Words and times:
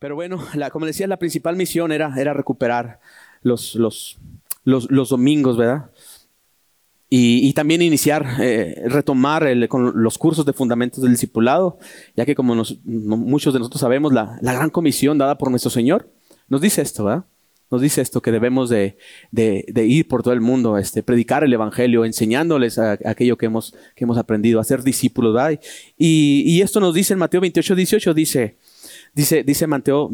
Pero 0.00 0.16
bueno, 0.16 0.42
la, 0.54 0.70
como 0.70 0.86
decía, 0.86 1.06
la 1.06 1.18
principal 1.18 1.54
misión 1.54 1.92
era, 1.92 2.12
era 2.18 2.34
recuperar 2.34 2.98
los, 3.42 3.76
los, 3.76 4.18
los, 4.64 5.08
domingos, 5.08 5.56
¿verdad? 5.56 5.90
Y, 7.12 7.52
también 7.54 7.82
iniciar, 7.82 8.24
eh, 8.40 8.84
retomar 8.86 9.44
con 9.68 10.00
los 10.00 10.16
cursos 10.16 10.46
de 10.46 10.52
fundamentos 10.52 11.02
del 11.02 11.12
discipulado, 11.12 11.78
ya 12.16 12.24
que 12.24 12.36
como 12.36 12.54
muchos 12.84 13.52
de 13.52 13.58
nosotros 13.58 13.80
sabemos, 13.80 14.12
la, 14.12 14.38
la, 14.42 14.52
gran 14.52 14.70
comisión 14.70 15.18
dada 15.18 15.36
por 15.36 15.50
nuestro 15.50 15.72
Señor 15.72 16.08
nos 16.48 16.60
dice 16.60 16.82
esto, 16.82 17.04
¿verdad? 17.04 17.24
Nos 17.68 17.80
dice 17.80 18.00
esto, 18.00 18.22
que 18.22 18.30
debemos 18.30 18.70
de, 18.70 18.96
de, 19.32 19.64
de 19.68 19.86
ir 19.86 20.06
por 20.06 20.22
todo 20.22 20.34
el 20.34 20.40
mundo, 20.40 20.78
este, 20.78 21.02
predicar 21.02 21.42
el 21.42 21.52
Evangelio, 21.52 22.04
enseñándoles 22.04 22.78
aquello 22.78 23.36
que 23.36 23.46
hemos, 23.46 23.74
que 23.96 24.04
hemos 24.04 24.16
aprendido, 24.16 24.60
a 24.60 24.64
ser 24.64 24.84
discípulos, 24.84 25.34
¿verdad? 25.34 25.58
Y, 25.98 26.44
y 26.46 26.62
esto 26.62 26.78
nos 26.78 26.94
dice 26.94 27.12
en 27.12 27.18
Mateo 27.18 27.40
28, 27.40 27.74
18, 27.74 28.14
dice, 28.14 28.56
Dice, 29.14 29.42
dice 29.42 29.66
Mateo 29.66 30.10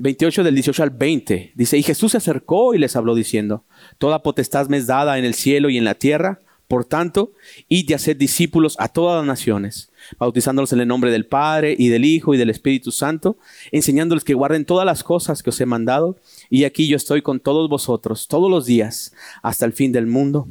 28 0.00 0.44
del 0.44 0.54
18 0.54 0.82
al 0.82 0.90
20. 0.90 1.52
Dice, 1.54 1.78
y 1.78 1.82
Jesús 1.82 2.12
se 2.12 2.18
acercó 2.18 2.74
y 2.74 2.78
les 2.78 2.96
habló 2.96 3.14
diciendo, 3.14 3.64
Toda 3.98 4.22
potestad 4.22 4.68
me 4.68 4.76
es 4.76 4.86
dada 4.86 5.18
en 5.18 5.24
el 5.24 5.34
cielo 5.34 5.70
y 5.70 5.78
en 5.78 5.84
la 5.84 5.94
tierra. 5.94 6.40
Por 6.68 6.86
tanto, 6.86 7.32
id 7.68 7.90
y 7.90 7.92
haced 7.92 8.16
discípulos 8.16 8.76
a 8.78 8.88
todas 8.88 9.18
las 9.18 9.26
naciones, 9.26 9.92
bautizándolos 10.18 10.72
en 10.72 10.80
el 10.80 10.88
nombre 10.88 11.10
del 11.10 11.26
Padre 11.26 11.76
y 11.78 11.88
del 11.88 12.06
Hijo 12.06 12.32
y 12.32 12.38
del 12.38 12.48
Espíritu 12.48 12.92
Santo, 12.92 13.36
enseñándoles 13.72 14.24
que 14.24 14.32
guarden 14.32 14.64
todas 14.64 14.86
las 14.86 15.04
cosas 15.04 15.42
que 15.42 15.50
os 15.50 15.60
he 15.60 15.66
mandado. 15.66 16.16
Y 16.48 16.64
aquí 16.64 16.88
yo 16.88 16.96
estoy 16.96 17.20
con 17.20 17.40
todos 17.40 17.68
vosotros 17.68 18.26
todos 18.26 18.50
los 18.50 18.64
días 18.64 19.12
hasta 19.42 19.66
el 19.66 19.74
fin 19.74 19.92
del 19.92 20.06
mundo. 20.06 20.48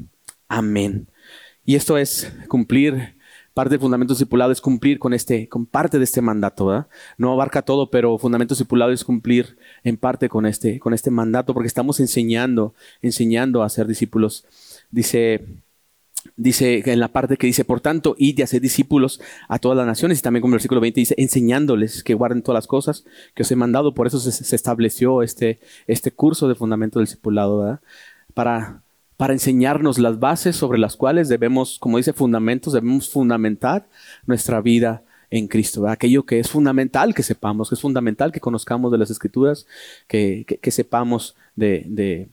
Amén. 0.47 1.07
Y 1.65 1.75
esto 1.75 1.97
es 1.97 2.31
cumplir 2.47 3.15
parte 3.53 3.71
del 3.71 3.81
fundamento 3.81 4.13
discipulado 4.13 4.51
es 4.51 4.61
cumplir 4.61 4.97
con 4.99 5.13
este, 5.13 5.49
con 5.49 5.65
parte 5.65 5.97
de 5.97 6.03
este 6.05 6.21
mandato, 6.21 6.67
¿verdad? 6.67 6.87
No 7.17 7.33
abarca 7.33 7.61
todo, 7.61 7.89
pero 7.89 8.17
fundamento 8.17 8.53
discipulado 8.53 8.91
es 8.91 9.03
cumplir 9.03 9.57
en 9.83 9.97
parte 9.97 10.29
con 10.29 10.45
este, 10.45 10.79
con 10.79 10.93
este 10.93 11.11
mandato, 11.11 11.53
porque 11.53 11.67
estamos 11.67 11.99
enseñando, 11.99 12.73
enseñando 13.01 13.63
a 13.63 13.69
ser 13.69 13.87
discípulos. 13.87 14.45
Dice, 14.89 15.45
dice 16.37 16.81
en 16.85 16.99
la 16.99 17.09
parte 17.09 17.35
que 17.35 17.47
dice, 17.47 17.65
por 17.65 17.81
tanto, 17.81 18.15
id 18.17 18.39
y 18.39 18.41
hacer 18.41 18.61
discípulos 18.61 19.19
a 19.49 19.59
todas 19.59 19.77
las 19.77 19.87
naciones, 19.87 20.19
y 20.19 20.21
también 20.21 20.41
como 20.41 20.53
el 20.53 20.57
versículo 20.57 20.79
20 20.79 20.99
dice, 21.01 21.15
enseñándoles 21.17 22.03
que 22.03 22.13
guarden 22.13 22.43
todas 22.43 22.57
las 22.57 22.67
cosas 22.67 23.03
que 23.35 23.43
os 23.43 23.51
he 23.51 23.57
mandado, 23.57 23.93
por 23.93 24.07
eso 24.07 24.19
se, 24.19 24.31
se 24.31 24.55
estableció 24.55 25.23
este, 25.23 25.59
este 25.87 26.11
curso 26.11 26.47
de 26.47 26.55
fundamento 26.55 26.99
del 26.99 27.07
discipulado, 27.07 27.59
¿verdad? 27.59 27.81
Para 28.33 28.81
para 29.21 29.33
enseñarnos 29.33 29.99
las 29.99 30.19
bases 30.19 30.55
sobre 30.55 30.79
las 30.79 30.95
cuales 30.95 31.29
debemos, 31.29 31.77
como 31.77 31.97
dice 31.97 32.11
fundamentos, 32.11 32.73
debemos 32.73 33.07
fundamentar 33.07 33.87
nuestra 34.25 34.61
vida 34.61 35.03
en 35.29 35.47
Cristo. 35.47 35.87
Aquello 35.87 36.25
que 36.25 36.39
es 36.39 36.49
fundamental 36.49 37.13
que 37.13 37.21
sepamos, 37.21 37.69
que 37.69 37.75
es 37.75 37.81
fundamental 37.81 38.31
que 38.31 38.39
conozcamos 38.39 38.91
de 38.91 38.97
las 38.97 39.11
escrituras, 39.11 39.67
que, 40.07 40.47
que, 40.59 40.71
sepamos 40.71 41.35
de, 41.55 41.83
de 41.85 42.29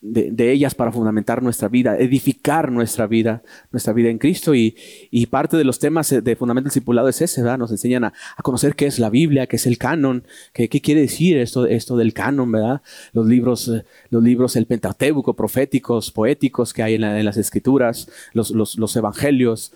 de, 0.00 0.52
ellas 0.52 0.74
para 0.74 0.92
fundamentar 0.92 1.42
nuestra 1.42 1.68
vida, 1.68 1.98
edificar 1.98 2.72
nuestra 2.72 3.06
vida, 3.06 3.42
nuestra 3.70 3.92
vida 3.92 4.08
en 4.08 4.18
Cristo. 4.18 4.54
Y, 4.54 4.76
parte 5.30 5.56
de 5.56 5.64
los 5.64 5.78
temas 5.78 6.10
de 6.10 6.36
fundamento 6.36 6.68
discipulado 6.68 7.08
es 7.08 7.20
ese, 7.20 7.42
¿verdad? 7.42 7.58
Nos 7.58 7.70
enseñan 7.70 8.04
a, 8.04 8.12
conocer 8.42 8.74
qué 8.74 8.86
es 8.86 8.98
la 8.98 9.10
Biblia, 9.10 9.46
qué 9.46 9.56
es 9.56 9.66
el 9.66 9.78
canon, 9.78 10.24
qué, 10.52 10.68
qué 10.68 10.80
quiere 10.80 11.02
decir 11.02 11.36
esto, 11.36 11.66
esto 11.66 11.96
del 11.96 12.14
canon, 12.14 12.50
¿verdad? 12.50 12.82
Los 13.12 13.26
libros, 13.26 13.68
eh, 13.68 13.84
los 14.08 14.22
libros, 14.22 14.56
el 14.56 14.66
Pentateuco, 14.66 15.34
proféticos, 15.34 16.10
poéticos 16.10 16.72
que 16.72 16.82
hay 16.82 16.94
en, 16.94 17.24
las 17.24 17.36
escrituras, 17.36 18.10
los, 18.32 18.50
los, 18.50 18.76
los 18.76 18.96
evangelios, 18.96 19.72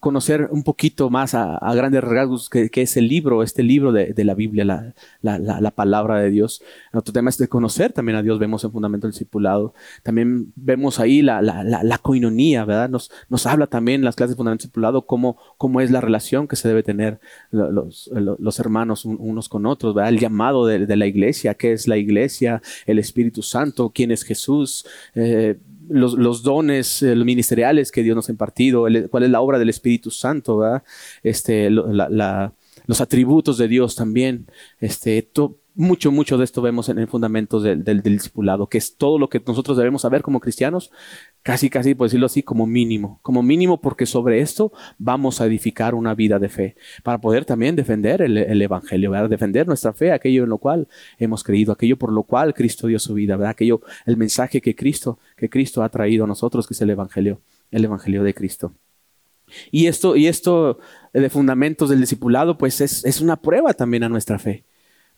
conocer 0.00 0.48
un 0.50 0.62
poquito 0.62 1.10
más 1.10 1.34
a, 1.34 1.58
grandes 1.74 2.02
rasgos 2.04 2.50
qué, 2.50 2.70
es 2.74 2.96
el 2.96 3.08
libro, 3.08 3.42
este 3.42 3.62
libro 3.62 3.92
de, 3.92 4.24
la 4.24 4.34
Biblia, 4.34 4.64
la, 4.64 5.38
la, 5.38 5.70
palabra 5.70 6.18
de 6.18 6.30
Dios. 6.30 6.62
Otro 6.92 7.12
tema 7.12 7.30
es 7.30 7.38
de 7.38 7.48
conocer 7.48 7.92
también 7.92 8.16
a 8.16 8.22
Dios, 8.22 8.38
vemos 8.38 8.64
en 8.64 8.72
Fundamento 8.72 9.06
Discipulado. 9.06 9.74
También 10.02 10.52
vemos 10.56 11.00
ahí 11.00 11.22
la, 11.22 11.40
la, 11.42 11.98
coinonía, 11.98 12.64
¿verdad? 12.64 12.88
Nos, 12.88 13.10
nos 13.28 13.46
habla 13.46 13.66
también 13.66 14.04
las 14.04 14.16
clases 14.16 14.34
de 14.34 14.36
Fundamento 14.36 14.62
Discipulado 14.62 15.06
cómo, 15.06 15.38
cómo 15.56 15.80
es 15.80 15.90
la 15.90 16.00
relación 16.00 16.48
que 16.48 16.56
se 16.56 16.68
debe 16.68 16.82
tener 16.82 17.20
los, 17.50 18.10
los 18.12 18.58
hermanos 18.60 19.04
unos 19.04 19.48
con 19.48 19.66
otros, 19.66 19.94
¿verdad? 19.94 20.10
El 20.10 20.18
llamado 20.18 20.66
de, 20.66 20.86
de, 20.86 20.96
la 20.96 21.06
iglesia, 21.06 21.54
qué 21.54 21.72
es 21.72 21.88
la 21.88 21.96
iglesia, 21.96 22.62
el 22.86 22.98
Espíritu 22.98 23.42
Santo, 23.42 23.90
quién 23.94 24.10
es 24.10 24.22
Jesús. 24.22 24.86
Eh, 25.14 25.58
los, 25.92 26.42
dones 26.42 27.02
eh, 27.02 27.14
ministeriales 27.14 27.92
que 27.92 28.02
Dios 28.02 28.16
nos 28.16 28.28
ha 28.28 28.32
impartido, 28.32 28.86
cuál 29.10 29.22
es 29.22 29.30
la 29.30 29.40
obra 29.40 29.58
del 29.58 29.68
Espíritu 29.68 30.10
Santo, 30.10 30.62
Este, 31.22 31.70
los 31.70 33.00
atributos 33.00 33.58
de 33.58 33.68
Dios 33.68 33.94
también. 33.94 34.46
Este, 34.80 35.22
mucho, 35.74 36.12
mucho 36.12 36.38
de 36.38 36.44
esto 36.44 36.60
vemos 36.60 36.88
en 36.88 36.98
el 36.98 37.08
fundamento 37.08 37.60
del, 37.60 38.02
discipulado, 38.02 38.68
que 38.68 38.78
es 38.78 38.96
todo 38.96 39.18
lo 39.18 39.28
que 39.28 39.42
nosotros 39.46 39.76
debemos 39.76 40.02
saber 40.02 40.22
como 40.22 40.40
cristianos, 40.40 40.90
casi, 41.42 41.70
casi, 41.70 41.94
por 41.94 42.06
decirlo 42.06 42.26
así, 42.26 42.42
como 42.42 42.66
mínimo. 42.66 43.20
Como 43.22 43.42
mínimo 43.42 43.80
porque 43.80 44.06
sobre 44.06 44.40
esto 44.40 44.72
vamos 44.98 45.40
a 45.40 45.46
edificar 45.46 45.94
una 45.94 46.14
vida 46.14 46.38
de 46.38 46.48
fe, 46.48 46.76
para 47.02 47.20
poder 47.20 47.44
también 47.44 47.76
defender 47.76 48.22
el, 48.22 48.62
Evangelio, 48.62 49.10
¿verdad? 49.10 49.30
defender 49.30 49.66
nuestra 49.66 49.92
fe, 49.92 50.12
aquello 50.12 50.44
en 50.44 50.50
lo 50.50 50.58
cual 50.58 50.88
hemos 51.18 51.42
creído, 51.42 51.72
aquello 51.72 51.98
por 51.98 52.12
lo 52.12 52.22
cual 52.22 52.54
Cristo 52.54 52.86
dio 52.86 52.98
su 52.98 53.14
vida, 53.14 53.36
¿verdad? 53.36 53.50
aquello, 53.50 53.80
el 54.06 54.16
mensaje 54.16 54.60
que 54.60 54.76
Cristo, 54.76 55.18
que 55.36 55.48
Cristo 55.48 55.82
ha 55.82 55.88
traído 55.88 56.24
a 56.24 56.28
nosotros, 56.28 56.66
que 56.66 56.74
es 56.74 56.80
el 56.82 56.90
Evangelio, 56.90 57.40
el 57.70 57.84
Evangelio 57.84 58.22
de 58.22 58.34
Cristo. 58.34 58.74
Y 59.70 59.86
esto, 59.86 60.16
y 60.16 60.28
esto 60.28 60.78
de 61.12 61.28
fundamentos 61.28 61.90
del 61.90 62.00
discipulado, 62.00 62.56
pues 62.56 62.80
es, 62.80 63.04
es 63.04 63.20
una 63.20 63.36
prueba 63.36 63.74
también 63.74 64.04
a 64.04 64.08
nuestra 64.08 64.38
fe. 64.38 64.64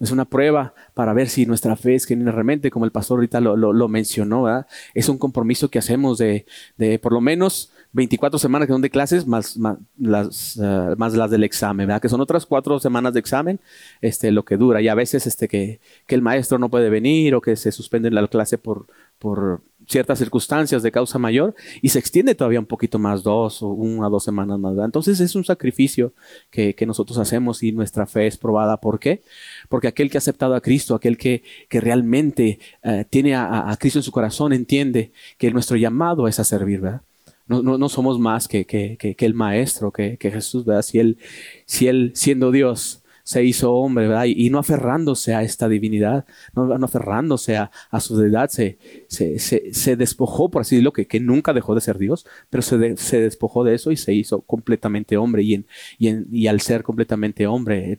Es 0.00 0.10
una 0.10 0.24
prueba 0.24 0.74
para 0.92 1.12
ver 1.12 1.28
si 1.28 1.46
nuestra 1.46 1.76
fe 1.76 1.94
es 1.94 2.08
realmente, 2.08 2.70
como 2.70 2.84
el 2.84 2.90
pastor 2.90 3.18
ahorita 3.18 3.40
lo, 3.40 3.56
lo, 3.56 3.88
mencionó, 3.88 4.46
es 4.92 5.08
un 5.08 5.18
compromiso 5.18 5.70
que 5.70 5.78
hacemos 5.78 6.18
de, 6.18 6.46
de, 6.76 6.98
por 6.98 7.12
lo 7.12 7.20
menos 7.20 7.72
24 7.92 8.38
semanas 8.38 8.66
que 8.66 8.72
son 8.72 8.82
de 8.82 8.90
clases 8.90 9.26
más, 9.26 9.56
más 9.56 9.78
las, 9.96 10.58
ah, 10.60 10.94
más 10.98 11.14
las 11.14 11.30
del 11.30 11.44
examen, 11.44 11.86
¿verdad? 11.86 12.02
que 12.02 12.08
son 12.08 12.20
otras 12.20 12.44
cuatro 12.44 12.78
semanas 12.80 13.14
de 13.14 13.20
examen, 13.20 13.60
este, 14.00 14.32
lo 14.32 14.44
que 14.44 14.56
dura. 14.56 14.82
Y 14.82 14.88
a 14.88 14.94
veces 14.94 15.26
este, 15.26 15.46
que, 15.48 15.80
que 16.06 16.14
el 16.16 16.22
maestro 16.22 16.58
no 16.58 16.70
puede 16.70 16.90
venir 16.90 17.34
o 17.34 17.40
que 17.40 17.54
se 17.54 17.70
suspende 17.70 18.10
la 18.10 18.26
clase 18.26 18.58
por, 18.58 18.86
por 19.18 19.62
ciertas 19.86 20.18
circunstancias 20.18 20.82
de 20.82 20.90
causa 20.90 21.18
mayor 21.18 21.54
y 21.82 21.90
se 21.90 21.98
extiende 21.98 22.34
todavía 22.34 22.60
un 22.60 22.66
poquito 22.66 22.98
más, 22.98 23.22
dos 23.22 23.62
o 23.62 23.68
una 23.68 24.08
o 24.08 24.10
dos 24.10 24.24
semanas 24.24 24.58
más. 24.58 24.76
Entonces 24.84 25.20
es 25.20 25.34
un 25.34 25.44
sacrificio 25.44 26.12
que, 26.50 26.74
que, 26.74 26.86
nosotros 26.86 27.18
hacemos 27.18 27.62
y 27.62 27.72
nuestra 27.72 28.06
fe 28.06 28.26
es 28.26 28.36
probada. 28.36 28.78
¿Por 28.78 28.98
qué? 28.98 29.22
Porque 29.68 29.88
aquel 29.88 30.10
que 30.10 30.16
ha 30.16 30.20
aceptado 30.20 30.54
a 30.54 30.60
Cristo, 30.60 30.94
aquel 30.94 31.16
que, 31.16 31.42
que 31.68 31.80
realmente 31.80 32.58
eh, 32.82 33.04
tiene 33.08 33.34
a, 33.34 33.70
a, 33.70 33.76
Cristo 33.76 33.98
en 33.98 34.02
su 34.02 34.12
corazón, 34.12 34.52
entiende 34.52 35.12
que 35.38 35.50
nuestro 35.50 35.76
llamado 35.76 36.28
es 36.28 36.38
a 36.40 36.44
servir, 36.44 36.80
¿verdad? 36.80 37.02
No, 37.46 37.62
no, 37.62 37.88
somos 37.90 38.18
más 38.18 38.48
que, 38.48 38.64
que, 38.64 38.96
que, 38.96 39.26
el 39.26 39.34
Maestro, 39.34 39.92
que, 39.92 40.16
Jesús, 40.18 40.64
¿verdad? 40.64 40.80
Si 40.80 40.98
él, 40.98 41.18
si 41.66 41.88
él 41.88 42.12
siendo 42.14 42.50
Dios, 42.50 43.03
se 43.24 43.42
hizo 43.42 43.72
hombre, 43.72 44.06
¿verdad? 44.06 44.26
Y, 44.26 44.50
no 44.50 44.58
aferrándose 44.58 45.34
a 45.34 45.42
esta 45.42 45.66
divinidad, 45.66 46.26
no, 46.54 46.72
aferrándose 46.84 47.56
a, 47.56 47.70
su 47.98 48.18
deidad, 48.18 48.50
se, 48.50 48.78
se, 49.08 49.38
se, 49.38 49.96
despojó, 49.96 50.50
por 50.50 50.60
así 50.60 50.76
decirlo, 50.76 50.92
que, 50.92 51.06
que 51.06 51.20
nunca 51.20 51.54
dejó 51.54 51.74
de 51.74 51.80
ser 51.80 51.96
Dios, 51.96 52.26
pero 52.50 52.62
se, 52.62 52.96
se 52.98 53.20
despojó 53.22 53.64
de 53.64 53.74
eso 53.74 53.90
y 53.90 53.96
se 53.96 54.12
hizo 54.12 54.42
completamente 54.42 55.16
hombre. 55.16 55.42
Y, 55.42 55.54
en, 55.54 55.66
y, 55.98 56.08
en, 56.08 56.26
y 56.30 56.48
al 56.48 56.60
ser 56.60 56.82
completamente 56.82 57.46
hombre, 57.46 57.98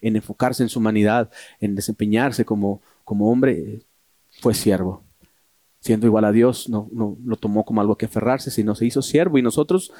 en, 0.00 0.16
enfocarse 0.16 0.62
en 0.62 0.70
su 0.70 0.78
humanidad, 0.78 1.30
en 1.60 1.74
desempeñarse 1.74 2.46
como, 2.46 2.80
como 3.04 3.30
hombre, 3.30 3.82
fue 4.40 4.54
siervo. 4.54 5.04
Siendo 5.80 6.06
igual 6.06 6.24
a 6.24 6.32
Dios, 6.32 6.70
no, 6.70 6.88
no 6.92 7.18
lo 7.22 7.36
tomó 7.36 7.66
como 7.66 7.82
algo 7.82 7.96
que 7.96 8.06
aferrarse, 8.06 8.50
sino 8.50 8.74
se 8.74 8.86
hizo 8.86 9.02
siervo. 9.02 9.36
Y 9.36 9.42
nosotros, 9.42 9.92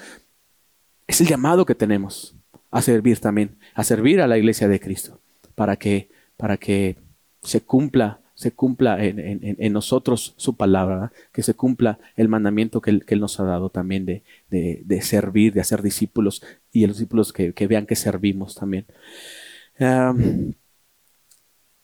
es 1.06 1.20
el 1.20 1.26
llamado 1.26 1.66
que 1.66 1.74
tenemos 1.74 2.36
a 2.72 2.82
servir 2.82 3.20
también, 3.20 3.58
a 3.74 3.84
servir 3.84 4.20
a 4.20 4.26
la 4.26 4.38
iglesia 4.38 4.66
de 4.66 4.80
Cristo, 4.80 5.20
para 5.54 5.76
que, 5.76 6.10
para 6.36 6.56
que 6.56 6.96
se 7.42 7.60
cumpla, 7.60 8.20
se 8.34 8.52
cumpla 8.52 8.96
en, 9.04 9.72
nosotros 9.72 10.34
su 10.38 10.56
palabra, 10.56 11.12
que 11.32 11.42
se 11.42 11.54
cumpla 11.54 12.00
el 12.16 12.28
mandamiento 12.28 12.80
que 12.80 12.90
Él, 13.06 13.20
nos 13.20 13.38
ha 13.38 13.44
dado 13.44 13.68
también 13.68 14.06
de, 14.06 14.24
de, 14.48 15.02
servir, 15.02 15.52
de 15.52 15.60
hacer 15.60 15.82
discípulos 15.82 16.42
y 16.72 16.86
los 16.86 16.96
discípulos 16.96 17.32
que, 17.32 17.52
vean 17.68 17.86
que 17.86 17.94
servimos 17.94 18.54
también. 18.54 18.86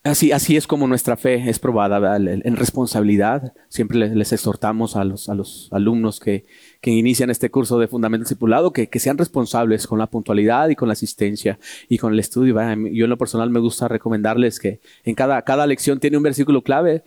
Así, 0.08 0.32
así 0.32 0.56
es 0.56 0.66
como 0.66 0.86
nuestra 0.86 1.18
fe 1.18 1.50
es 1.50 1.58
probada 1.58 2.16
en 2.16 2.56
responsabilidad. 2.56 3.52
Siempre 3.68 4.08
les, 4.08 4.32
exhortamos 4.32 4.96
a 4.96 5.04
los, 5.04 5.28
a 5.28 5.34
los 5.34 5.68
alumnos 5.70 6.18
que, 6.18 6.46
que, 6.80 6.90
inician 6.90 7.28
este 7.28 7.50
curso 7.50 7.78
de 7.78 7.88
Fundamento 7.88 8.24
Discipulado 8.24 8.72
que, 8.72 8.88
que, 8.88 9.00
sean 9.00 9.18
responsables 9.18 9.86
con 9.86 9.98
la 9.98 10.06
puntualidad 10.06 10.70
y 10.70 10.76
con 10.76 10.88
la 10.88 10.92
asistencia 10.92 11.58
y 11.90 11.98
con 11.98 12.14
el 12.14 12.20
estudio. 12.20 12.54
Yo 12.90 13.04
en 13.04 13.10
lo 13.10 13.18
personal 13.18 13.50
me 13.50 13.60
gusta 13.60 13.86
recomendarles 13.86 14.58
que 14.58 14.80
en 15.04 15.14
cada, 15.14 15.42
cada 15.42 15.66
lección 15.66 16.00
tiene 16.00 16.16
un 16.16 16.22
versículo 16.22 16.62
clave 16.62 17.04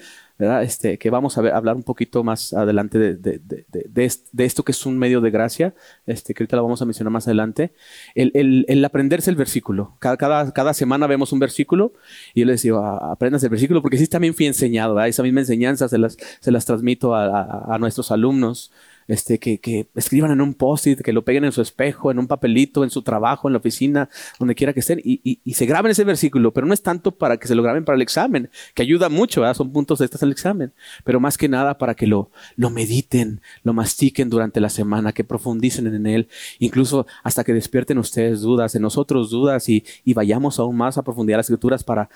Este, 0.63 0.97
que 0.97 1.09
vamos 1.09 1.37
a 1.37 1.41
hablar 1.55 1.75
un 1.75 1.83
poquito 1.83 2.23
más 2.23 2.53
adelante 2.53 2.97
de, 2.97 4.05
esto 4.37 4.63
que 4.63 4.71
es 4.71 4.85
un 4.85 4.97
medio 4.97 5.21
de 5.21 5.29
gracia, 5.29 5.75
este, 6.05 6.33
que 6.33 6.43
ahorita 6.43 6.55
lo 6.55 6.63
vamos 6.63 6.81
a 6.81 6.85
mencionar 6.85 7.11
más 7.11 7.27
adelante. 7.27 7.73
El, 8.15 8.65
el, 8.67 8.85
aprenderse 8.85 9.29
el 9.29 9.35
versículo. 9.35 9.97
Cada, 9.99 10.73
semana 10.73 11.05
vemos 11.05 11.31
un 11.31 11.39
versículo 11.39 11.93
y 12.33 12.41
yo 12.41 12.45
les 12.47 12.63
digo, 12.63 12.79
aprendas 12.83 13.43
el 13.43 13.49
versículo, 13.49 13.81
porque 13.81 13.97
sí 13.97 14.07
también 14.07 14.33
fui 14.33 14.47
enseñado, 14.47 14.99
esa 15.01 15.23
misma 15.23 15.41
enseñanza 15.41 15.87
se 15.87 15.97
las, 15.97 16.17
transmito 16.65 17.15
a 17.15 17.77
nuestros 17.79 18.11
alumnos 18.11 18.71
este, 19.07 19.39
que, 19.39 19.59
que 19.59 19.87
escriban 19.95 20.31
en 20.31 20.41
un 20.41 20.53
post-it, 20.53 21.01
que 21.01 21.13
lo 21.13 21.23
peguen 21.23 21.45
en 21.45 21.51
su 21.51 21.61
espejo, 21.61 22.11
en 22.11 22.19
un 22.19 22.27
papelito, 22.27 22.83
en 22.83 22.89
su 22.89 23.01
trabajo, 23.01 23.47
en 23.47 23.53
la 23.53 23.59
oficina, 23.59 24.09
donde 24.39 24.55
quiera 24.55 24.73
que 24.73 24.79
estén, 24.81 25.01
y, 25.03 25.39
se 25.53 25.65
graben 25.65 25.91
ese 25.91 26.03
versículo, 26.03 26.53
pero 26.53 26.67
no 26.67 26.73
es 26.73 26.81
tanto 26.81 27.11
para 27.11 27.37
que 27.37 27.47
se 27.47 27.55
lo 27.55 27.63
graben 27.63 27.85
para 27.85 27.95
el 27.95 28.01
examen, 28.01 28.49
que 28.73 28.81
ayuda 28.81 29.09
mucho, 29.09 29.41
son 29.53 29.71
puntos 29.71 29.99
de 29.99 30.05
estos 30.05 30.23
al 30.23 30.31
examen, 30.31 30.73
pero 31.03 31.19
más 31.19 31.37
que 31.37 31.49
nada 31.49 31.77
para 31.77 31.95
que 31.95 32.07
lo, 32.07 32.31
mediten, 32.57 33.41
lo 33.63 33.73
mastiquen 33.73 34.29
durante 34.29 34.59
la 34.59 34.69
semana, 34.69 35.13
que 35.13 35.23
profundicen 35.23 35.87
en 35.87 36.05
él, 36.05 36.27
incluso 36.59 37.05
hasta 37.23 37.43
que 37.43 37.53
despierten 37.53 37.97
ustedes 37.97 38.41
dudas, 38.41 38.75
en 38.75 38.81
nosotros 38.81 39.29
dudas, 39.29 39.67
y, 39.69 39.83
vayamos 40.13 40.59
aún 40.59 40.75
más 40.75 40.97
a 40.97 41.03
profundidad 41.03 41.37
las 41.37 41.47
escrituras 41.47 41.83
para 41.83 42.09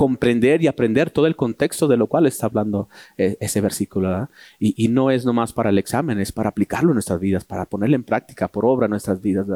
comprender 0.00 0.62
y 0.62 0.66
aprender 0.66 1.10
todo 1.10 1.26
el 1.26 1.36
contexto 1.36 1.86
de 1.86 1.98
lo 1.98 2.06
cual 2.06 2.24
está 2.24 2.46
hablando 2.46 2.88
eh, 3.18 3.36
ese 3.38 3.60
versículo. 3.60 4.30
Y, 4.58 4.88
no 4.88 5.10
es 5.10 5.26
nomás 5.26 5.52
para 5.52 5.68
el 5.68 5.76
examen, 5.76 6.18
es 6.18 6.32
para 6.32 6.48
aplicarlo 6.48 6.92
en 6.92 6.94
nuestras 6.94 7.20
vidas, 7.20 7.44
para 7.44 7.66
ponerlo 7.66 7.96
en 7.96 8.04
práctica, 8.04 8.48
por 8.48 8.64
obra 8.64 8.86
en 8.86 8.92
nuestras 8.92 9.20
vidas. 9.20 9.46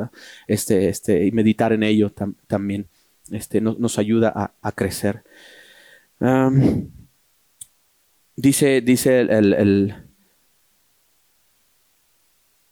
Este, 0.46 0.90
este, 0.90 1.24
y 1.24 1.32
meditar 1.32 1.72
en 1.72 1.82
ello 1.82 2.12
también 2.46 2.88
este, 3.30 3.62
nos 3.62 3.98
ayuda 3.98 4.52
a, 4.60 4.72
crecer. 4.72 5.24
dice 8.36 8.82
dice 8.82 9.20
el, 9.20 9.94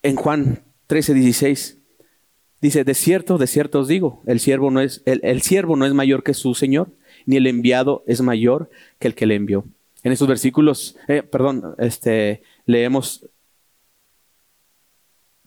en 0.02 0.16
Juan 0.16 0.62
13, 0.88 1.14
16. 1.14 1.78
Dice, 2.60 2.84
de 2.84 2.94
cierto, 2.94 3.38
de 3.38 3.46
cierto 3.46 3.80
os 3.80 3.88
digo, 3.88 4.22
el 4.26 4.40
siervo 4.40 4.70
no 4.70 4.82
es, 4.82 5.02
el, 5.06 5.20
el 5.24 5.40
siervo 5.40 5.74
no 5.74 5.86
es 5.86 5.94
mayor 5.94 6.22
que 6.22 6.34
su 6.34 6.54
Señor, 6.54 6.92
ni 7.26 7.36
el 7.36 7.46
enviado 7.46 8.02
es 8.06 8.20
mayor 8.20 8.70
que 8.98 9.08
el 9.08 9.14
que 9.14 9.26
le 9.26 9.34
envió. 9.34 9.64
En 10.02 10.12
esos 10.12 10.26
versículos, 10.26 10.96
eh, 11.08 11.22
perdón, 11.22 11.74
este, 11.78 12.42
leemos, 12.66 13.26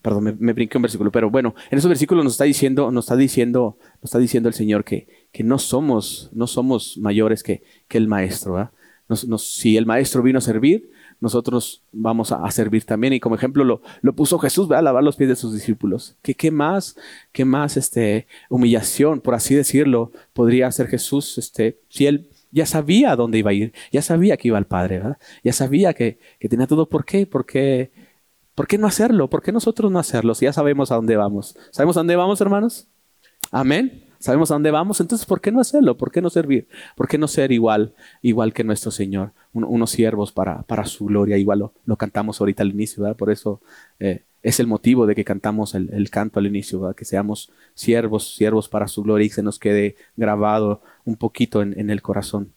perdón, 0.01 0.37
me, 0.39 0.53
brinqué 0.53 0.77
un 0.77 0.83
versículo, 0.83 1.11
pero 1.11 1.29
bueno, 1.29 1.55
en 1.69 1.77
esos 1.77 1.89
versículos 1.89 2.23
nos 2.23 2.33
está 2.33 2.45
diciendo, 2.45 2.89
nos 2.91 3.05
está 3.05 3.15
diciendo, 3.17 3.77
nos 3.95 4.05
está 4.05 4.19
diciendo 4.19 4.47
el 4.47 4.55
Señor 4.55 4.85
que, 4.85 5.07
que 5.31 5.43
no 5.43 5.59
somos, 5.59 6.29
no 6.31 6.47
somos 6.47 6.97
mayores 6.97 7.43
que, 7.43 7.63
que 7.87 7.97
el 7.97 8.07
Maestro. 8.07 8.71
si 9.37 9.75
el 9.75 9.85
Maestro 9.85 10.23
vino 10.23 10.37
a 10.37 10.41
servir, 10.41 10.89
nosotros 11.19 11.83
vamos 11.91 12.31
a, 12.31 12.49
servir 12.51 12.85
también. 12.85 13.13
Y 13.13 13.19
como 13.19 13.35
ejemplo 13.35 13.63
lo, 13.63 13.81
lo 14.01 14.13
puso 14.13 14.39
Jesús, 14.39 14.69
a 14.71 14.81
lavar 14.81 15.03
los 15.03 15.15
pies 15.15 15.29
de 15.29 15.35
sus 15.35 15.53
discípulos. 15.53 16.15
¿Qué, 16.21 16.35
qué 16.35 16.51
más, 16.51 16.95
qué 17.31 17.45
más 17.45 17.77
este, 17.77 18.27
humillación, 18.49 19.21
por 19.21 19.33
así 19.33 19.55
decirlo, 19.55 20.11
podría 20.33 20.67
hacer 20.67 20.87
Jesús 20.87 21.37
este, 21.37 21.79
si 21.89 22.05
él 22.07 22.29
ya 22.51 22.65
sabía 22.65 23.11
a 23.11 23.15
dónde 23.15 23.39
iba 23.39 23.51
a 23.51 23.53
ir, 23.53 23.73
ya 23.91 24.01
sabía 24.01 24.37
que 24.37 24.47
iba 24.47 24.57
al 24.57 24.65
Padre, 24.65 24.99
¿verdad? 24.99 25.17
ya 25.43 25.51
sabía 25.51 25.93
que, 25.93 26.19
que 26.39 26.47
tenía 26.47 26.67
todo. 26.67 26.87
¿Por 26.87 27.03
qué? 27.03 27.25
Porque, 27.27 27.91
¿Por 28.55 28.67
qué 28.67 28.77
no 28.77 28.87
hacerlo? 28.87 29.29
¿Por 29.29 29.41
qué 29.41 29.51
nosotros 29.51 29.91
no 29.91 29.99
hacerlo? 29.99 30.33
Si 30.35 30.45
ya 30.45 30.53
sabemos 30.53 30.91
a 30.91 30.95
dónde 30.95 31.17
vamos. 31.17 31.57
¿Sabemos 31.71 31.97
a 31.97 31.99
dónde 31.99 32.15
vamos, 32.15 32.39
hermanos? 32.39 32.87
Amén. 33.51 34.04
Sabemos 34.25 34.49
a 34.49 34.55
dónde 34.55 34.71
vamos, 34.71 34.99
entonces 35.01 35.23
¿por 35.27 35.39
qué 35.39 35.51
no 35.51 35.59
hacerlo? 35.61 35.97
¿Por 35.97 36.11
qué 36.11 36.19
no 36.19 36.31
servir? 36.31 36.67
¿Por 36.95 37.07
qué 37.07 37.19
no 37.19 37.27
ser 37.27 37.51
igual, 37.51 37.93
igual 38.23 38.53
que 38.53 38.63
nuestro 38.63 38.89
Señor? 38.89 39.33
unos 39.53 39.91
siervos 39.91 40.31
para, 40.31 40.63
para, 40.63 40.83
su 40.85 41.05
gloria, 41.05 41.37
igual 41.37 41.69
lo, 41.85 41.95
cantamos 41.95 42.41
ahorita 42.41 42.63
al 42.63 42.71
inicio, 42.71 43.03
¿verdad? 43.03 43.15
Por 43.15 43.29
eso 43.29 43.61
eh, 43.99 44.23
es 44.41 44.59
el 44.59 44.65
motivo 44.65 45.05
de 45.05 45.13
que 45.13 45.23
cantamos 45.23 45.75
el, 45.75 46.09
canto 46.09 46.39
al 46.39 46.47
inicio, 46.47 46.79
¿verdad? 46.79 46.95
Que 46.95 47.05
seamos 47.05 47.51
siervos, 47.75 48.33
siervos 48.33 48.67
para 48.67 48.87
su 48.87 49.03
gloria 49.03 49.27
y 49.27 49.29
se 49.29 49.43
nos 49.43 49.59
quede 49.59 49.95
grabado 50.17 50.81
un 51.05 51.17
poquito 51.17 51.61
en, 51.61 51.89
el 51.91 52.01
corazón. 52.01 52.51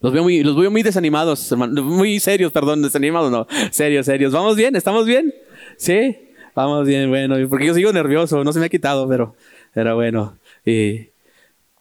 Los 0.00 0.14
veo 0.14 0.22
muy, 0.22 0.42
los 0.42 0.56
veo 0.56 0.70
muy 0.70 0.82
desanimados, 0.82 1.54
muy 1.58 2.20
serios, 2.20 2.52
perdón, 2.52 2.80
desanimados, 2.80 3.30
no, 3.30 3.46
serios, 3.70 4.06
serios. 4.06 4.32
¿Vamos 4.32 4.56
bien? 4.56 4.76
¿Estamos 4.76 5.04
bien? 5.04 5.34
¿Sí? 5.76 6.16
Vamos 6.54 6.86
bien, 6.86 7.10
bueno, 7.10 7.36
porque 7.50 7.66
yo 7.66 7.74
sigo 7.74 7.92
nervioso, 7.92 8.42
no 8.42 8.52
se 8.54 8.60
me 8.60 8.66
ha 8.66 8.70
quitado, 8.70 9.06
pero, 9.06 9.36
pero 9.74 9.94
bueno. 9.94 10.38
Y, 10.64 11.10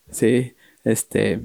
sí, 0.10 0.54
este. 0.84 1.42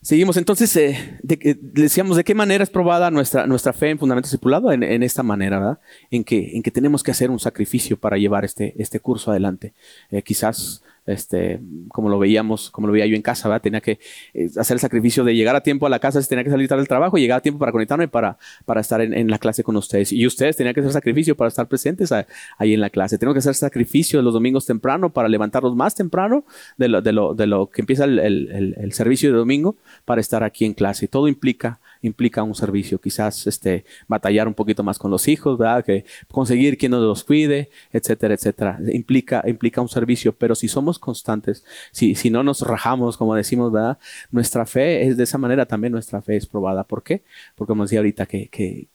Seguimos 0.00 0.36
entonces, 0.36 0.76
eh, 0.76 1.20
decíamos, 1.22 2.16
¿de 2.16 2.24
qué 2.24 2.34
manera 2.34 2.64
es 2.64 2.70
probada 2.70 3.12
nuestra, 3.12 3.46
nuestra 3.46 3.72
fe 3.72 3.90
en 3.90 4.00
fundamento 4.00 4.26
discipulado? 4.26 4.72
En, 4.72 4.82
en, 4.82 5.04
esta 5.04 5.22
manera, 5.22 5.60
¿verdad? 5.60 5.80
En 6.10 6.24
que, 6.24 6.56
en 6.56 6.62
que 6.64 6.72
tenemos 6.72 7.04
que 7.04 7.12
hacer 7.12 7.30
un 7.30 7.38
sacrificio 7.38 7.96
para 7.96 8.16
llevar 8.16 8.44
este, 8.44 8.74
este 8.82 8.98
curso 8.98 9.30
adelante. 9.30 9.74
Eh, 10.10 10.22
quizás 10.22 10.82
este, 11.06 11.60
como 11.88 12.08
lo 12.08 12.18
veíamos, 12.18 12.70
como 12.70 12.86
lo 12.86 12.92
veía 12.92 13.06
yo 13.06 13.16
en 13.16 13.22
casa, 13.22 13.48
¿verdad? 13.48 13.62
tenía 13.62 13.80
que 13.80 13.98
eh, 14.34 14.48
hacer 14.56 14.76
el 14.76 14.80
sacrificio 14.80 15.24
de 15.24 15.34
llegar 15.34 15.56
a 15.56 15.62
tiempo 15.62 15.86
a 15.86 15.90
la 15.90 15.98
casa, 15.98 16.20
tenía 16.22 16.44
que 16.44 16.50
salir 16.50 16.68
tarde 16.68 16.80
del 16.80 16.88
trabajo, 16.88 17.18
llegar 17.18 17.38
a 17.38 17.40
tiempo 17.42 17.58
para 17.58 17.72
conectarme 17.72 18.08
para, 18.08 18.38
para 18.64 18.80
estar 18.80 19.00
en, 19.00 19.30
la 19.30 19.38
clase 19.38 19.64
con 19.64 19.76
ustedes. 19.76 20.12
Y 20.12 20.26
ustedes 20.26 20.56
tenían 20.56 20.74
que 20.74 20.80
hacer 20.80 20.92
sacrificio 20.92 21.36
para 21.36 21.48
estar 21.48 21.66
presentes 21.66 22.12
ahí 22.12 22.74
en 22.74 22.80
la 22.80 22.90
clase. 22.90 23.18
Tengo 23.18 23.32
que 23.32 23.40
hacer 23.40 23.54
sacrificio 23.54 24.22
los 24.22 24.34
domingos 24.34 24.66
temprano 24.66 25.12
para 25.12 25.28
levantarlos 25.28 25.74
más 25.74 25.94
temprano 25.94 26.44
de 26.76 26.88
lo, 26.88 27.02
de 27.02 27.12
lo, 27.12 27.34
de 27.34 27.46
lo 27.46 27.70
que 27.70 27.82
empieza 27.82 28.04
el, 28.04 28.18
el, 28.18 28.74
el 28.78 28.92
servicio 28.92 29.30
de 29.30 29.38
domingo 29.38 29.76
para 30.04 30.20
estar 30.20 30.44
aquí 30.44 30.64
en 30.64 30.74
clase. 30.74 31.08
Todo 31.08 31.28
implica 31.28 31.80
implica 32.02 32.42
un 32.42 32.54
servicio, 32.54 33.00
quizás 33.00 33.46
este, 33.46 33.84
batallar 34.08 34.48
un 34.48 34.54
poquito 34.54 34.82
más 34.82 34.98
con 34.98 35.10
los 35.10 35.28
hijos, 35.28 35.56
¿verdad? 35.56 35.84
Que 35.84 36.04
conseguir 36.30 36.76
quien 36.76 36.90
nos 36.90 37.02
los 37.02 37.24
cuide, 37.24 37.70
etcétera, 37.92 38.34
etcétera. 38.34 38.78
Implica, 38.92 39.42
implica 39.46 39.80
un 39.80 39.88
servicio, 39.88 40.32
pero 40.32 40.54
si 40.54 40.68
somos 40.68 40.98
constantes, 40.98 41.64
si, 41.92 42.14
si 42.14 42.28
no 42.28 42.42
nos 42.42 42.60
rajamos, 42.60 43.16
como 43.16 43.34
decimos, 43.34 43.72
¿verdad? 43.72 43.98
Nuestra 44.30 44.66
fe 44.66 45.06
es 45.06 45.16
de 45.16 45.24
esa 45.24 45.38
manera 45.38 45.64
también 45.66 45.92
nuestra 45.92 46.20
fe 46.20 46.36
es 46.36 46.46
probada. 46.46 46.84
¿Por 46.84 47.02
qué? 47.02 47.22
Porque 47.54 47.70
como 47.70 47.84
decía 47.84 48.00
ahorita 48.00 48.26
que, 48.26 48.48
que 48.48 48.88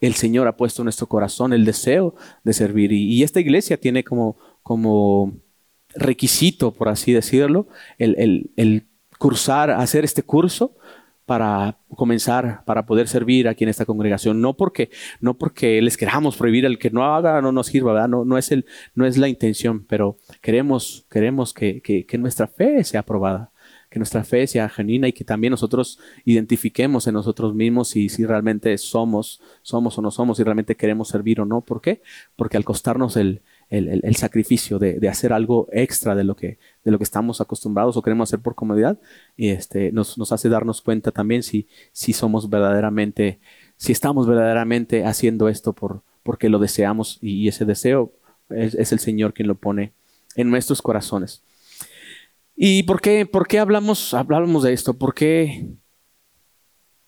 el 0.00 0.14
Señor 0.14 0.46
ha 0.46 0.56
puesto 0.56 0.82
en 0.82 0.84
nuestro 0.84 1.08
corazón 1.08 1.52
el 1.52 1.64
deseo 1.64 2.14
de 2.44 2.52
servir 2.52 2.92
y, 2.92 3.22
esta 3.22 3.40
iglesia 3.40 3.76
tiene 3.76 4.04
como, 4.04 4.36
como 4.62 5.32
requisito, 5.94 6.72
por 6.72 6.88
así 6.88 7.12
decirlo, 7.12 7.66
el, 7.98 8.14
el, 8.18 8.50
el 8.56 8.86
cursar, 9.18 9.70
hacer 9.70 10.04
este 10.04 10.22
curso 10.22 10.76
para 11.26 11.78
comenzar, 11.96 12.62
para 12.64 12.86
poder 12.86 13.08
servir 13.08 13.48
aquí 13.48 13.64
en 13.64 13.70
esta 13.70 13.84
congregación. 13.84 14.40
No 14.40 14.54
porque, 14.56 14.90
no 15.20 15.34
porque 15.34 15.82
les 15.82 15.96
queramos 15.96 16.36
prohibir 16.36 16.64
el 16.64 16.78
que 16.78 16.90
no 16.90 17.04
haga, 17.04 17.42
no 17.42 17.52
nos 17.52 17.66
sirva, 17.66 17.92
¿verdad? 17.92 18.08
No, 18.08 18.24
no, 18.24 18.38
es, 18.38 18.52
el, 18.52 18.64
no 18.94 19.04
es 19.06 19.18
la 19.18 19.28
intención, 19.28 19.84
pero 19.84 20.16
queremos, 20.40 21.04
queremos 21.10 21.52
que, 21.52 21.82
que, 21.82 22.18
nuestra 22.18 22.46
fe 22.46 22.82
sea 22.84 23.00
aprobada, 23.00 23.50
que 23.90 23.98
nuestra 23.98 24.24
fe 24.24 24.46
sea 24.46 24.68
genuina 24.68 25.08
y 25.08 25.12
que 25.12 25.24
también 25.24 25.50
nosotros 25.50 25.98
identifiquemos 26.24 27.06
en 27.08 27.14
nosotros 27.14 27.54
mismos 27.54 27.88
si, 27.88 28.08
si 28.08 28.24
realmente 28.24 28.78
somos, 28.78 29.42
somos 29.62 29.98
o 29.98 30.02
no 30.02 30.10
somos, 30.12 30.38
si 30.38 30.44
realmente 30.44 30.76
queremos 30.76 31.08
servir 31.08 31.40
o 31.40 31.44
no. 31.44 31.60
¿Por 31.60 31.80
qué? 31.80 32.02
Porque 32.36 32.56
al 32.56 32.64
costarnos 32.64 33.16
el, 33.16 33.42
el, 33.68 34.16
sacrificio 34.16 34.78
de, 34.78 35.08
hacer 35.08 35.32
algo 35.32 35.68
extra 35.72 36.14
de 36.14 36.24
lo, 36.24 36.36
que, 36.36 36.58
de 36.84 36.90
lo 36.90 36.98
que 36.98 37.04
estamos 37.04 37.40
acostumbrados 37.40 37.96
o 37.96 38.02
queremos 38.02 38.28
hacer 38.28 38.40
por 38.40 38.54
comodidad, 38.54 38.98
y 39.36 39.48
este, 39.48 39.92
nos, 39.92 40.18
nos 40.18 40.32
hace 40.32 40.48
darnos 40.48 40.82
cuenta 40.82 41.10
también 41.10 41.42
si, 41.42 41.66
si 41.92 42.12
somos 42.12 42.48
verdaderamente, 42.48 43.40
si 43.76 43.92
estamos 43.92 44.26
verdaderamente 44.26 45.04
haciendo 45.04 45.48
esto 45.48 45.72
por, 45.72 46.02
porque 46.26 46.48
lo 46.48 46.58
deseamos 46.58 47.18
y, 47.22 47.48
ese 47.48 47.64
deseo 47.64 48.12
es, 48.50 48.92
el 48.92 48.98
Señor 48.98 49.32
quien 49.32 49.48
lo 49.48 49.54
pone 49.54 49.92
en 50.34 50.50
nuestros 50.50 50.82
corazones. 50.82 51.42
¿Y 52.54 52.82
por 52.82 53.00
qué, 53.00 53.26
por 53.26 53.46
qué 53.46 53.58
hablamos, 53.58 54.12
hablamos 54.12 54.64
de 54.64 54.72
esto? 54.72 54.94
¿Por 54.94 55.14
qué, 55.14 55.66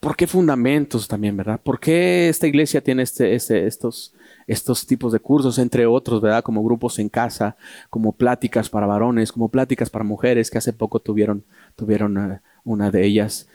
¿Por 0.00 0.16
qué 0.16 0.26
fundamentos 0.26 1.08
también, 1.08 1.36
verdad? 1.36 1.60
¿Por 1.62 1.80
qué 1.80 2.28
esta 2.28 2.46
iglesia 2.46 2.80
tiene 2.80 3.02
este, 3.02 3.34
este, 3.34 3.66
estos, 3.66 4.14
estos 4.48 4.86
tipos 4.86 5.12
de 5.12 5.20
cursos, 5.20 5.58
entre 5.58 5.86
otros, 5.86 6.20
¿verdad? 6.20 6.42
Como 6.42 6.64
grupos 6.64 6.98
en 6.98 7.08
casa, 7.08 7.56
como 7.90 8.12
pláticas 8.12 8.68
para 8.70 8.86
varones, 8.86 9.30
como 9.30 9.50
pláticas 9.50 9.90
para 9.90 10.04
mujeres, 10.04 10.50
que 10.50 10.58
hace 10.58 10.72
poco 10.72 10.98
tuvieron, 10.98 11.44
tuvieron 11.76 12.18
eh, 12.18 12.40
una 12.64 12.90
de 12.90 13.06
ellas. 13.06 13.46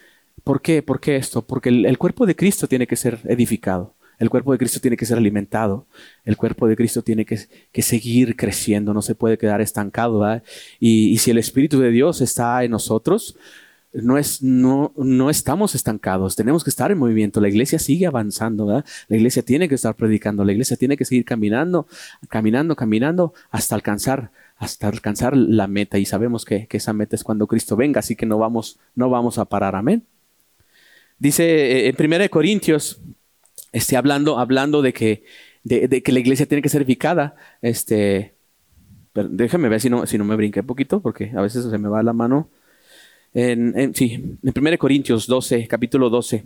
¿Por 0.43 0.61
qué? 0.61 0.83
¿Por 0.83 0.99
qué 1.01 1.15
esto? 1.15 1.41
Porque 1.41 1.69
el, 1.69 1.97
cuerpo 1.97 2.25
de 2.25 2.35
Cristo 2.35 2.67
tiene 2.67 2.87
que 2.87 2.95
ser 2.95 3.19
edificado. 3.25 3.95
El 4.19 4.29
cuerpo 4.29 4.51
de 4.51 4.59
Cristo 4.59 4.79
tiene 4.79 4.95
que 4.95 5.07
ser 5.07 5.17
alimentado. 5.17 5.87
El 6.23 6.37
cuerpo 6.37 6.67
de 6.67 6.75
Cristo 6.75 7.01
tiene 7.01 7.25
que, 7.25 7.39
que 7.71 7.81
seguir 7.81 8.35
creciendo. 8.35 8.93
No 8.93 9.01
se 9.01 9.15
puede 9.15 9.39
quedar 9.39 9.61
estancado. 9.61 10.23
Y, 10.79 11.09
y 11.09 11.17
si 11.17 11.31
el 11.31 11.39
Espíritu 11.39 11.79
de 11.79 11.89
Dios 11.89 12.21
está 12.21 12.63
en 12.63 12.71
nosotros, 12.71 13.35
no, 13.93 14.17
es, 14.17 14.41
no, 14.41 14.91
no 14.97 15.29
estamos 15.29 15.75
estancados, 15.75 16.35
tenemos 16.35 16.63
que 16.63 16.69
estar 16.69 16.91
en 16.91 16.97
movimiento. 16.97 17.39
La 17.39 17.49
iglesia 17.49 17.77
sigue 17.77 18.07
avanzando. 18.07 18.83
La 19.07 19.15
iglesia 19.15 19.43
tiene 19.43 19.69
que 19.69 19.75
estar 19.75 19.95
predicando, 19.95 20.43
la 20.43 20.51
iglesia 20.51 20.77
tiene 20.77 20.97
que 20.97 21.05
seguir 21.05 21.25
caminando, 21.25 21.87
caminando, 22.29 22.75
caminando 22.75 23.33
hasta 23.51 23.75
alcanzar, 23.75 24.31
hasta 24.57 24.87
alcanzar 24.87 25.37
la 25.37 25.67
meta. 25.67 25.99
Y 25.99 26.05
sabemos 26.05 26.45
que, 26.45 26.67
esa 26.71 26.93
meta 26.93 27.15
es 27.15 27.23
cuando 27.23 27.45
Cristo 27.45 27.75
venga, 27.75 27.99
así 27.99 28.15
que 28.15 28.25
no 28.25 28.37
vamos, 28.39 28.79
no 28.95 29.09
vamos 29.09 29.37
a 29.37 29.45
parar, 29.45 29.75
amén. 29.75 30.03
Dice 31.19 31.87
eh, 31.87 31.93
en 31.95 32.13
1 32.13 32.29
Corintios, 32.29 32.99
este, 33.71 33.95
hablando, 33.95 34.39
hablando 34.39 34.81
de 34.81 34.93
que, 34.93 35.23
de, 35.63 36.01
que 36.01 36.11
la 36.11 36.19
iglesia 36.19 36.47
tiene 36.47 36.61
que 36.61 36.69
ser 36.69 36.81
edificada, 36.81 37.35
este, 37.61 38.33
déjame 39.13 39.69
ver 39.69 39.79
si 39.79 39.89
no, 39.89 40.07
si 40.07 40.17
no 40.17 40.25
me 40.25 40.35
brinqué 40.35 40.63
poquito, 40.63 40.99
porque 41.01 41.31
a 41.35 41.41
veces 41.41 41.65
se 41.69 41.77
me 41.77 41.89
va 41.89 42.01
la 42.01 42.13
mano. 42.13 42.49
En, 43.33 43.95
sí, 43.95 44.37
en 44.43 44.53
1 44.55 44.77
Corintios 44.77 45.27
12, 45.27 45.67
capítulo 45.67 46.09
12. 46.09 46.45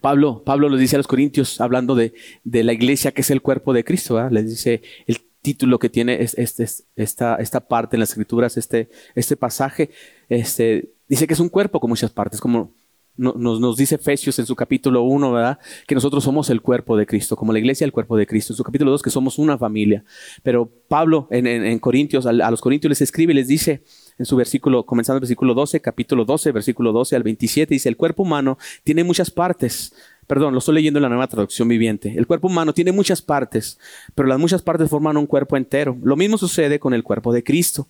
Pablo, 0.00 0.42
Pablo 0.42 0.70
les 0.70 0.80
dice 0.80 0.96
a 0.96 0.98
los 0.98 1.06
corintios, 1.06 1.60
hablando 1.60 1.94
de, 1.94 2.14
de 2.44 2.64
la 2.64 2.72
iglesia 2.72 3.12
que 3.12 3.20
es 3.20 3.30
el 3.30 3.42
cuerpo 3.42 3.74
de 3.74 3.84
Cristo, 3.84 4.26
les 4.30 4.48
dice 4.48 4.82
el 5.06 5.18
título 5.42 5.78
que 5.78 5.90
tiene 5.90 6.22
este, 6.22 6.66
esta, 6.96 7.34
esta 7.36 7.60
parte 7.60 7.96
en 7.96 8.00
las 8.00 8.10
escrituras, 8.10 8.56
este, 8.56 8.88
este 9.14 9.36
pasaje, 9.36 9.90
este, 10.30 10.92
dice 11.08 11.26
que 11.26 11.34
es 11.34 11.40
un 11.40 11.50
cuerpo 11.50 11.78
con 11.78 11.90
muchas 11.90 12.10
partes, 12.10 12.40
como 12.40 12.72
nos, 13.16 13.36
nos, 13.36 13.76
dice 13.76 13.96
Efesios 13.96 14.38
en 14.38 14.46
su 14.46 14.56
capítulo 14.56 15.02
1, 15.02 15.32
¿verdad? 15.32 15.58
Que 15.86 15.94
nosotros 15.94 16.24
somos 16.24 16.48
el 16.48 16.62
cuerpo 16.62 16.96
de 16.96 17.04
Cristo, 17.04 17.36
como 17.36 17.52
la 17.52 17.58
iglesia 17.58 17.84
el 17.84 17.92
cuerpo 17.92 18.16
de 18.16 18.26
Cristo. 18.26 18.54
En 18.54 18.56
su 18.56 18.64
capítulo 18.64 18.90
2, 18.90 19.02
que 19.02 19.10
somos 19.10 19.38
una 19.38 19.58
familia. 19.58 20.02
Pero 20.42 20.70
Pablo 20.88 21.28
en, 21.30 21.46
en, 21.46 21.78
Corintios, 21.78 22.24
a, 22.24 22.30
a, 22.30 22.50
los 22.50 22.62
Corintios 22.62 22.88
les 22.88 23.02
escribe 23.02 23.34
y 23.34 23.36
les 23.36 23.48
dice 23.48 23.82
en 24.18 24.26
su 24.26 24.36
versículo, 24.36 24.84
comenzando 24.84 25.16
el 25.16 25.22
versículo 25.22 25.54
12, 25.54 25.80
capítulo 25.80 26.24
12, 26.24 26.52
versículo 26.52 26.92
12 26.92 27.16
al 27.16 27.22
27, 27.22 27.74
dice, 27.74 27.88
el 27.88 27.96
cuerpo 27.96 28.22
humano 28.22 28.58
tiene 28.84 29.04
muchas 29.04 29.30
partes. 29.30 29.94
Perdón, 30.26 30.52
lo 30.52 30.60
estoy 30.60 30.76
leyendo 30.76 30.98
en 30.98 31.02
la 31.02 31.08
nueva 31.08 31.26
traducción 31.26 31.68
viviente. 31.68 32.14
El 32.16 32.26
cuerpo 32.26 32.46
humano 32.48 32.72
tiene 32.72 32.92
muchas 32.92 33.20
partes, 33.20 33.78
pero 34.14 34.28
las 34.28 34.38
muchas 34.38 34.62
partes 34.62 34.88
forman 34.88 35.16
un 35.16 35.26
cuerpo 35.26 35.56
entero. 35.56 35.98
Lo 36.02 36.16
mismo 36.16 36.38
sucede 36.38 36.78
con 36.78 36.94
el 36.94 37.02
cuerpo 37.02 37.32
de 37.32 37.42
Cristo. 37.42 37.88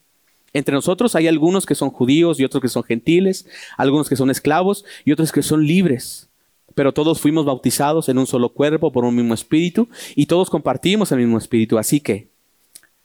Entre 0.52 0.75
nosotros 0.75 1.14
hay 1.14 1.29
algunos 1.29 1.67
que 1.67 1.75
son 1.75 1.91
judíos 1.91 2.38
y 2.41 2.45
otros 2.45 2.61
que 2.61 2.69
son 2.69 2.83
gentiles, 2.83 3.47
algunos 3.76 4.09
que 4.09 4.17
son 4.17 4.31
esclavos 4.31 4.85
y 5.05 5.12
otros 5.12 5.33
que 5.33 5.43
son 5.43 5.67
libres. 5.67 6.29
Pero 6.75 6.93
todos 6.93 7.21
fuimos 7.21 7.45
bautizados 7.45 8.09
en 8.09 8.19
un 8.19 8.26
solo 8.26 8.50
cuerpo 8.50 8.93
por 8.93 9.05
un 9.05 9.14
mismo 9.14 9.35
espíritu 9.35 9.88
y 10.14 10.26
todos 10.26 10.50
compartimos 10.50 11.12
el 11.12 11.19
mismo 11.19 11.38
espíritu. 11.38 11.79
Así 11.79 12.00
que, 12.00 12.32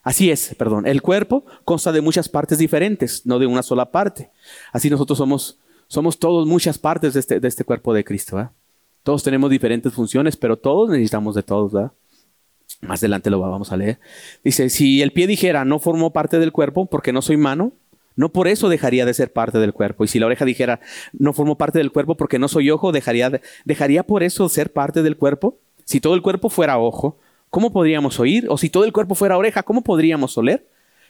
así 0.08 0.32
es, 0.32 0.56
perdón, 0.58 0.88
el 0.88 1.02
cuerpo 1.02 1.46
consta 1.66 1.92
de 1.92 2.00
muchas 2.00 2.30
partes 2.30 2.58
diferentes, 2.58 3.26
no 3.26 3.40
de 3.40 3.46
una 3.46 3.62
sola 3.62 3.92
parte. 3.92 4.32
Así 4.72 4.90
nosotros 4.90 5.18
somos, 5.18 5.60
somos 5.88 6.18
todos 6.18 6.48
muchas 6.48 6.78
partes 6.78 7.14
de 7.14 7.20
este, 7.20 7.40
de 7.42 7.48
este 7.50 7.66
cuerpo 7.66 7.94
de 7.94 8.06
Cristo. 8.06 8.50
Todos 9.04 9.22
tenemos 9.22 9.50
diferentes 9.50 9.92
funciones, 9.94 10.38
pero 10.38 10.58
todos 10.58 10.90
necesitamos 10.90 11.36
de 11.36 11.44
todos. 11.44 11.74
¿verdad? 11.74 11.92
Más 12.80 13.02
adelante 13.02 13.30
lo 13.30 13.42
vamos 13.42 13.74
a 13.74 13.78
leer. 13.78 14.00
Dice, 14.46 14.70
si 14.70 15.02
el 15.02 15.12
pie 15.12 15.28
dijera, 15.28 15.66
no 15.66 15.78
formo 15.78 16.14
parte 16.14 16.40
del 16.40 16.54
cuerpo 16.54 16.86
porque 16.86 17.12
no 17.12 17.22
soy 17.22 17.36
mano, 17.36 17.74
no 18.16 18.30
por 18.30 18.48
eso 18.48 18.70
dejaría 18.70 19.06
de 19.06 19.14
ser 19.14 19.34
parte 19.34 19.60
del 19.60 19.74
cuerpo. 19.74 20.06
Y 20.06 20.08
si 20.08 20.20
la 20.20 20.28
oreja 20.28 20.46
dijera, 20.46 20.80
no 21.12 21.34
formo 21.34 21.58
parte 21.58 21.80
del 21.80 21.92
cuerpo 21.92 22.16
porque 22.16 22.40
no 22.40 22.48
soy 22.48 22.70
ojo, 22.70 22.94
dejaría, 22.94 23.42
dejaría 23.66 24.04
por 24.04 24.24
eso 24.24 24.48
ser 24.48 24.72
parte 24.72 25.04
del 25.04 25.18
cuerpo. 25.18 25.58
Si 25.84 26.00
todo 26.00 26.16
el 26.16 26.22
cuerpo 26.22 26.50
fuera 26.50 26.78
ojo, 26.78 27.18
¿cómo 27.50 27.72
podríamos 27.72 28.20
oír? 28.20 28.48
O 28.50 28.58
si 28.58 28.70
todo 28.70 28.84
el 28.84 28.94
cuerpo 28.94 29.16
fuera 29.16 29.38
oreja, 29.38 29.63
¿cómo 29.63 29.84
podríamos 29.84 30.38
oler? 30.38 30.68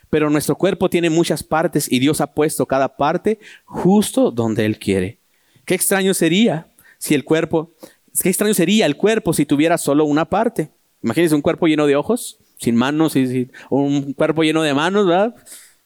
Pero 0.09 0.29
nuestro 0.29 0.55
cuerpo 0.55 0.89
tiene 0.89 1.09
muchas 1.09 1.43
partes 1.43 1.91
y 1.91 1.99
Dios 1.99 2.21
ha 2.21 2.33
puesto 2.33 2.65
cada 2.65 2.95
parte 2.95 3.39
justo 3.65 4.31
donde 4.31 4.65
Él 4.65 4.79
quiere. 4.79 5.19
Qué 5.65 5.75
extraño 5.75 6.13
sería 6.13 6.67
si 6.97 7.13
el 7.13 7.23
cuerpo, 7.23 7.73
qué 8.21 8.29
extraño 8.29 8.53
sería 8.53 8.85
el 8.85 8.95
cuerpo 8.95 9.33
si 9.33 9.45
tuviera 9.45 9.77
solo 9.77 10.05
una 10.05 10.25
parte. 10.25 10.69
Imagínense 11.03 11.35
un 11.35 11.41
cuerpo 11.41 11.67
lleno 11.67 11.85
de 11.85 11.95
ojos, 11.95 12.39
sin 12.57 12.75
manos, 12.75 13.15
y, 13.15 13.49
un 13.69 14.13
cuerpo 14.13 14.43
lleno 14.43 14.63
de 14.63 14.73
manos, 14.73 15.05
¿verdad? 15.05 15.35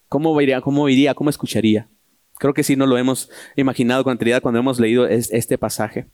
¿Cómo 0.07 0.39
iría, 0.39 0.61
cómo 0.61 0.87
iría, 0.87 1.13
cómo 1.13 1.29
escucharía? 1.29 1.87
Creo 2.41 2.55
que 2.55 2.63
sí 2.63 2.75
no 2.75 2.87
lo 2.87 2.97
hemos 2.97 3.29
imaginado 3.55 4.03
con 4.03 4.09
anterioridad 4.09 4.41
cuando 4.41 4.59
hemos 4.59 4.79
leído 4.79 5.05
este 5.05 5.59
pasaje. 5.59 6.07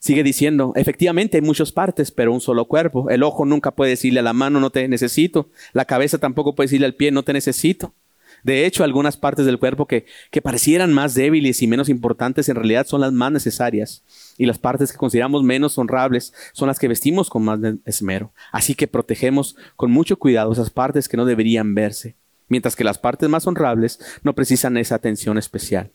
Sigue 0.00 0.24
diciendo, 0.24 0.72
efectivamente 0.74 1.36
hay 1.36 1.42
muchas 1.42 1.70
partes, 1.70 2.10
pero 2.10 2.32
un 2.32 2.40
solo 2.40 2.64
cuerpo. 2.64 3.08
El 3.08 3.22
ojo 3.22 3.44
nunca 3.44 3.70
puede 3.70 3.90
decirle 3.90 4.18
a 4.18 4.24
la 4.24 4.32
mano, 4.32 4.58
no 4.58 4.70
te 4.70 4.88
necesito. 4.88 5.48
La 5.72 5.84
cabeza 5.84 6.18
tampoco 6.18 6.56
puede 6.56 6.64
decirle 6.66 6.86
al 6.86 6.96
pie, 6.96 7.12
no 7.12 7.22
te 7.22 7.32
necesito. 7.32 7.94
De 8.42 8.66
hecho, 8.66 8.82
algunas 8.82 9.16
partes 9.16 9.46
del 9.46 9.60
cuerpo 9.60 9.86
que, 9.86 10.06
que 10.32 10.42
parecieran 10.42 10.92
más 10.92 11.14
débiles 11.14 11.62
y 11.62 11.68
menos 11.68 11.88
importantes 11.88 12.48
en 12.48 12.56
realidad 12.56 12.88
son 12.88 13.02
las 13.02 13.12
más 13.12 13.30
necesarias. 13.30 14.02
Y 14.38 14.46
las 14.46 14.58
partes 14.58 14.90
que 14.90 14.98
consideramos 14.98 15.44
menos 15.44 15.78
honrables 15.78 16.34
son 16.52 16.66
las 16.66 16.80
que 16.80 16.88
vestimos 16.88 17.30
con 17.30 17.44
más 17.44 17.60
esmero. 17.84 18.32
Así 18.50 18.74
que 18.74 18.88
protegemos 18.88 19.54
con 19.76 19.92
mucho 19.92 20.18
cuidado 20.18 20.50
esas 20.50 20.70
partes 20.70 21.08
que 21.08 21.16
no 21.16 21.26
deberían 21.26 21.76
verse, 21.76 22.16
mientras 22.50 22.76
que 22.76 22.84
las 22.84 22.98
partes 22.98 23.30
más 23.30 23.46
honrables 23.46 23.98
no 24.22 24.34
precisan 24.34 24.76
esa 24.76 24.96
atención 24.96 25.38
especial. 25.38 25.90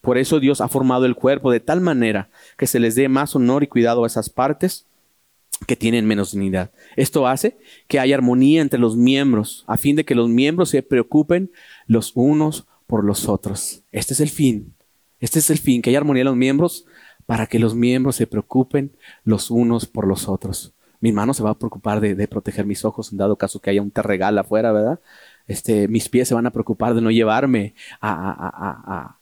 Por 0.00 0.18
eso 0.18 0.38
Dios 0.38 0.60
ha 0.60 0.68
formado 0.68 1.06
el 1.06 1.16
cuerpo 1.16 1.50
de 1.50 1.58
tal 1.58 1.80
manera 1.80 2.28
que 2.56 2.68
se 2.68 2.78
les 2.78 2.94
dé 2.94 3.08
más 3.08 3.34
honor 3.34 3.64
y 3.64 3.66
cuidado 3.66 4.04
a 4.04 4.06
esas 4.06 4.30
partes 4.30 4.86
que 5.66 5.76
tienen 5.76 6.06
menos 6.06 6.32
dignidad. 6.32 6.70
Esto 6.94 7.26
hace 7.26 7.56
que 7.88 7.98
haya 7.98 8.14
armonía 8.14 8.60
entre 8.60 8.78
los 8.78 8.96
miembros, 8.96 9.64
a 9.66 9.76
fin 9.76 9.96
de 9.96 10.04
que 10.04 10.14
los 10.14 10.28
miembros 10.28 10.70
se 10.70 10.82
preocupen 10.82 11.50
los 11.86 12.12
unos 12.14 12.66
por 12.86 13.02
los 13.02 13.28
otros. 13.28 13.82
Este 13.92 14.12
es 14.12 14.20
el 14.20 14.28
fin. 14.28 14.74
Este 15.20 15.38
es 15.38 15.48
el 15.48 15.58
fin, 15.58 15.80
que 15.80 15.90
haya 15.90 15.98
armonía 15.98 16.20
en 16.20 16.26
los 16.26 16.36
miembros 16.36 16.84
para 17.26 17.46
que 17.46 17.58
los 17.58 17.74
miembros 17.74 18.16
se 18.16 18.26
preocupen 18.26 18.92
los 19.24 19.50
unos 19.50 19.86
por 19.86 20.06
los 20.06 20.28
otros. 20.28 20.74
Mi 21.00 21.12
mano 21.12 21.34
se 21.34 21.42
va 21.42 21.50
a 21.50 21.58
preocupar 21.58 22.00
de, 22.00 22.28
proteger 22.28 22.66
mis 22.66 22.84
ojos 22.84 23.12
en 23.12 23.18
dado 23.18 23.36
caso 23.36 23.60
que 23.60 23.70
haya 23.70 23.82
un 23.82 23.90
terregal 23.90 24.38
afuera, 24.38 24.72
¿verdad? 24.72 25.00
Este, 25.46 25.88
mis 25.88 26.08
pies 26.08 26.28
se 26.28 26.34
van 26.34 26.46
a 26.46 26.50
preocupar 26.50 26.94
de 26.94 27.00
no 27.00 27.10
llevarme 27.10 27.74
a, 28.00 29.18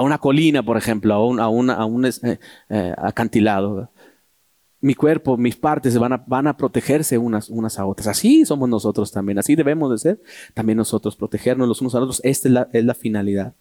una 0.00 0.18
colina, 0.18 0.62
por 0.62 0.76
ejemplo, 0.76 1.14
a 1.14 1.48
un, 1.48 2.04
eh, 2.04 2.38
eh, 2.68 2.94
acantilado 2.96 3.90
mi 4.80 4.94
cuerpo, 4.94 5.36
mis 5.36 5.56
partes 5.56 5.98
van 5.98 6.12
a, 6.12 6.24
van 6.26 6.46
a 6.46 6.56
protegerse 6.56 7.18
unas, 7.18 7.50
a 7.78 7.86
otras. 7.86 8.06
Así 8.06 8.44
somos 8.44 8.68
nosotros 8.68 9.10
también, 9.10 9.38
así 9.38 9.56
debemos 9.56 9.90
de 9.90 9.98
ser 9.98 10.22
también 10.54 10.76
nosotros, 10.76 11.16
protegernos 11.16 11.66
los 11.66 11.80
unos 11.80 11.94
a 11.94 12.00
los 12.00 12.08
otros. 12.08 12.20
Esta 12.24 12.68
es 12.72 12.84
la 12.84 12.94
finalidad. 12.94 13.54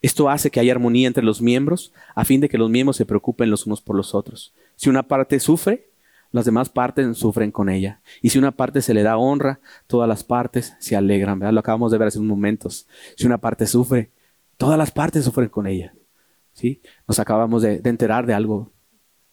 Esto 0.00 0.30
hace 0.30 0.50
que 0.50 0.60
haya 0.60 0.72
armonía 0.72 1.08
entre 1.08 1.24
los 1.24 1.42
miembros 1.42 1.92
a 2.14 2.24
fin 2.24 2.40
de 2.40 2.48
que 2.48 2.58
los 2.58 2.70
miembros 2.70 2.96
se 2.96 3.06
preocupen 3.06 3.50
los 3.50 3.66
unos 3.66 3.80
por 3.80 3.96
los 3.96 4.14
otros. 4.14 4.54
Si 4.76 4.88
una 4.88 5.02
parte 5.02 5.40
sufre, 5.40 5.90
las 6.30 6.44
demás 6.44 6.68
partes 6.68 7.16
sufren 7.16 7.50
con 7.50 7.68
ella. 7.68 8.00
Y 8.20 8.30
si 8.30 8.38
una 8.38 8.50
parte 8.50 8.82
se 8.82 8.92
le 8.92 9.02
da 9.02 9.16
honra, 9.16 9.60
todas 9.86 10.08
las 10.08 10.24
partes 10.24 10.74
se 10.78 10.96
alegran. 10.96 11.40
Lo 11.54 11.60
acabamos 11.60 11.90
de 11.90 11.98
ver 11.98 12.08
hace 12.08 12.18
unos 12.18 12.30
momentos. 12.30 12.86
Si 13.16 13.26
una 13.26 13.38
parte 13.38 13.66
sufre, 13.66 14.10
todas 14.56 14.76
las 14.76 14.90
partes 14.90 15.24
sufren 15.24 15.48
con 15.48 15.66
ella. 15.66 15.94
¿Sí? 16.52 16.82
Nos 17.06 17.18
acabamos 17.18 17.62
de, 17.62 17.80
enterar 17.84 18.26
de 18.26 18.34
algo 18.34 18.70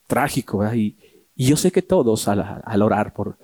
trágico. 0.07 0.63
Y, 0.73 0.95
yo 1.35 1.57
sé 1.57 1.69
que 1.69 1.81
todos 1.81 2.29
al, 2.29 2.81
orar 2.81 3.13
por, 3.13 3.37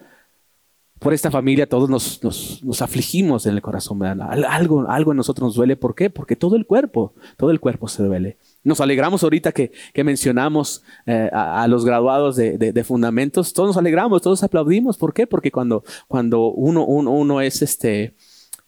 por 0.97 1.13
esta 1.13 1.29
familia, 1.29 1.67
todos 1.67 1.89
nos, 1.89 2.23
nos, 2.23 2.81
afligimos 2.81 3.45
en 3.45 3.55
el 3.55 3.61
corazón. 3.61 4.01
Algo, 4.03 4.89
algo 4.89 5.11
en 5.11 5.17
nosotros 5.17 5.47
nos 5.47 5.55
duele. 5.55 5.75
¿Por 5.75 5.93
qué? 5.93 6.09
Porque 6.09 6.37
todo 6.37 6.55
el 6.55 6.65
cuerpo, 6.65 7.13
todo 7.35 7.51
el 7.51 7.59
cuerpo 7.59 7.89
se 7.89 8.01
duele. 8.01 8.37
Nos 8.63 8.79
alegramos 8.79 9.23
ahorita 9.23 9.51
que, 9.51 9.71
que 9.93 10.03
mencionamos 10.03 10.83
eh, 11.05 11.29
a, 11.33 11.67
los 11.67 11.85
graduados 11.85 12.35
de, 12.35 12.57
de, 12.57 12.83
fundamentos. 12.83 13.53
Todos 13.53 13.69
nos 13.69 13.77
alegramos, 13.77 14.21
todos 14.21 14.43
aplaudimos. 14.43 14.97
¿Por 14.97 15.13
qué? 15.13 15.25
Porque 15.25 15.51
cuando, 15.51 15.83
cuando 16.07 16.51
uno, 16.51 16.85
uno, 16.85 17.11
uno 17.11 17.41
es 17.41 17.61
este... 17.61 18.15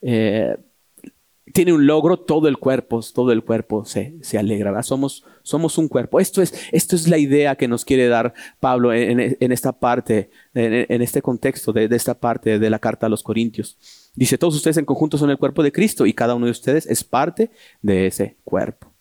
Eh, 0.01 0.57
tiene 1.53 1.73
un 1.73 1.85
logro, 1.85 2.17
todo 2.17 2.47
el 2.47 2.57
cuerpo, 2.57 3.01
todo 3.13 3.31
el 3.31 3.43
cuerpo 3.43 3.85
se, 3.85 4.15
se 4.21 4.37
alegra. 4.39 4.81
Somos, 4.81 5.23
somos 5.43 5.77
un 5.77 5.87
cuerpo. 5.87 6.19
Esto 6.19 6.41
es, 6.41 6.53
esto 6.71 6.95
es 6.95 7.07
la 7.07 7.17
idea 7.17 7.55
que 7.55 7.67
nos 7.67 7.85
quiere 7.85 8.07
dar 8.07 8.33
Pablo 8.59 8.93
en, 8.93 9.19
esta 9.51 9.73
parte, 9.79 10.31
en, 10.53 11.01
este 11.01 11.21
contexto 11.21 11.73
de, 11.73 11.87
de, 11.87 11.95
esta 11.95 12.19
parte 12.19 12.57
de 12.57 12.69
la 12.69 12.79
carta 12.79 13.05
a 13.05 13.09
los 13.09 13.23
Corintios. 13.23 13.77
Dice, 14.15 14.37
todos 14.37 14.55
ustedes 14.55 14.77
en 14.77 14.85
conjunto 14.85 15.17
son 15.17 15.29
el 15.29 15.37
cuerpo 15.37 15.63
de 15.63 15.71
Cristo 15.71 16.05
y 16.05 16.13
cada 16.13 16.33
uno 16.33 16.45
de 16.45 16.51
ustedes 16.51 16.87
es 16.87 17.03
parte 17.03 17.51
de 17.81 18.07
ese 18.07 18.37
cuerpo. 18.43 18.92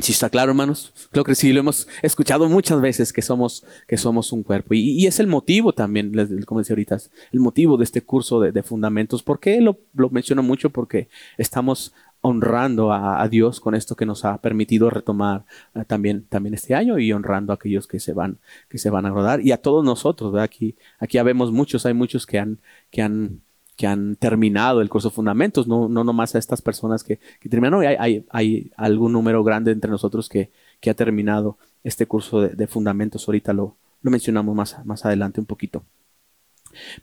Si 0.00 0.12
está 0.12 0.30
claro, 0.30 0.52
hermanos, 0.52 0.92
creo 1.10 1.24
que 1.24 1.34
sí 1.34 1.52
lo 1.52 1.60
hemos 1.60 1.88
escuchado 2.02 2.48
muchas 2.48 2.80
veces 2.80 3.12
que 3.12 3.20
somos, 3.20 3.64
que 3.86 3.96
somos 3.96 4.32
un 4.32 4.42
cuerpo. 4.42 4.74
Y, 4.74 5.06
es 5.06 5.18
el 5.18 5.26
motivo 5.26 5.72
también, 5.72 6.12
como 6.46 6.60
decía 6.60 6.74
ahorita, 6.74 6.98
el 7.32 7.40
motivo 7.40 7.76
de 7.76 7.84
este 7.84 8.02
curso 8.02 8.40
de, 8.40 8.62
fundamentos. 8.62 9.22
¿Por 9.22 9.40
qué 9.40 9.60
lo, 9.60 9.78
lo, 9.94 10.10
menciono 10.10 10.42
mucho? 10.42 10.70
Porque 10.70 11.08
estamos 11.36 11.92
honrando 12.20 12.92
a, 12.92 13.26
Dios 13.28 13.60
con 13.60 13.74
esto 13.74 13.96
que 13.96 14.06
nos 14.06 14.24
ha 14.24 14.40
permitido 14.40 14.90
retomar 14.90 15.44
eh, 15.74 15.84
también, 15.86 16.24
también 16.28 16.54
este 16.54 16.74
año 16.74 16.98
y 16.98 17.12
honrando 17.12 17.52
a 17.52 17.56
aquellos 17.56 17.86
que 17.86 18.00
se 18.00 18.12
van, 18.12 18.38
que 18.68 18.78
se 18.78 18.90
van 18.90 19.06
a 19.06 19.10
rodar 19.10 19.40
y 19.40 19.52
a 19.52 19.56
todos 19.58 19.84
nosotros. 19.84 20.34
Aquí, 20.36 20.76
aquí 20.98 21.16
ya 21.16 21.22
vemos 21.22 21.52
muchos, 21.52 21.86
hay 21.86 21.94
muchos 21.94 22.26
que 22.26 22.38
han, 22.38 22.58
que 22.90 23.02
han 23.02 23.40
que 23.78 23.86
han 23.86 24.16
terminado 24.16 24.80
el 24.80 24.88
curso 24.88 25.08
de 25.08 25.14
fundamentos, 25.14 25.68
no, 25.68 25.88
no 25.88 26.02
nomás 26.02 26.34
a 26.34 26.38
estas 26.40 26.60
personas 26.60 27.04
que, 27.04 27.20
que 27.38 27.48
terminaron, 27.48 27.86
hay, 27.86 27.94
hay, 27.96 28.26
hay, 28.30 28.72
algún 28.76 29.12
número 29.12 29.44
grande 29.44 29.70
entre 29.70 29.88
nosotros 29.88 30.28
que, 30.28 30.50
que 30.80 30.90
ha 30.90 30.94
terminado 30.94 31.58
este 31.84 32.04
curso 32.04 32.40
de, 32.40 32.66
fundamentos, 32.66 33.28
ahorita 33.28 33.52
lo, 33.52 33.76
lo 34.02 34.10
mencionamos 34.10 34.56
más, 34.56 34.84
más 34.84 35.04
adelante 35.06 35.38
un 35.38 35.46
poquito. 35.46 35.84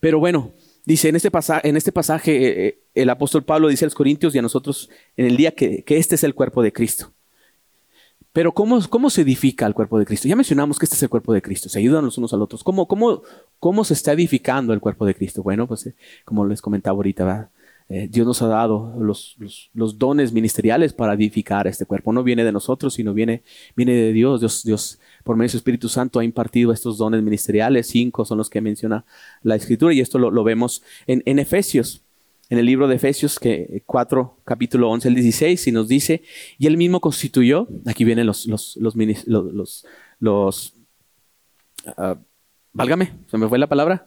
Pero 0.02 0.20
bueno, 0.20 0.52
dice 0.84 1.08
en 1.08 1.16
este, 1.16 1.32
pasaje, 1.32 1.66
en 1.70 1.78
este 1.78 1.94
pasaje 1.94 2.36
eh, 2.36 2.68
eh, 2.68 2.80
el 2.94 3.10
apóstol 3.10 3.46
Pablo 3.46 3.70
dice 3.70 3.86
a 3.86 3.88
los 3.88 3.96
Corintios 3.96 4.36
y 4.36 4.40
a 4.40 4.42
nosotros 4.42 4.90
en 5.16 5.28
el 5.28 5.38
día 5.38 5.52
que, 5.52 5.82
que 5.86 5.96
este 5.98 6.16
es 6.16 6.26
el 6.26 6.36
cuerpo 6.36 6.62
de 6.62 6.74
Cristo. 6.74 7.15
Pero 8.36 8.54
¿cómo, 8.54 8.82
¿cómo 8.90 9.10
se 9.10 9.22
edifica 9.22 9.66
el 9.66 9.74
cuerpo 9.74 9.98
de 9.98 10.06
Cristo? 10.06 10.28
Ya 10.28 10.36
mencionamos 10.36 10.78
que 10.78 10.84
este 10.84 10.98
es 10.98 11.04
el 11.04 11.08
cuerpo 11.08 11.32
de 11.32 11.42
Cristo, 11.42 11.70
se 11.70 11.80
ayudan 11.80 12.04
los 12.04 12.18
unos 12.18 12.34
a 12.34 12.36
los 12.36 12.44
otros. 12.44 12.66
¿Cómo, 12.66 12.86
cómo, 12.86 13.22
cómo 13.62 13.86
se 13.86 13.94
está 13.94 14.12
edificando 14.12 14.74
el 14.74 14.82
cuerpo 14.82 15.06
de 15.06 15.16
Cristo? 15.16 15.42
Bueno, 15.42 15.70
pues 15.70 15.88
eh, 15.88 15.96
como 16.26 16.46
les 16.46 16.62
comentaba 16.62 16.98
ahorita, 16.98 17.50
eh, 17.88 18.10
Dios 18.12 18.28
nos 18.28 18.42
ha 18.42 18.48
dado 18.48 18.94
los, 19.00 19.38
los, 19.74 19.98
dones 19.98 20.34
ministeriales 20.34 20.92
para 20.92 21.14
edificar 21.14 21.66
este 21.66 21.86
cuerpo. 21.86 22.12
No 22.12 22.24
viene 22.24 22.44
de 22.44 22.52
nosotros, 22.52 22.96
sino 22.96 23.14
viene, 23.14 23.42
viene 23.74 23.94
de 23.94 24.12
Dios. 24.12 24.42
Dios. 24.42 24.64
Dios, 24.66 25.00
por 25.24 25.38
medio 25.38 25.46
de 25.46 25.52
su 25.52 25.58
Espíritu 25.58 25.88
Santo, 25.88 26.20
ha 26.20 26.26
impartido 26.26 26.74
estos 26.74 26.98
dones 26.98 27.24
ministeriales. 27.24 27.88
Cinco 27.88 28.26
son 28.26 28.38
los 28.38 28.50
que 28.50 28.60
menciona 28.60 29.06
la 29.44 29.56
Escritura 29.56 29.94
y 29.94 30.02
esto 30.02 30.20
lo, 30.20 30.30
lo 30.30 30.44
vemos 30.44 30.84
en, 31.08 31.24
en 31.26 31.40
Efesios 31.40 32.05
en 32.50 32.58
el 32.58 32.66
libro 32.66 32.88
de 32.88 32.96
Efesios 32.96 33.40
que 33.40 33.84
4, 33.86 34.42
capítulo 34.44 34.90
11 34.90 35.08
al 35.08 35.16
16, 35.16 35.68
y 35.68 35.72
nos 35.72 35.88
dice, 35.88 36.22
y 36.58 36.68
él 36.68 36.78
mismo 36.78 37.00
constituyó, 37.02 37.68
aquí 37.86 38.04
vienen 38.04 38.28
los, 38.28 38.46
los, 38.46 38.78
los, 38.78 38.96
los, 40.20 40.74
uh, 41.98 42.16
válgame, 42.74 43.14
se 43.28 43.38
me 43.38 43.48
fue 43.48 43.58
la 43.58 43.68
palabra, 43.68 44.06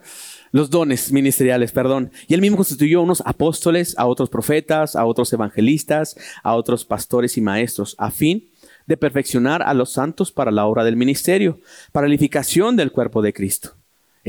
los 0.52 0.71
dones 0.71 1.12
ministeriales, 1.12 1.73
perdón. 1.73 2.11
Y 2.26 2.35
él 2.35 2.40
mismo 2.40 2.57
constituyó 2.57 3.02
unos 3.02 3.23
apóstoles, 3.26 3.95
a 3.99 4.07
otros 4.07 4.30
profetas, 4.30 4.97
a 4.97 5.04
otros 5.04 5.33
evangelistas, 5.33 6.16
a 6.42 6.54
otros 6.54 6.85
pastores 6.85 7.37
y 7.37 7.40
maestros, 7.40 7.95
a 7.99 8.11
fin 8.11 8.50
de 8.87 8.97
perfeccionar 8.97 9.62
a 9.62 9.75
los 9.75 9.92
santos 9.92 10.33
para 10.33 10.50
la 10.50 10.64
obra 10.64 10.85
del 10.85 10.97
ministerio, 10.97 11.61
para 11.92 12.07
la 12.09 12.14
edificación 12.14 12.76
del 12.76 12.92
cuerpo 12.92 13.21
de 13.21 13.33
Cristo 13.33 13.77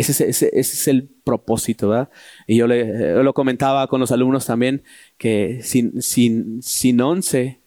ese, 0.07 0.29
es 0.29 0.87
el 0.87 1.09
propósito, 1.23 1.89
¿verdad? 1.89 2.09
Y 2.47 2.57
yo, 2.57 2.67
le, 2.67 3.23
lo 3.23 3.33
comentaba 3.33 3.87
con 3.87 3.99
los 3.99 4.11
alumnos 4.11 4.45
también 4.45 4.83
que 5.17 5.59
sin, 5.63 6.01
sin, 6.01 6.61
sin 6.61 7.01
11, 7.01 7.59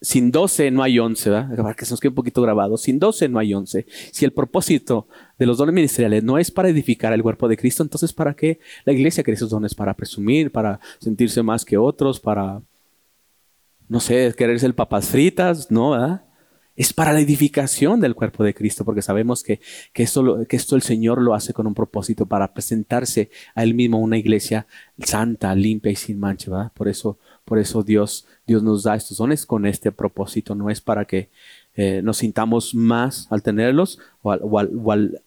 sin 0.00 0.30
12 0.30 0.70
no 0.70 0.82
hay 0.82 0.98
11, 0.98 1.30
¿verdad? 1.30 1.56
Para 1.56 1.74
que 1.74 1.84
se 1.84 1.92
nos 1.92 2.00
quede 2.00 2.08
un 2.10 2.14
poquito 2.14 2.42
grabado. 2.42 2.76
Sin 2.76 2.98
12 2.98 3.28
no 3.28 3.38
hay 3.38 3.52
11. 3.54 3.86
Si 4.10 4.24
el 4.24 4.32
propósito 4.32 5.06
de 5.38 5.46
los 5.46 5.58
dones 5.58 5.74
ministeriales 5.74 6.24
no 6.24 6.38
es 6.38 6.50
para 6.50 6.68
edificar 6.68 7.12
el 7.12 7.22
cuerpo 7.22 7.48
de 7.48 7.56
Cristo, 7.56 7.82
entonces 7.82 8.12
¿para 8.12 8.34
qué 8.34 8.60
la 8.84 8.92
iglesia 8.92 9.22
quiere 9.22 9.36
esos 9.36 9.50
dones? 9.50 9.74
Para 9.74 9.94
presumir, 9.94 10.50
para 10.50 10.80
sentirse 10.98 11.42
más 11.42 11.64
que 11.64 11.76
otros, 11.76 12.18
para, 12.18 12.62
no 13.88 14.00
sé, 14.00 14.34
querer 14.36 14.58
ser 14.58 14.74
papas 14.74 15.08
fritas, 15.08 15.70
¿no? 15.70 15.90
¿verdad? 15.90 16.24
Es 16.80 16.94
para 16.94 17.12
la 17.12 17.20
edificación 17.20 18.00
del 18.00 18.14
cuerpo 18.14 18.42
de 18.42 18.54
Cristo, 18.54 18.86
porque 18.86 19.02
sabemos 19.02 19.42
que, 19.42 19.60
que, 19.92 20.02
esto, 20.02 20.46
que 20.48 20.56
esto 20.56 20.76
el 20.76 20.80
Señor 20.80 21.20
lo 21.20 21.34
hace 21.34 21.52
con 21.52 21.66
un 21.66 21.74
propósito 21.74 22.24
para 22.24 22.54
presentarse 22.54 23.28
a 23.54 23.64
Él 23.64 23.74
mismo 23.74 23.98
una 23.98 24.16
iglesia 24.16 24.66
santa, 24.98 25.54
limpia 25.54 25.92
y 25.92 25.96
sin 25.96 26.18
mancha. 26.18 26.50
¿verdad? 26.50 26.72
Por 26.72 26.88
eso, 26.88 27.18
por 27.44 27.58
eso 27.58 27.82
Dios, 27.82 28.26
Dios 28.46 28.62
nos 28.62 28.84
da 28.84 28.96
estos 28.96 29.18
dones 29.18 29.44
con 29.44 29.66
este 29.66 29.92
propósito, 29.92 30.54
no 30.54 30.70
es 30.70 30.80
para 30.80 31.04
que 31.04 31.28
eh, 31.74 32.00
nos 32.02 32.16
sintamos 32.16 32.74
más 32.74 33.26
al 33.30 33.42
tenerlos 33.42 33.98
o 34.22 34.30
al, 34.30 35.20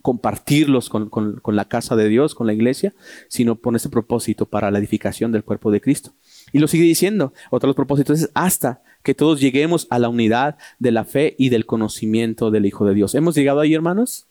compartirlos 0.00 0.88
con, 0.88 1.08
con, 1.08 1.56
la 1.56 1.64
casa 1.64 1.96
de 1.96 2.08
Dios, 2.08 2.36
con 2.36 2.46
la 2.46 2.52
iglesia, 2.52 2.94
sino 3.26 3.60
con 3.60 3.74
ese 3.74 3.88
propósito 3.88 4.46
para 4.46 4.70
la 4.70 4.78
edificación 4.78 5.32
del 5.32 5.42
cuerpo 5.42 5.72
de 5.72 5.80
Cristo. 5.80 6.12
Y 6.52 6.60
lo 6.60 6.68
sigue 6.68 6.84
diciendo, 6.84 7.32
otro 7.50 7.66
de 7.66 7.70
los 7.70 7.76
propósitos 7.76 8.20
es 8.20 8.30
hasta 8.32 8.82
que 9.06 9.14
todos 9.14 9.40
lleguemos 9.40 9.86
a 9.90 10.00
la 10.00 10.08
unidad 10.08 10.56
de 10.80 10.90
la 10.90 11.04
fe 11.04 11.36
y 11.38 11.48
del 11.48 11.64
conocimiento 11.64 12.50
del 12.50 12.66
Hijo 12.66 12.84
de 12.84 12.92
Dios. 12.92 13.14
¿Hemos 13.14 13.36
llegado 13.36 13.60
ahí, 13.60 13.72
hermanos? 13.72 14.26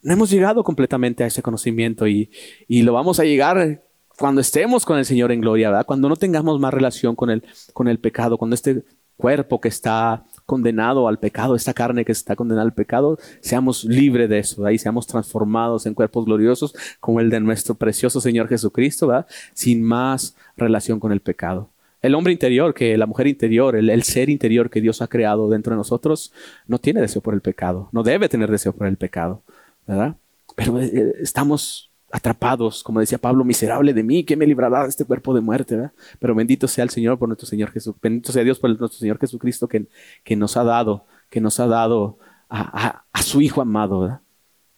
No 0.00 0.14
hemos 0.14 0.30
llegado 0.30 0.64
completamente 0.64 1.22
a 1.22 1.26
ese 1.26 1.42
conocimiento 1.42 2.08
y, 2.08 2.30
lo 2.70 2.94
vamos 2.94 3.20
a 3.20 3.24
llegar 3.24 3.82
cuando 4.16 4.40
estemos 4.40 4.86
con 4.86 4.96
el 4.96 5.04
Señor 5.04 5.30
en 5.30 5.42
gloria, 5.42 5.68
¿verdad? 5.68 5.84
Cuando 5.84 6.08
no 6.08 6.16
tengamos 6.16 6.58
más 6.58 6.72
relación 6.72 7.14
con 7.14 7.28
el, 7.28 7.44
con 7.74 7.86
el 7.86 7.98
pecado, 7.98 8.38
cuando 8.38 8.54
este 8.54 8.82
cuerpo 9.18 9.60
que 9.60 9.68
está 9.68 10.24
condenado 10.46 11.06
al 11.06 11.18
pecado, 11.18 11.54
esta 11.54 11.74
carne 11.74 12.06
que 12.06 12.12
está 12.12 12.34
condenada 12.34 12.64
al 12.64 12.72
pecado, 12.72 13.18
seamos 13.42 13.84
libres 13.84 14.30
de 14.30 14.38
eso, 14.38 14.70
y 14.70 14.78
seamos 14.78 15.06
transformados 15.06 15.84
en 15.84 15.92
cuerpos 15.92 16.24
gloriosos 16.24 16.74
como 16.98 17.20
el 17.20 17.28
de 17.28 17.40
nuestro 17.40 17.74
precioso 17.74 18.22
Señor 18.22 18.48
Jesucristo, 18.48 19.08
¿verdad? 19.08 19.26
sin 19.52 19.82
más 19.82 20.34
relación 20.56 20.98
con 20.98 21.12
el 21.12 21.20
pecado. 21.20 21.73
El 22.04 22.14
hombre 22.14 22.34
interior, 22.34 22.74
que 22.74 22.98
la 22.98 23.06
mujer 23.06 23.26
interior, 23.28 23.74
el, 23.76 24.02
ser 24.02 24.28
interior 24.28 24.68
que 24.68 24.82
Dios 24.82 25.00
ha 25.00 25.06
creado 25.06 25.48
dentro 25.48 25.70
de 25.70 25.78
nosotros, 25.78 26.34
no 26.66 26.78
tiene 26.78 27.00
deseo 27.00 27.22
por 27.22 27.32
el 27.32 27.40
pecado, 27.40 27.88
no 27.92 28.02
debe 28.02 28.28
tener 28.28 28.50
deseo 28.50 28.74
por 28.74 28.86
el 28.86 28.98
pecado, 28.98 29.42
¿verdad? 29.86 30.14
Pero 30.54 30.78
eh, 30.82 31.14
estamos 31.22 31.90
atrapados, 32.12 32.82
como 32.82 33.00
decía 33.00 33.16
Pablo, 33.16 33.42
miserable 33.42 33.94
de 33.94 34.02
mí, 34.02 34.22
que 34.22 34.36
me 34.36 34.46
librará 34.46 34.82
de 34.82 34.90
este 34.90 35.06
cuerpo 35.06 35.34
de 35.34 35.40
muerte, 35.40 35.76
¿verdad? 35.76 35.92
Pero 36.18 36.34
bendito 36.34 36.68
sea 36.68 36.84
el 36.84 36.90
Señor 36.90 37.18
por 37.18 37.26
nuestro 37.26 37.46
Señor 37.46 37.70
Jesús, 37.70 37.94
bendito 38.02 38.32
sea 38.32 38.44
Dios 38.44 38.58
por 38.58 38.68
nuestro 38.68 38.98
Señor 38.98 39.18
Jesucristo 39.18 39.66
que, 39.66 39.86
que 40.24 40.36
nos 40.36 40.58
ha 40.58 40.64
dado, 40.64 41.06
que 41.30 41.40
nos 41.40 41.58
ha 41.58 41.66
dado 41.66 42.18
a, 42.50 43.04
a 43.10 43.22
su 43.22 43.40
Hijo 43.40 43.62
amado, 43.62 44.00
¿verdad? 44.00 44.20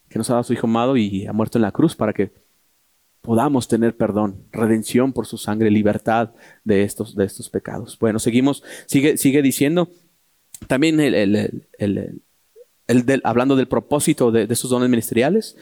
Que 0.07 0.17
nos 0.17 0.29
ha 0.29 0.33
dado 0.35 0.41
a 0.41 0.45
su 0.45 0.53
Hijo 0.53 0.65
amado 0.65 0.95
y 0.95 1.27
ha 1.27 1.33
muerto 1.33 1.57
en 1.57 1.63
la 1.63 1.73
cruz 1.73 1.93
para 1.93 2.13
que 2.13 2.31
podamos 3.27 3.67
tener 3.67 3.97
perdón, 3.97 4.37
redención 4.53 5.11
por 5.11 5.27
su 5.27 5.37
sangre, 5.37 5.69
libertad 5.69 6.29
de 6.63 6.83
estos, 6.83 7.13
de 7.13 7.25
estos 7.25 7.49
pecados. 7.49 7.99
Bueno, 7.99 8.19
seguimos, 8.19 8.63
sigue, 8.85 9.17
sigue 9.17 9.41
diciendo 9.41 9.89
también 10.67 11.01
el, 11.01 12.21
hablando 13.25 13.57
del 13.57 13.67
propósito 13.67 14.31
de, 14.31 14.47
esos 14.49 14.69
dones 14.69 14.87
ministeriales. 14.87 15.57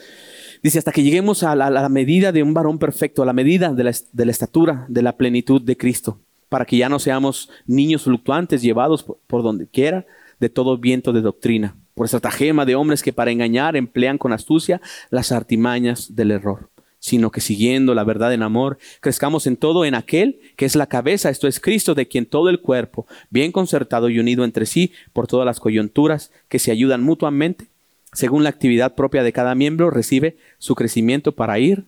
Dice, 0.61 0.77
hasta 0.77 0.91
que 0.91 1.01
lleguemos 1.01 1.41
a 1.41 1.55
la, 1.55 1.89
medida 1.89 2.31
de 2.31 2.43
un 2.43 2.53
varón 2.53 2.77
perfecto, 2.77 3.23
a 3.23 3.25
la 3.25 3.33
medida 3.33 3.73
de 3.73 3.83
la, 3.83 3.95
de 4.11 4.25
la, 4.25 4.31
estatura, 4.31 4.85
de 4.87 5.01
la 5.01 5.17
plenitud 5.17 5.59
de 5.59 5.75
Cristo, 5.75 6.19
para 6.49 6.65
que 6.65 6.77
ya 6.77 6.87
no 6.87 6.99
seamos 6.99 7.49
niños 7.65 8.03
fluctuantes 8.03 8.61
llevados 8.61 9.01
por, 9.01 9.17
por 9.25 9.41
donde 9.41 9.65
quiera 9.65 10.05
de 10.39 10.49
todo 10.49 10.77
viento 10.77 11.13
de 11.13 11.21
doctrina, 11.21 11.75
por 11.95 12.05
estratagema 12.05 12.63
de 12.63 12.75
hombres 12.75 13.01
que 13.01 13.11
para 13.11 13.31
engañar 13.31 13.75
emplean 13.75 14.19
con 14.19 14.33
astucia 14.33 14.81
las 15.09 15.31
artimañas 15.31 16.15
del 16.15 16.29
error 16.29 16.69
sino 17.05 17.29
que 17.29 17.39
siguiendo 17.39 17.93
la 17.93 18.03
verdad 18.03 18.33
en 18.33 18.41
amor, 18.41 18.79
crezcamos 18.99 19.45
en 19.45 19.57
todo 19.57 19.85
en 19.85 19.93
aquel 19.93 20.39
que 20.55 20.65
es 20.65 20.75
la 20.75 20.87
cabeza, 20.87 21.29
esto 21.29 21.47
es 21.47 21.59
Cristo, 21.59 21.93
de 21.93 22.07
quien 22.07 22.25
todo 22.25 22.49
el 22.49 22.61
cuerpo, 22.61 23.05
bien 23.29 23.51
concertado 23.51 24.09
y 24.09 24.17
unido 24.17 24.43
entre 24.43 24.65
sí 24.65 24.91
por 25.13 25.27
todas 25.27 25.45
las 25.45 25.59
coyunturas 25.59 26.31
que 26.47 26.57
se 26.57 26.71
ayudan 26.71 27.03
mutuamente, 27.03 27.67
según 28.11 28.41
la 28.41 28.49
actividad 28.49 28.95
propia 28.95 29.21
de 29.21 29.33
cada 29.33 29.53
miembro, 29.53 29.91
recibe 29.91 30.37
su 30.57 30.73
crecimiento 30.73 31.35
para 31.35 31.59
ir 31.59 31.85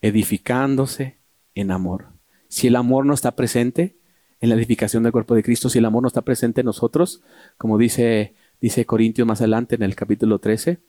edificándose 0.00 1.18
en 1.54 1.70
amor. 1.70 2.08
Si 2.48 2.66
el 2.66 2.74
amor 2.74 3.06
no 3.06 3.14
está 3.14 3.36
presente 3.36 3.96
en 4.40 4.48
la 4.48 4.56
edificación 4.56 5.04
del 5.04 5.12
cuerpo 5.12 5.36
de 5.36 5.44
Cristo, 5.44 5.68
si 5.68 5.78
el 5.78 5.84
amor 5.84 6.02
no 6.02 6.08
está 6.08 6.22
presente 6.22 6.62
en 6.62 6.66
nosotros, 6.66 7.22
como 7.56 7.78
dice, 7.78 8.34
dice 8.60 8.84
Corintios 8.84 9.28
más 9.28 9.42
adelante 9.42 9.76
en 9.76 9.84
el 9.84 9.94
capítulo 9.94 10.40
13, 10.40 10.80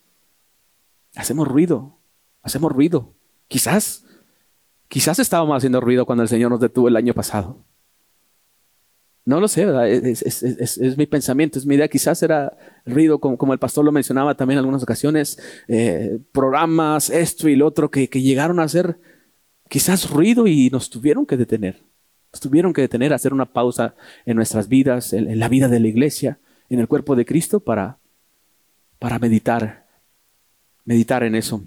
hacemos 1.14 1.46
ruido, 1.46 2.00
hacemos 2.42 2.72
ruido. 2.72 3.14
Quizás, 3.48 4.04
quizás 4.88 5.18
estábamos 5.18 5.56
haciendo 5.56 5.80
ruido 5.80 6.06
cuando 6.06 6.22
el 6.22 6.28
Señor 6.28 6.50
nos 6.50 6.60
detuvo 6.60 6.88
el 6.88 6.96
año 6.96 7.14
pasado. 7.14 7.64
No 9.26 9.40
lo 9.40 9.48
sé, 9.48 9.66
Es, 9.90 10.96
mi 10.96 11.06
pensamiento, 11.06 11.58
es 11.58 11.66
mi 11.66 11.74
idea. 11.74 11.88
Quizás 11.88 12.22
era 12.22 12.56
ruido, 12.86 13.18
como, 13.18 13.52
el 13.52 13.58
pastor 13.58 13.84
lo 13.84 13.90
mencionaba 13.90 14.36
también 14.36 14.54
en 14.54 14.60
algunas 14.60 14.84
ocasiones, 14.84 15.36
eh, 15.66 16.20
programas, 16.30 17.10
esto 17.10 17.48
y 17.48 17.56
lo 17.56 17.66
otro, 17.66 17.90
que, 17.90 18.06
llegaron 18.06 18.60
a 18.60 18.62
hacer 18.62 19.00
quizás 19.68 20.08
ruido 20.10 20.46
y 20.46 20.70
nos 20.70 20.90
tuvieron 20.90 21.26
que 21.26 21.36
detener. 21.36 21.82
Nos 22.32 22.40
tuvieron 22.40 22.72
que 22.72 22.82
detener, 22.82 23.12
hacer 23.12 23.32
una 23.32 23.52
pausa 23.52 23.96
en 24.26 24.36
nuestras 24.36 24.68
vidas, 24.68 25.12
en, 25.12 25.40
la 25.40 25.48
vida 25.48 25.66
de 25.66 25.80
la 25.80 25.88
iglesia, 25.88 26.38
en 26.70 26.78
el 26.78 26.86
cuerpo 26.86 27.16
de 27.16 27.24
Cristo, 27.24 27.58
para, 27.58 27.98
para 29.00 29.18
meditar, 29.18 29.86
meditar 30.84 31.24
en 31.24 31.34
eso. 31.34 31.64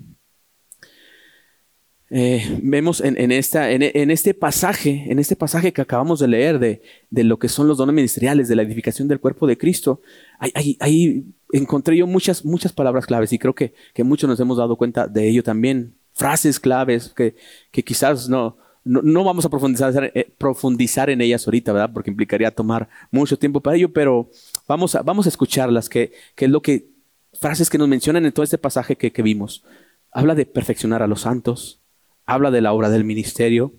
Eh, 2.12 2.60
vemos 2.64 3.02
en, 3.02 3.32
esta, 3.32 3.70
en, 3.70 4.10
este 4.10 4.34
pasaje, 4.34 5.06
en 5.10 5.20
este 5.20 5.36
pasaje 5.36 5.72
que 5.72 5.82
acabamos 5.82 6.20
de 6.20 6.28
leer 6.28 6.58
de, 6.58 7.24
lo 7.24 7.38
que 7.38 7.50
son 7.50 7.68
los 7.68 7.78
dones 7.78 7.94
ministeriales, 7.94 8.48
de 8.48 8.56
la 8.56 8.64
edificación 8.64 9.08
del 9.08 9.20
cuerpo 9.20 9.46
de 9.46 9.58
Cristo, 9.58 10.02
ahí, 10.40 11.26
encontré 11.52 11.98
yo 11.98 12.08
muchas, 12.08 12.44
muchas 12.46 12.74
palabras 12.74 13.06
claves 13.06 13.32
y 13.32 13.38
creo 13.38 13.54
que, 13.54 13.74
muchos 14.04 14.28
nos 14.28 14.40
hemos 14.40 14.58
dado 14.58 14.76
cuenta 14.76 15.08
de 15.08 15.30
ello 15.30 15.44
también, 15.44 15.96
frases 16.14 16.60
claves 16.60 17.14
que, 17.16 17.36
quizás 17.84 18.28
no, 18.28 18.58
no, 18.84 19.24
vamos 19.24 19.46
a 19.46 19.50
profundizar, 19.50 20.12
eh, 20.16 20.34
profundizar 20.38 21.12
en 21.12 21.22
ellas 21.22 21.46
ahorita, 21.46 21.74
¿verdad? 21.74 21.92
Porque 21.94 22.10
implicaría 22.10 22.50
tomar 22.50 22.90
mucho 23.12 23.38
tiempo 23.38 23.62
para 23.62 23.78
ello, 23.78 23.94
pero 23.94 24.32
vamos 24.68 24.96
a, 24.96 25.04
vamos 25.04 25.28
a 25.28 25.30
escucharlas, 25.30 25.90
que, 25.90 26.12
es 26.36 26.50
lo 26.50 26.64
que, 26.64 26.90
frases 27.34 27.70
que 27.70 27.78
nos 27.78 27.88
mencionan 27.88 28.26
en 28.26 28.32
todo 28.32 28.44
este 28.44 28.58
pasaje 28.58 28.96
que, 28.96 29.12
que 29.12 29.22
vimos. 29.22 29.64
Habla 30.12 30.34
de 30.34 30.48
perfeccionar 30.48 31.04
a 31.04 31.08
los 31.08 31.22
santos, 31.22 31.79
habla 32.30 32.52
de 32.52 32.62
la 32.62 32.74
obra 32.74 32.92
del 32.92 33.06
ministerio, 33.06 33.74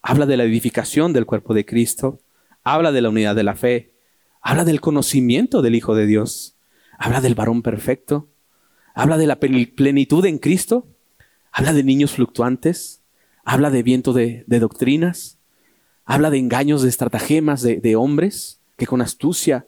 habla 0.00 0.24
de 0.24 0.36
la 0.36 0.44
edificación 0.44 1.12
del 1.12 1.26
cuerpo 1.26 1.54
de 1.54 1.66
Cristo, 1.66 2.20
habla 2.62 2.92
de 2.92 3.02
la 3.02 3.08
unidad 3.08 3.34
de 3.34 3.42
la 3.42 3.56
fe, 3.56 3.94
habla 4.40 4.64
del 4.64 4.80
conocimiento 4.80 5.60
del 5.60 5.74
Hijo 5.74 5.96
de 5.96 6.06
Dios, 6.06 6.56
habla 6.98 7.20
del 7.20 7.34
varón 7.34 7.62
perfecto, 7.62 8.28
habla 8.94 9.18
de 9.18 9.26
la 9.26 9.40
plenitud 9.40 10.24
en 10.24 10.38
Cristo, 10.38 10.86
habla 11.50 11.72
de 11.72 11.82
niños 11.82 12.12
fluctuantes, 12.12 13.02
habla 13.44 13.70
de 13.70 13.82
viento 13.82 14.12
de, 14.12 14.44
doctrinas, 14.46 15.38
habla 16.04 16.30
de 16.30 16.38
engaños, 16.38 16.82
de 16.82 16.90
estratagemas 16.90 17.60
de, 17.60 17.80
de 17.80 17.96
hombres 17.96 18.60
que 18.76 18.86
con 18.86 19.02
astucia 19.02 19.66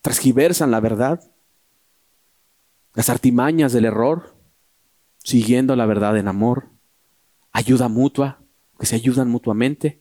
transgiversan 0.00 0.72
la 0.72 0.80
verdad, 0.80 1.30
las 2.94 3.08
artimañas 3.08 3.72
del 3.72 3.84
error, 3.84 4.39
siguiendo 5.22 5.76
la 5.76 5.86
verdad 5.86 6.16
en 6.16 6.28
amor, 6.28 6.66
ayuda 7.52 7.88
mutua, 7.88 8.40
que 8.78 8.86
se 8.86 8.96
ayudan 8.96 9.28
mutuamente, 9.28 10.00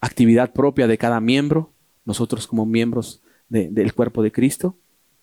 actividad 0.00 0.52
propia 0.52 0.86
de 0.86 0.98
cada 0.98 1.20
miembro, 1.20 1.72
nosotros 2.04 2.46
como 2.46 2.66
miembros 2.66 3.20
del 3.48 3.94
cuerpo 3.94 4.22
de 4.22 4.32
Cristo, 4.32 4.76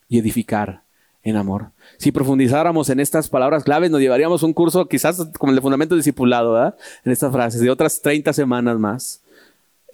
y 0.08 0.20
edificar 0.20 0.84
en 1.24 1.38
amor. 1.38 1.72
Si 1.98 2.12
profundizáramos 2.12 2.90
en 2.90 3.00
estas 3.00 3.30
palabras 3.30 3.64
claves, 3.64 3.90
nos 3.90 4.00
llevaríamos 4.00 4.44
un 4.44 4.54
curso 4.54 4.88
quizás 4.88 5.28
como 5.40 5.52
el 5.52 5.56
de 5.56 5.62
Fundamento 5.62 5.96
Discipulado, 5.96 6.54
¿verdad? 6.54 6.78
En 7.04 7.12
estas 7.12 7.32
frases, 7.32 7.62
de 7.62 7.72
otras 7.72 8.02
30 8.02 8.32
semanas 8.34 8.78
más. 8.78 9.22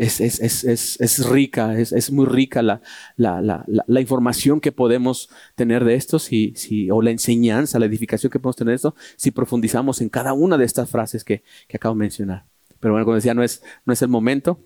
Es, 0.02 0.20
es, 0.20 1.30
rica, 1.30 1.78
es, 1.78 2.12
muy 2.12 2.26
rica 2.26 2.64
la, 2.64 2.82
la, 3.18 4.02
información 4.02 4.60
que 4.60 4.72
podemos 4.72 5.30
tener 5.54 5.86
de 5.86 5.94
esto, 5.94 6.18
si, 6.18 6.56
o 6.90 7.04
la 7.04 7.12
enseñanza, 7.12 7.78
la 7.78 7.86
edificación 7.86 8.32
que 8.32 8.40
podemos 8.40 8.56
tener 8.56 8.72
de 8.72 8.78
esto, 8.78 8.96
si 9.16 9.30
profundizamos 9.30 10.02
en 10.02 10.10
cada 10.10 10.34
una 10.34 10.58
de 10.58 10.66
estas 10.66 10.90
frases 10.90 11.24
que, 11.24 11.44
que 11.68 11.78
acabo 11.78 11.94
de 11.94 12.00
mencionar. 12.00 12.46
Pero 12.80 12.96
bueno, 12.96 13.06
como 13.06 13.14
decía, 13.14 13.36
no 13.36 13.44
es, 13.44 13.62
no 13.86 13.94
es 13.94 14.02
el 14.02 14.08
momento. 14.08 14.60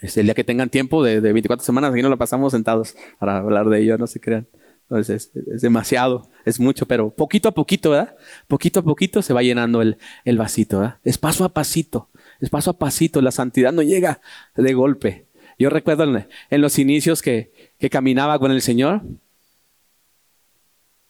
Es 0.00 0.16
el 0.18 0.26
día 0.26 0.34
que 0.34 0.44
tengan 0.44 0.70
tiempo 0.70 1.02
de, 1.02 1.20
de 1.20 1.32
24 1.32 1.66
semanas, 1.66 1.92
aquí 1.92 2.02
no 2.02 2.08
lo 2.08 2.16
pasamos 2.16 2.52
sentados 2.52 2.94
para 3.18 3.38
hablar 3.38 3.68
de 3.68 3.82
ello, 3.82 3.98
no 3.98 4.06
se 4.06 4.20
crean. 4.20 4.46
Entonces 4.84 5.32
es, 5.34 5.62
demasiado, 5.62 6.28
es 6.44 6.60
mucho, 6.60 6.86
pero 6.86 7.10
poquito 7.10 7.48
a 7.48 7.52
poquito, 7.52 7.90
¿verdad? 7.90 8.14
Poquito 8.46 8.78
a 8.78 8.82
poquito 8.84 9.20
se 9.20 9.32
va 9.32 9.42
llenando 9.42 9.82
el, 9.82 9.96
el 10.24 10.38
vasito, 10.38 10.78
¿verdad? 10.78 10.98
Es 11.02 11.18
paso 11.18 11.44
a 11.44 11.48
pasito, 11.48 12.08
es 12.40 12.50
paso 12.50 12.70
a 12.70 12.78
pasito. 12.78 13.20
La 13.20 13.30
santidad 13.30 13.72
no 13.72 13.82
llega 13.82 14.20
de 14.56 14.74
golpe. 14.74 15.26
Yo 15.58 15.70
recuerdo 15.70 16.04
en, 16.04 16.60
los 16.60 16.78
inicios 16.78 17.22
que, 17.22 17.52
caminaba 17.90 18.38
con 18.38 18.50
el 18.50 18.62
Señor, 18.62 19.02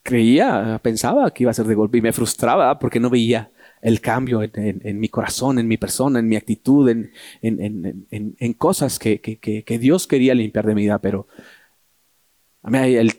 creía, 0.02 0.78
pensaba 0.82 1.30
que 1.32 1.44
iba 1.44 1.50
a 1.50 1.54
ser 1.54 1.66
de 1.66 1.74
golpe 1.74 1.98
y 1.98 2.02
me 2.02 2.12
frustraba 2.12 2.78
porque 2.78 3.00
no 3.00 3.08
veía 3.08 3.50
el 3.80 4.00
cambio 4.00 4.42
en, 4.42 5.00
mi 5.00 5.08
corazón, 5.08 5.58
en 5.58 5.68
mi 5.68 5.76
persona, 5.76 6.18
en 6.18 6.28
mi 6.28 6.36
actitud, 6.36 6.88
en, 6.90 8.52
cosas 8.58 8.98
que, 8.98 9.78
Dios 9.80 10.06
quería 10.06 10.34
limpiar 10.34 10.66
de 10.66 10.74
mi 10.74 10.82
vida, 10.82 10.98
pero 10.98 11.26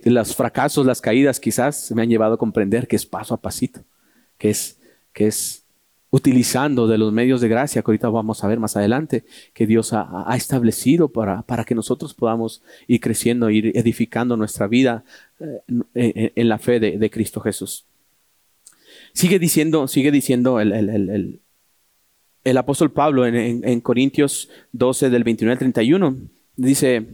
los 0.06 0.36
fracasos, 0.36 0.86
las 0.86 1.02
caídas 1.02 1.40
quizás 1.40 1.92
me 1.92 2.02
han 2.02 2.10
llevado 2.10 2.36
a 2.36 2.38
comprender 2.38 2.88
que 2.88 2.96
es 2.96 3.06
paso 3.06 3.34
a 3.34 3.42
pasito, 3.42 3.84
que 4.38 4.50
es, 4.50 4.80
que 5.14 5.28
es 5.28 5.65
utilizando 6.12 6.88
de 6.88 6.98
los 6.98 7.12
medios 7.12 7.42
de 7.42 7.48
gracia 7.48 7.82
que 7.82 7.92
ahorita 7.92 8.10
vamos 8.10 8.44
a 8.44 8.48
ver 8.48 8.60
más 8.60 8.78
adelante, 8.78 9.26
que 9.54 9.68
Dios 9.68 9.92
ha, 9.94 10.34
establecido 10.36 11.10
para, 11.10 11.42
para, 11.42 11.66
que 11.66 11.76
nosotros 11.76 12.14
podamos 12.14 12.62
ir 12.88 13.00
creciendo, 13.02 13.50
ir 13.50 13.78
edificando 13.78 14.38
nuestra 14.38 14.68
vida 14.68 15.04
eh, 15.94 16.32
en, 16.36 16.50
la 16.50 16.58
fe 16.58 16.80
de, 16.80 17.10
Cristo 17.10 17.42
Jesús. 17.42 17.86
Sigue 19.14 19.40
diciendo, 19.40 19.88
sigue 19.88 20.12
diciendo 20.12 20.60
el, 20.60 20.72
el, 20.72 21.42
el 22.44 22.58
apóstol 22.58 22.92
Pablo 22.92 23.26
en, 23.26 23.36
en, 23.36 23.82
Corintios 23.82 24.50
12 24.72 25.10
del 25.10 25.24
29 25.24 25.52
al 25.54 25.60
31, 25.60 26.18
dice, 26.56 27.08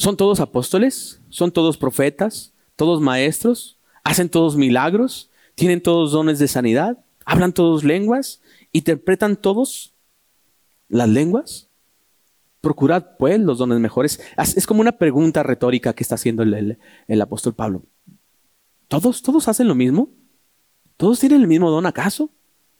¿Son 0.00 0.16
todos 0.16 0.40
apóstoles? 0.40 1.20
¿Son 1.28 1.52
todos 1.52 1.76
profetas? 1.76 2.54
¿Todos 2.74 3.02
maestros? 3.02 3.76
¿Hacen 4.02 4.30
todos 4.30 4.56
milagros? 4.56 5.28
¿Tienen 5.54 5.82
todos 5.82 6.12
dones 6.12 6.38
de 6.38 6.48
sanidad? 6.48 6.96
¿Hablan 7.30 7.52
todos 7.52 7.84
lenguas? 7.84 8.42
¿Interpretan 8.72 9.36
todos 9.36 9.94
las 10.88 11.08
lenguas? 11.08 11.68
Procurad 12.60 13.16
pues 13.20 13.38
los 13.38 13.58
dones 13.58 13.78
mejores. 13.78 14.20
Es 14.56 14.66
como 14.66 14.80
una 14.80 14.98
pregunta 14.98 15.44
retórica 15.44 15.92
que 15.92 16.02
está 16.02 16.16
haciendo 16.16 16.42
el, 16.42 17.22
apóstol 17.22 17.54
Pablo. 17.54 17.84
¿Todos, 18.88 19.22
¿Todos 19.22 19.46
hacen 19.46 19.68
lo 19.68 19.76
mismo? 19.76 20.08
¿Todos 20.96 21.20
tienen 21.20 21.42
el 21.42 21.46
mismo 21.46 21.70
don 21.70 21.86
acaso? 21.86 22.30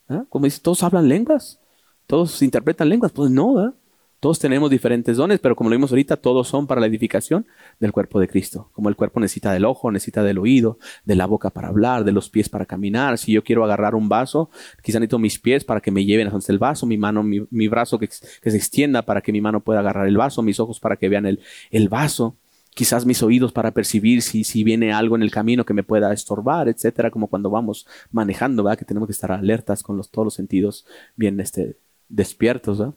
¿Ah? 0.09 0.25
Como 0.29 0.47
dice, 0.47 0.59
¿todos 0.61 0.83
hablan 0.83 1.09
lenguas? 1.09 1.61
¿Todos 2.09 2.43
interpretan 2.43 2.89
lenguas? 2.89 3.13
Pues 3.13 3.31
no, 3.31 3.55
¿verdad? 3.55 3.75
Todos 4.21 4.39
tenemos 4.39 4.69
diferentes 4.69 5.17
dones, 5.17 5.41
pero 5.41 5.57
como 5.57 5.71
lo 5.71 5.77
vimos 5.77 5.91
ahorita, 5.91 6.19
todos 6.19 6.47
son 6.47 6.67
para 6.67 6.79
la 6.79 6.87
edificación 6.87 7.47
del 7.79 7.91
cuerpo 7.91 8.21
de 8.21 8.29
Cristo. 8.29 8.69
Como 8.73 8.91
el 8.91 8.97
cuerpo 8.97 9.19
necesita 9.19 9.51
del 9.51 9.65
ojo, 9.65 9.91
necesita 9.91 10.23
del 10.23 10.37
oído, 10.39 10.79
de 11.07 11.17
la 11.17 11.25
boca 11.25 11.49
para 11.49 11.69
hablar, 11.69 12.05
de 12.05 12.13
los 12.13 12.29
pies 12.29 12.51
para 12.51 12.67
caminar. 12.67 13.17
Si 13.17 13.33
yo 13.33 13.43
quiero 13.43 13.65
agarrar 13.65 13.95
un 13.95 14.11
vaso, 14.11 14.51
quizá 14.83 15.01
necesito 15.01 15.19
mis 15.19 15.39
pies 15.39 15.65
para 15.65 15.81
que 15.81 15.91
me 15.91 16.05
lleven 16.05 16.29
hasta 16.29 16.53
el 16.53 16.59
vaso, 16.59 16.85
mi 16.85 16.99
mano, 16.99 17.23
mi, 17.23 17.69
brazo 17.69 17.99
que, 17.99 18.09
se 18.11 18.57
extienda 18.57 19.03
para 19.03 19.23
que 19.23 19.33
mi 19.33 19.41
mano 19.41 19.61
pueda 19.61 19.81
agarrar 19.81 20.07
el 20.07 20.19
vaso, 20.19 20.43
mis 20.43 20.61
ojos 20.61 20.81
para 20.81 20.97
que 20.97 21.09
vean 21.09 21.25
el, 21.25 21.41
el 21.71 21.89
vaso 21.89 22.37
quizás 22.75 23.05
mis 23.05 23.23
oídos 23.23 23.53
para 23.53 23.73
percibir 23.73 24.23
si, 24.23 24.45
si 24.45 24.65
viene 24.65 24.93
algo 24.93 25.17
en 25.17 25.23
el 25.23 25.31
camino 25.31 25.65
que 25.65 25.75
me 25.75 25.83
pueda 25.83 26.13
estorbar, 26.13 26.69
etcétera, 26.69 27.11
como 27.11 27.27
cuando 27.27 27.51
vamos 27.51 27.87
manejando, 28.13 28.63
¿verdad? 28.63 28.79
Que 28.79 28.85
tenemos 28.85 29.09
que 29.09 29.13
estar 29.13 29.33
alertas 29.33 29.83
con 29.83 29.97
los, 29.97 30.11
todos 30.11 30.27
los 30.27 30.35
sentidos 30.35 30.87
bien 31.17 31.41
este, 31.41 31.77
despiertos, 32.09 32.79
¿verdad? 32.79 32.95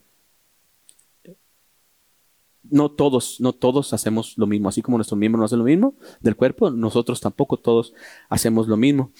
No 2.70 2.92
todos, 2.92 3.40
no 3.40 3.54
todos 3.54 3.94
hacemos 3.94 4.38
lo 4.38 4.48
mismo. 4.48 4.70
Así 4.70 4.82
como 4.82 4.98
nuestros 4.98 5.18
miembros 5.18 5.40
no 5.40 5.46
hacen 5.46 5.60
lo 5.60 5.66
mismo 5.66 5.96
del 6.22 6.36
cuerpo, 6.36 6.72
nosotros 6.72 7.22
tampoco 7.22 7.58
todos 7.58 7.94
hacemos 8.30 8.68
lo 8.68 8.78
mismo. 8.78 9.12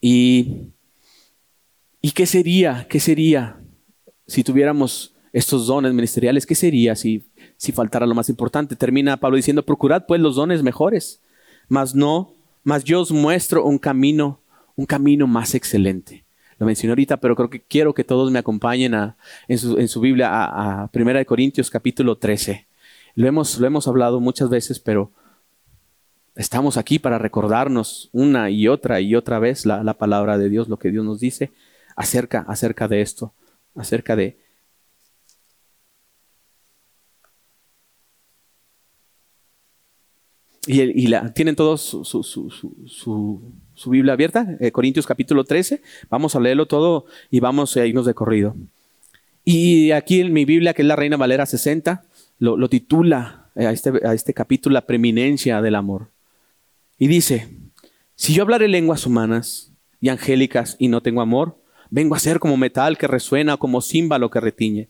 Y, 0.00 0.68
¿y 2.00 2.10
qué 2.12 2.26
sería? 2.26 2.86
¿Qué 2.88 3.00
sería 3.00 3.60
si 4.26 4.42
tuviéramos 4.42 5.14
estos 5.32 5.66
dones 5.66 5.92
ministeriales? 5.92 6.46
¿Qué 6.46 6.54
sería 6.54 6.96
si, 6.96 7.24
si 7.56 7.72
faltara 7.72 8.06
lo 8.06 8.14
más 8.14 8.28
importante? 8.28 8.76
Termina 8.76 9.18
Pablo 9.18 9.36
diciendo, 9.36 9.64
procurad 9.64 10.04
pues 10.06 10.20
los 10.20 10.36
dones 10.36 10.62
mejores, 10.62 11.22
mas 11.68 11.94
no, 11.94 12.34
mas 12.64 12.84
yo 12.84 13.00
os 13.00 13.12
muestro 13.12 13.64
un 13.64 13.78
camino, 13.78 14.40
un 14.74 14.86
camino 14.86 15.26
más 15.26 15.54
excelente 15.54 16.24
lo 16.62 16.66
mencioné 16.66 16.92
ahorita, 16.92 17.16
pero 17.16 17.34
creo 17.34 17.50
que 17.50 17.60
quiero 17.60 17.92
que 17.92 18.04
todos 18.04 18.30
me 18.30 18.38
acompañen 18.38 18.94
en, 19.48 19.58
su, 19.58 20.00
Biblia 20.00 20.28
a, 20.28 20.84
a 20.84 20.88
Primera 20.92 21.18
de 21.18 21.26
Corintios 21.26 21.68
capítulo 21.70 22.18
13. 22.18 22.68
Lo 23.16 23.26
hemos, 23.26 23.58
lo 23.58 23.66
hemos 23.66 23.88
hablado 23.88 24.20
muchas 24.20 24.48
veces, 24.48 24.78
pero 24.78 25.10
estamos 26.36 26.76
aquí 26.76 27.00
para 27.00 27.18
recordarnos 27.18 28.10
una 28.12 28.48
y 28.48 28.68
otra 28.68 29.00
y 29.00 29.16
otra 29.16 29.40
vez 29.40 29.66
la, 29.66 29.82
la 29.82 29.94
palabra 29.94 30.38
de 30.38 30.48
Dios, 30.48 30.68
lo 30.68 30.78
que 30.78 30.92
Dios 30.92 31.04
nos 31.04 31.18
dice 31.18 31.50
acerca, 31.96 32.44
acerca 32.46 32.86
de 32.86 33.00
esto, 33.00 33.34
acerca 33.74 34.14
de, 34.14 34.38
Y, 40.64 41.08
la, 41.08 41.34
tienen 41.34 41.56
todos 41.56 41.80
su, 41.82 43.52
Biblia 43.90 44.12
abierta, 44.14 44.56
eh, 44.60 44.72
Corintios 44.72 45.06
capítulo 45.06 45.44
13. 45.44 45.82
Vamos 46.10 46.34
a 46.36 46.40
leerlo 46.40 46.66
todo 46.66 47.06
y 47.30 47.40
vamos 47.40 47.76
a 47.76 47.86
irnos 47.86 48.06
de 48.06 48.14
corrido. 48.14 48.54
Y 49.44 49.90
aquí 49.90 50.20
en 50.20 50.32
mi 50.32 50.44
Biblia, 50.44 50.74
que 50.74 50.82
es 50.82 50.88
la 50.88 50.96
Reina 50.96 51.16
Valera 51.16 51.46
60, 51.46 52.04
lo, 52.38 52.68
titula 52.68 53.46
eh, 53.54 53.66
a, 53.66 53.72
este, 53.72 53.92
a 54.06 54.14
este 54.14 54.34
capítulo 54.34 54.74
La 54.74 54.86
preeminencia 54.86 55.60
del 55.60 55.74
amor. 55.74 56.08
Y 56.98 57.08
dice, 57.08 57.48
si 58.14 58.34
yo 58.34 58.42
hablaré 58.42 58.68
lenguas 58.68 59.06
humanas 59.06 59.72
y 60.00 60.08
angélicas 60.08 60.76
y 60.78 60.88
no 60.88 61.02
tengo 61.02 61.20
amor, 61.20 61.56
vengo 61.90 62.14
a 62.14 62.20
ser 62.20 62.38
como 62.38 62.56
metal 62.56 62.96
que 62.96 63.06
resuena, 63.06 63.56
como 63.56 63.82
címbalo 63.82 64.30
que 64.30 64.40
retiñe. 64.40 64.88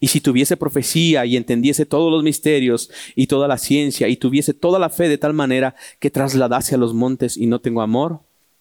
Y 0.00 0.08
si 0.08 0.20
tuviese 0.20 0.56
profecía 0.56 1.26
y 1.26 1.36
entendiese 1.36 1.84
todos 1.84 2.12
los 2.12 2.22
misterios 2.22 2.90
y 3.16 3.26
toda 3.26 3.48
la 3.48 3.58
ciencia 3.58 4.08
y 4.08 4.16
tuviese 4.16 4.54
toda 4.54 4.78
la 4.78 4.90
fe 4.90 5.08
de 5.08 5.18
tal 5.18 5.34
manera 5.34 5.74
que 5.98 6.10
trasladase 6.10 6.76
a 6.76 6.78
los 6.78 6.94
montes 6.94 7.36
y 7.36 7.46
no 7.46 7.60
tengo 7.60 7.82
amor, 7.82 8.20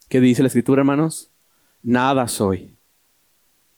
¿qué 0.09 0.19
dice 0.21 0.41
la 0.41 0.47
escritura, 0.47 0.81
hermanos? 0.81 1.29
Nada 1.83 2.27
soy. 2.27 2.75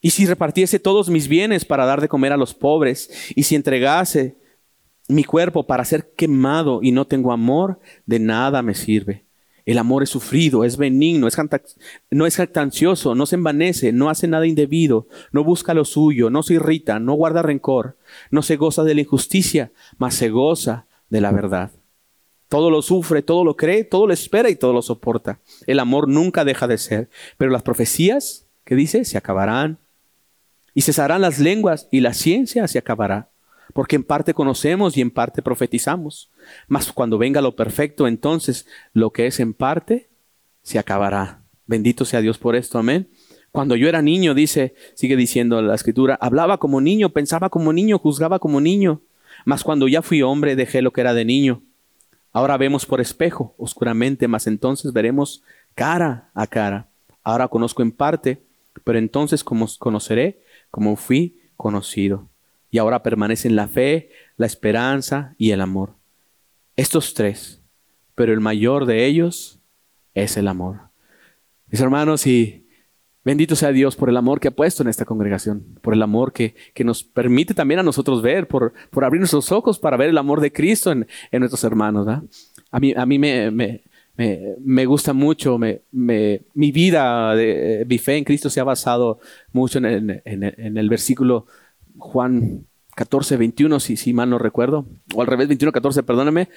Y 0.01 0.11
si 0.11 0.25
repartiese 0.25 0.79
todos 0.79 1.09
mis 1.09 1.27
bienes 1.27 1.65
para 1.65 1.85
dar 1.85 2.01
de 2.01 2.07
comer 2.07 2.31
a 2.31 2.37
los 2.37 2.53
pobres 2.53 3.31
y 3.35 3.43
si 3.43 3.55
entregase 3.55 4.37
mi 5.09 5.23
cuerpo 5.23 5.65
para 5.65 5.83
ser 5.83 6.13
quemado 6.15 6.79
y 6.81 6.91
no 6.91 7.05
tengo 7.05 7.33
amor, 7.33 7.79
de 8.05 8.19
nada 8.19 8.61
me 8.61 8.75
sirve. 8.75 9.25
El 9.65 9.77
amor 9.77 10.01
es 10.01 10.09
sufrido, 10.09 10.63
es 10.63 10.77
benigno, 10.77 11.27
es 11.27 11.37
no 12.09 12.25
es 12.25 12.35
jactancioso, 12.37 13.13
no 13.13 13.25
se 13.25 13.35
envanece, 13.35 13.91
no 13.91 14.09
hace 14.09 14.27
nada 14.27 14.47
indebido, 14.47 15.07
no 15.31 15.43
busca 15.43 15.73
lo 15.73 15.85
suyo, 15.85 16.29
no 16.29 16.41
se 16.41 16.55
irrita, 16.55 16.99
no 16.99 17.13
guarda 17.13 17.41
rencor, 17.41 17.97
no 18.31 18.41
se 18.41 18.55
goza 18.55 18.83
de 18.83 18.95
la 18.95 19.01
injusticia, 19.01 19.71
mas 19.97 20.15
se 20.15 20.29
goza 20.29 20.87
de 21.09 21.21
la 21.21 21.31
verdad. 21.31 21.71
Todo 22.49 22.69
lo 22.69 22.81
sufre, 22.81 23.21
todo 23.21 23.43
lo 23.43 23.55
cree, 23.55 23.83
todo 23.83 24.07
lo 24.07 24.13
espera 24.13 24.49
y 24.49 24.55
todo 24.55 24.73
lo 24.73 24.81
soporta. 24.81 25.39
El 25.67 25.79
amor 25.79 26.07
nunca 26.07 26.43
deja 26.43 26.67
de 26.67 26.77
ser. 26.77 27.09
Pero 27.37 27.51
las 27.51 27.63
profecías, 27.63 28.45
¿qué 28.65 28.75
dice? 28.75 29.05
Se 29.05 29.17
acabarán. 29.17 29.77
Y 30.73 30.81
cesarán 30.81 31.21
las 31.21 31.39
lenguas 31.39 31.87
y 31.91 32.01
la 32.01 32.13
ciencia 32.13 32.67
se 32.67 32.79
acabará 32.79 33.29
porque 33.73 33.95
en 33.95 34.03
parte 34.03 34.33
conocemos 34.33 34.97
y 34.97 35.01
en 35.01 35.11
parte 35.11 35.41
profetizamos. 35.41 36.29
Mas 36.67 36.91
cuando 36.91 37.17
venga 37.17 37.41
lo 37.41 37.55
perfecto, 37.55 38.07
entonces 38.07 38.65
lo 38.93 39.11
que 39.11 39.27
es 39.27 39.39
en 39.39 39.53
parte 39.53 40.09
se 40.61 40.79
acabará. 40.79 41.43
Bendito 41.65 42.05
sea 42.05 42.21
Dios 42.21 42.37
por 42.37 42.55
esto, 42.55 42.79
amén. 42.79 43.09
Cuando 43.51 43.75
yo 43.75 43.87
era 43.89 44.01
niño, 44.01 44.33
dice, 44.33 44.75
sigue 44.93 45.15
diciendo 45.15 45.61
la 45.61 45.75
escritura, 45.75 46.17
hablaba 46.21 46.57
como 46.57 46.81
niño, 46.81 47.09
pensaba 47.09 47.49
como 47.49 47.73
niño, 47.73 47.97
juzgaba 47.97 48.39
como 48.39 48.61
niño. 48.61 49.01
Mas 49.45 49.63
cuando 49.63 49.87
ya 49.87 50.01
fui 50.01 50.21
hombre 50.21 50.55
dejé 50.55 50.81
lo 50.81 50.91
que 50.91 51.01
era 51.01 51.13
de 51.13 51.25
niño. 51.25 51.63
Ahora 52.31 52.57
vemos 52.57 52.85
por 52.85 53.01
espejo, 53.01 53.55
oscuramente, 53.57 54.27
mas 54.27 54.47
entonces 54.47 54.93
veremos 54.93 55.43
cara 55.75 56.29
a 56.33 56.47
cara. 56.47 56.87
Ahora 57.23 57.47
conozco 57.47 57.81
en 57.81 57.91
parte, 57.91 58.41
pero 58.83 58.99
entonces 58.99 59.43
como 59.43 59.67
conoceré 59.79 60.41
como 60.71 60.95
fui 60.95 61.39
conocido. 61.57 62.27
Y 62.71 62.77
ahora 62.77 63.01
permanecen 63.01 63.55
la 63.55 63.67
fe, 63.67 64.11
la 64.37 64.45
esperanza 64.45 65.33
y 65.37 65.51
el 65.51 65.61
amor. 65.61 65.95
Estos 66.75 67.13
tres, 67.13 67.61
pero 68.15 68.31
el 68.31 68.39
mayor 68.39 68.85
de 68.85 69.05
ellos 69.05 69.59
es 70.13 70.37
el 70.37 70.47
amor. 70.47 70.79
Mis 71.67 71.81
hermanos, 71.81 72.25
y 72.27 72.58
bendito 73.29 73.55
sea 73.55 73.71
Dios 73.71 73.95
por 73.95 74.09
el 74.09 74.17
amor 74.17 74.39
que 74.39 74.47
ha 74.47 74.51
puesto 74.51 74.81
en 74.81 74.89
esta 74.89 75.05
congregación, 75.05 75.63
por 75.83 75.93
el 75.93 76.01
amor 76.01 76.33
que, 76.33 76.55
que 76.73 76.83
nos 76.83 77.03
permite 77.03 77.53
también 77.53 77.79
a 77.79 77.83
nosotros 77.83 78.23
ver, 78.23 78.47
por, 78.47 78.73
por 78.89 79.05
abrir 79.05 79.19
nuestros 79.19 79.51
ojos 79.51 79.77
para 79.77 79.97
ver 79.97 80.09
el 80.09 80.17
amor 80.17 80.41
de 80.41 80.51
Cristo 80.51 80.91
en, 80.91 81.05
en 81.31 81.39
nuestros 81.39 81.63
hermanos. 81.63 82.07
A 82.71 82.79
mí, 82.79 82.91
a 82.97 83.05
mí 83.05 83.19
me, 83.19 83.51
me, 83.51 83.83
me, 84.17 84.85
gusta 84.87 85.13
mucho, 85.13 85.59
me, 85.59 85.81
mi 85.91 86.71
vida, 86.71 87.35
de, 87.35 87.85
mi 87.87 87.99
fe 87.99 88.17
en 88.17 88.23
Cristo 88.23 88.49
se 88.49 88.61
ha 88.61 88.63
basado 88.63 89.19
mucho 89.53 89.77
en, 89.77 90.21
en, 90.25 90.43
en 90.43 90.77
el 90.77 90.89
versículo 90.89 91.45
Juan 91.99 92.65
14, 92.95 93.37
21, 93.37 93.79
si, 93.79 93.95
si, 93.95 94.11
mal 94.11 94.31
no 94.31 94.39
recuerdo, 94.39 94.87
o 95.13 95.21
al 95.21 95.27
revés, 95.27 95.47
21, 95.49 95.71
14, 95.71 96.01
perdóname, 96.01 96.49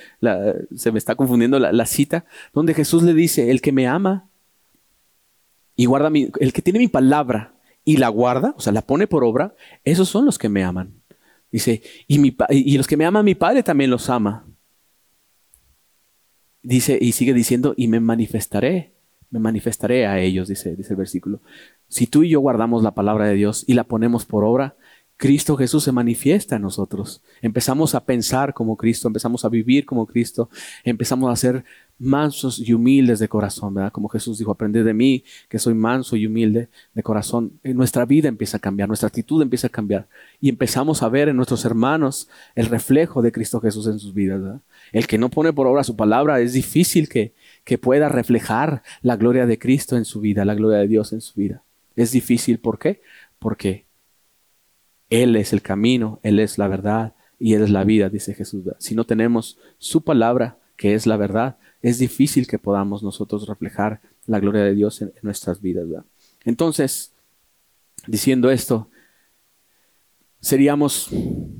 se 0.74 0.90
me 0.90 0.98
está 0.98 1.16
confundiendo 1.16 1.58
la, 1.58 1.70
la, 1.70 1.84
cita, 1.84 2.24
donde 2.54 2.72
Jesús 2.72 3.02
le 3.02 3.12
dice, 3.12 3.50
el 3.50 3.60
que 3.60 3.72
me 3.72 3.86
ama 3.86 4.31
y 5.76 5.86
guarda 5.86 6.10
mi, 6.10 6.30
el 6.40 6.52
que 6.52 6.62
tiene 6.62 6.78
mi 6.78 6.88
palabra 6.88 7.54
y 7.84 7.96
la 7.96 8.08
guarda, 8.08 8.54
o 8.56 8.60
sea, 8.60 8.72
la 8.72 8.82
pone 8.82 9.06
por 9.06 9.24
obra, 9.24 9.54
esos 9.84 10.08
son 10.08 10.24
los 10.24 10.38
que 10.38 10.48
me 10.48 10.62
aman. 10.62 10.94
Dice, 11.50 11.82
y, 12.06 12.18
mi, 12.18 12.34
y 12.50 12.76
los 12.76 12.86
que 12.86 12.96
me 12.96 13.04
aman, 13.04 13.24
mi 13.24 13.34
Padre 13.34 13.62
también 13.62 13.90
los 13.90 14.08
ama. 14.08 14.46
Dice, 16.62 16.98
y 17.00 17.12
sigue 17.12 17.34
diciendo, 17.34 17.74
y 17.76 17.88
me 17.88 18.00
manifestaré, 18.00 18.94
me 19.30 19.40
manifestaré 19.40 20.06
a 20.06 20.20
ellos, 20.20 20.48
dice, 20.48 20.76
dice 20.76 20.92
el 20.92 20.96
versículo. 20.96 21.40
Si 21.88 22.06
tú 22.06 22.22
y 22.22 22.30
yo 22.30 22.40
guardamos 22.40 22.82
la 22.82 22.94
palabra 22.94 23.26
de 23.26 23.34
Dios 23.34 23.64
y 23.66 23.74
la 23.74 23.84
ponemos 23.84 24.24
por 24.24 24.44
obra, 24.44 24.76
Cristo 25.22 25.56
Jesús 25.56 25.84
se 25.84 25.92
manifiesta 25.92 26.56
en 26.56 26.62
nosotros. 26.62 27.22
Empezamos 27.42 27.94
a 27.94 28.04
pensar 28.04 28.52
como 28.52 28.76
Cristo, 28.76 29.06
empezamos 29.06 29.44
a 29.44 29.48
vivir 29.48 29.86
como 29.86 30.04
Cristo, 30.04 30.50
empezamos 30.82 31.32
a 31.32 31.36
ser 31.36 31.64
mansos 31.96 32.58
y 32.58 32.72
humildes 32.72 33.20
de 33.20 33.28
corazón, 33.28 33.72
¿verdad? 33.72 33.92
Como 33.92 34.08
Jesús 34.08 34.38
dijo, 34.38 34.50
aprended 34.50 34.84
de 34.84 34.94
mí, 34.94 35.22
que 35.48 35.60
soy 35.60 35.74
manso 35.74 36.16
y 36.16 36.26
humilde 36.26 36.70
de 36.92 37.02
corazón. 37.04 37.52
Nuestra 37.62 38.04
vida 38.04 38.26
empieza 38.26 38.56
a 38.56 38.60
cambiar, 38.60 38.88
nuestra 38.88 39.06
actitud 39.06 39.40
empieza 39.40 39.68
a 39.68 39.70
cambiar 39.70 40.08
y 40.40 40.48
empezamos 40.48 41.04
a 41.04 41.08
ver 41.08 41.28
en 41.28 41.36
nuestros 41.36 41.64
hermanos 41.64 42.28
el 42.56 42.66
reflejo 42.66 43.22
de 43.22 43.30
Cristo 43.30 43.60
Jesús 43.60 43.86
en 43.86 44.00
sus 44.00 44.14
vidas, 44.14 44.42
¿verdad? 44.42 44.60
El 44.90 45.06
que 45.06 45.18
no 45.18 45.28
pone 45.30 45.52
por 45.52 45.68
obra 45.68 45.84
su 45.84 45.94
palabra 45.94 46.40
es 46.40 46.52
difícil 46.52 47.08
que, 47.08 47.32
que 47.62 47.78
pueda 47.78 48.08
reflejar 48.08 48.82
la 49.02 49.14
gloria 49.14 49.46
de 49.46 49.60
Cristo 49.60 49.96
en 49.96 50.04
su 50.04 50.18
vida, 50.18 50.44
la 50.44 50.56
gloria 50.56 50.78
de 50.78 50.88
Dios 50.88 51.12
en 51.12 51.20
su 51.20 51.34
vida. 51.34 51.62
Es 51.94 52.10
difícil, 52.10 52.58
¿por 52.58 52.80
qué? 52.80 53.02
Porque 53.38 53.86
él 55.12 55.36
es 55.36 55.52
el 55.52 55.60
camino, 55.60 56.20
Él 56.22 56.38
es 56.38 56.56
la 56.56 56.68
verdad 56.68 57.12
y 57.38 57.52
Él 57.52 57.62
es 57.62 57.68
la 57.68 57.84
vida, 57.84 58.08
dice 58.08 58.32
Jesús. 58.32 58.64
Si 58.78 58.94
no 58.94 59.04
tenemos 59.04 59.58
su 59.76 60.02
palabra, 60.02 60.56
que 60.76 60.94
es 60.94 61.06
la 61.06 61.18
verdad, 61.18 61.58
es 61.82 61.98
difícil 61.98 62.46
que 62.46 62.58
podamos 62.58 63.02
nosotros 63.02 63.46
reflejar 63.46 64.00
la 64.24 64.40
gloria 64.40 64.62
de 64.64 64.74
Dios 64.74 65.02
en, 65.02 65.12
nuestras 65.20 65.60
vidas. 65.60 65.84
Entonces, 66.46 67.12
diciendo 68.06 68.50
esto, 68.50 68.88
seríamos 70.40 71.10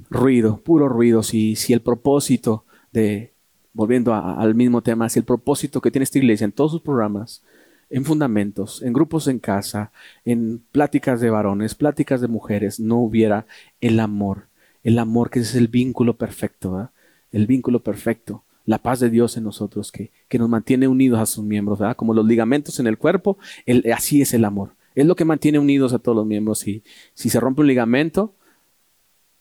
ruido, 0.08 0.56
puro 0.62 0.88
ruido, 0.88 1.22
si, 1.22 1.54
si 1.54 1.74
el 1.74 1.82
propósito 1.82 2.64
de, 2.90 3.34
volviendo 3.74 4.14
al 4.14 4.54
mismo 4.54 4.82
tema, 4.82 5.10
si 5.10 5.18
el 5.18 5.26
propósito 5.26 5.82
que 5.82 5.90
tiene 5.90 6.04
esta 6.04 6.18
iglesia 6.18 6.46
en 6.46 6.52
todos 6.52 6.70
sus 6.72 6.80
programas 6.80 7.42
en 7.92 8.06
fundamentos, 8.06 8.82
en 8.82 8.94
grupos 8.94 9.28
en 9.28 9.38
casa, 9.38 9.92
en 10.24 10.62
pláticas 10.72 11.20
de 11.20 11.28
varones, 11.28 11.74
pláticas 11.74 12.22
de 12.22 12.26
mujeres, 12.26 12.80
no 12.80 12.96
hubiera 12.96 13.46
el 13.82 14.00
amor, 14.00 14.46
el 14.82 14.98
amor 14.98 15.28
que 15.28 15.40
es 15.40 15.54
el 15.54 15.68
vínculo 15.68 16.16
perfecto, 16.16 16.90
el 17.32 17.46
vínculo 17.46 17.80
perfecto, 17.82 18.44
la 18.64 18.78
paz 18.78 19.00
de 19.00 19.10
Dios 19.10 19.36
en 19.36 19.44
nosotros 19.44 19.92
que, 19.92 20.10
que 20.28 20.38
nos 20.38 20.48
mantiene 20.48 20.88
unidos 20.88 21.20
a 21.20 21.26
sus 21.26 21.44
miembros, 21.44 21.78
¿verdad? 21.78 21.94
como 21.94 22.14
los 22.14 22.26
ligamentos 22.26 22.80
en 22.80 22.86
el 22.86 22.96
cuerpo, 22.96 23.36
así 23.94 24.22
es 24.22 24.32
el 24.32 24.46
amor. 24.46 24.70
Es 24.94 25.04
lo 25.04 25.14
que 25.14 25.26
mantiene 25.26 25.58
unidos 25.58 25.92
a 25.92 25.98
todos 25.98 26.16
los 26.16 26.26
miembros. 26.26 26.66
Y 26.68 26.82
si 27.14 27.28
se 27.28 27.40
rompe 27.40 27.60
un 27.60 27.66
ligamento, 27.66 28.34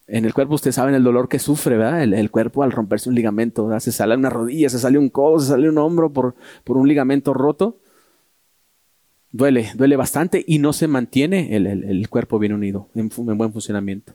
en 0.08 0.26
el 0.26 0.34
cuerpo 0.34 0.56
ustedes 0.56 0.76
saben 0.76 0.96
el 0.96 1.04
dolor 1.04 1.30
que 1.30 1.40
sufre, 1.40 1.78
¿verdad? 1.78 2.04
El, 2.04 2.32
cuerpo 2.32 2.64
al 2.64 2.72
romperse 2.72 3.10
un 3.10 3.16
ligamento, 3.16 3.70
se 3.80 3.92
sale 3.92 4.16
una 4.16 4.30
rodilla, 4.30 4.70
se 4.70 4.80
sale 4.80 4.98
un 4.98 5.10
codo, 5.10 5.40
se 5.40 5.48
sale 5.48 5.70
un 5.70 5.78
hombro 5.78 6.12
por, 6.12 6.36
por 6.64 6.78
un 6.78 6.88
ligamento 6.88 7.34
roto 7.34 7.81
duele, 9.32 9.72
duele 9.76 9.96
bastante 9.96 10.44
y 10.46 10.60
no 10.60 10.74
se 10.74 10.88
mantiene 10.88 11.56
el, 11.56 12.10
cuerpo 12.10 12.40
bien 12.40 12.54
unido, 12.54 12.90
en, 12.96 13.10
buen 13.10 13.54
funcionamiento. 13.54 14.14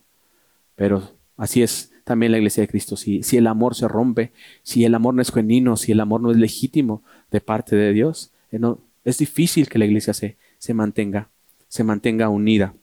Pero 0.74 1.11
así 1.37 1.62
es 1.62 1.92
también 2.05 2.33
la 2.33 2.38
iglesia 2.38 2.62
de 2.62 2.68
Cristo. 2.68 2.96
Si, 2.96 3.22
si 3.22 3.37
el 3.37 3.46
amor 3.46 3.74
se 3.74 3.88
rompe, 3.88 4.33
si 4.62 4.85
el 4.85 4.94
amor 4.94 5.14
no 5.14 5.22
es 5.22 5.33
genuino, 5.33 5.76
si 5.76 5.92
el 5.92 6.00
amor 6.00 6.20
no 6.20 6.31
es 6.31 6.37
legítimo 6.37 7.02
de 7.31 7.40
parte 7.40 7.76
de 7.76 7.92
Dios, 7.92 8.33
eh, 8.52 8.61
es 9.05 9.18
difícil 9.18 9.68
que 9.68 9.79
la 9.79 9.87
iglesia 9.87 10.12
se, 10.12 10.37
se, 10.59 10.74
mantenga, 10.74 11.31
se 11.68 11.85
mantenga 11.85 12.29
unida, 12.29 12.74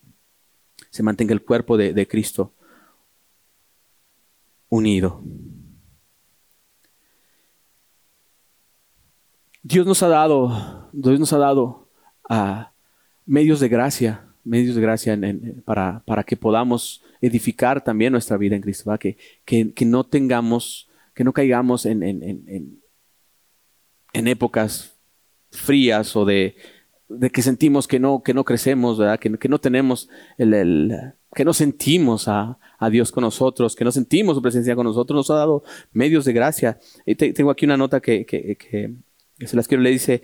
se 0.89 1.03
mantenga 1.03 1.33
el 1.33 1.43
cuerpo 1.43 1.77
de, 1.77 1.93
de 1.93 2.07
Cristo 2.07 2.53
unido. 4.69 5.21
Dios 9.61 9.85
nos 9.85 10.03
ha 10.03 10.09
dado, 10.09 10.89
Dios 10.91 11.19
nos 11.19 11.31
ha 11.31 11.37
dado 11.37 11.82
medios 13.25 13.59
de 13.59 13.69
gracia, 13.69 14.25
medios 14.43 14.75
de 14.75 14.81
gracia 14.81 15.19
para, 15.65 16.03
para, 16.05 16.23
que 16.23 16.37
podamos 16.37 17.03
edificar 17.21 17.83
también 17.83 18.11
nuestra 18.11 18.37
vida 18.37 18.55
en 18.55 18.61
Cristo, 18.61 18.93
que, 18.99 19.17
que, 19.45 19.85
no 19.85 20.03
tengamos, 20.03 20.89
que 21.13 21.23
no 21.23 21.33
caigamos 21.33 21.85
en, 21.85 22.03
en, 22.03 22.79
épocas 24.27 24.95
frías 25.51 26.15
o 26.15 26.25
de, 26.25 26.55
de, 27.07 27.29
que 27.29 27.41
sentimos 27.41 27.87
que 27.87 27.99
no, 27.99 28.21
que 28.23 28.33
no 28.33 28.43
crecemos, 28.43 28.97
¿verdad? 28.97 29.19
Que, 29.19 29.31
que 29.37 29.49
no 29.49 29.59
tenemos 29.59 30.09
el, 30.37 30.53
el 30.53 31.13
que 31.33 31.45
no 31.45 31.53
sentimos 31.53 32.27
a, 32.27 32.57
a, 32.77 32.89
Dios 32.89 33.11
con 33.11 33.23
nosotros, 33.23 33.75
que 33.75 33.83
no 33.83 33.91
sentimos 33.91 34.35
su 34.35 34.41
presencia 34.41 34.75
con 34.75 34.85
nosotros, 34.85 35.17
nos 35.17 35.29
ha 35.31 35.35
dado 35.35 35.63
medios 35.91 36.25
de 36.25 36.33
gracia. 36.33 36.79
Y 37.05 37.15
tengo 37.15 37.51
aquí 37.51 37.65
una 37.65 37.77
nota 37.77 37.99
que, 37.99 38.25
que, 38.25 38.55
que, 38.55 38.93
se 39.45 39.55
las 39.55 39.67
quiero 39.67 39.83
le 39.83 39.89
dice, 39.89 40.21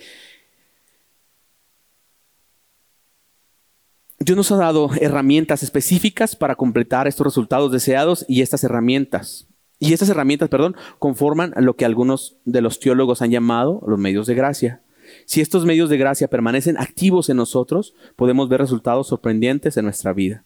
Dios 4.19 4.35
nos 4.35 4.51
ha 4.51 4.57
dado 4.57 4.89
herramientas 4.99 5.63
específicas 5.63 6.35
para 6.35 6.55
completar 6.55 7.07
estos 7.07 7.25
resultados 7.25 7.71
deseados 7.71 8.25
y 8.27 8.41
estas 8.41 8.63
herramientas, 8.63 9.47
y 9.79 9.93
estas 9.93 10.09
herramientas, 10.09 10.49
perdón, 10.49 10.75
conforman 10.99 11.53
lo 11.55 11.75
que 11.77 11.85
algunos 11.85 12.35
de 12.43 12.61
los 12.61 12.79
teólogos 12.79 13.21
han 13.21 13.31
llamado 13.31 13.81
los 13.87 13.97
medios 13.97 14.27
de 14.27 14.35
gracia. 14.35 14.81
Si 15.25 15.39
estos 15.39 15.65
medios 15.65 15.89
de 15.89 15.97
gracia 15.97 16.27
permanecen 16.27 16.77
activos 16.77 17.29
en 17.29 17.37
nosotros, 17.37 17.95
podemos 18.17 18.49
ver 18.49 18.59
resultados 18.59 19.07
sorprendentes 19.07 19.77
en 19.77 19.85
nuestra 19.85 20.11
vida. 20.11 20.43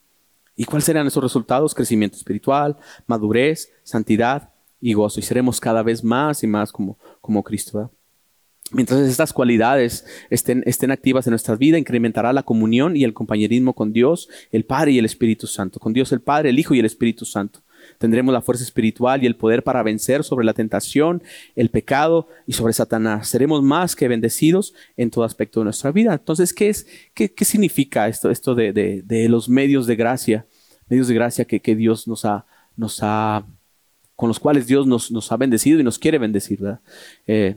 ¿Y 0.55 0.65
cuáles 0.65 0.85
serán 0.85 1.07
esos 1.07 1.23
resultados? 1.23 1.73
Crecimiento 1.73 2.15
espiritual, 2.15 2.77
madurez, 3.07 3.71
santidad 3.81 4.51
y 4.79 4.93
gozo. 4.93 5.19
Y 5.19 5.23
seremos 5.23 5.59
cada 5.59 5.81
vez 5.81 6.03
más 6.03 6.43
y 6.43 6.47
más 6.47 6.71
como, 6.71 6.99
como 7.19 7.43
Cristo. 7.43 7.91
Mientras 8.73 9.01
estas 9.01 9.33
cualidades 9.33 10.05
estén, 10.29 10.63
estén 10.65 10.91
activas 10.91 11.27
en 11.27 11.31
nuestra 11.31 11.55
vida, 11.55 11.77
incrementará 11.77 12.33
la 12.33 12.43
comunión 12.43 12.97
y 12.97 13.03
el 13.03 13.13
compañerismo 13.13 13.73
con 13.73 13.93
Dios, 13.93 14.29
el 14.51 14.65
Padre 14.65 14.91
y 14.91 14.99
el 14.99 15.05
Espíritu 15.05 15.45
Santo. 15.45 15.79
Con 15.79 15.93
Dios 15.93 16.11
el 16.11 16.21
Padre, 16.21 16.49
el 16.49 16.59
Hijo 16.59 16.73
y 16.73 16.79
el 16.79 16.85
Espíritu 16.85 17.23
Santo. 17.23 17.61
Tendremos 17.97 18.33
la 18.33 18.41
fuerza 18.41 18.63
espiritual 18.63 19.23
y 19.23 19.27
el 19.27 19.35
poder 19.35 19.63
para 19.63 19.83
vencer 19.83 20.23
sobre 20.23 20.45
la 20.45 20.53
tentación, 20.53 21.21
el 21.55 21.69
pecado 21.69 22.27
y 22.47 22.53
sobre 22.53 22.73
Satanás. 22.73 23.27
Seremos 23.27 23.61
más 23.61 23.95
que 23.95 24.07
bendecidos 24.07 24.73
en 24.97 25.09
todo 25.09 25.23
aspecto 25.23 25.59
de 25.59 25.65
nuestra 25.65 25.91
vida. 25.91 26.13
Entonces, 26.13 26.53
¿qué, 26.53 26.69
es, 26.69 26.87
qué, 27.13 27.31
qué 27.31 27.45
significa 27.45 28.07
esto, 28.07 28.29
esto 28.29 28.55
de, 28.55 28.73
de, 28.73 29.29
los 29.29 29.49
medios 29.49 29.87
de 29.87 29.95
gracia? 29.95 30.45
Medios 30.87 31.07
de 31.07 31.13
gracia 31.13 31.45
que, 31.45 31.59
que 31.59 31.75
Dios 31.75 32.07
nos 32.07 32.25
ha, 32.25 32.45
nos 32.75 32.99
ha, 33.01 33.45
con 34.15 34.27
los 34.27 34.39
cuales 34.39 34.67
Dios 34.67 34.87
nos, 34.87 35.11
nos 35.11 35.31
ha 35.31 35.37
bendecido 35.37 35.79
y 35.79 35.83
nos 35.83 35.99
quiere 35.99 36.17
bendecir. 36.17 36.59
¿verdad? 36.59 36.81
Eh, 37.27 37.55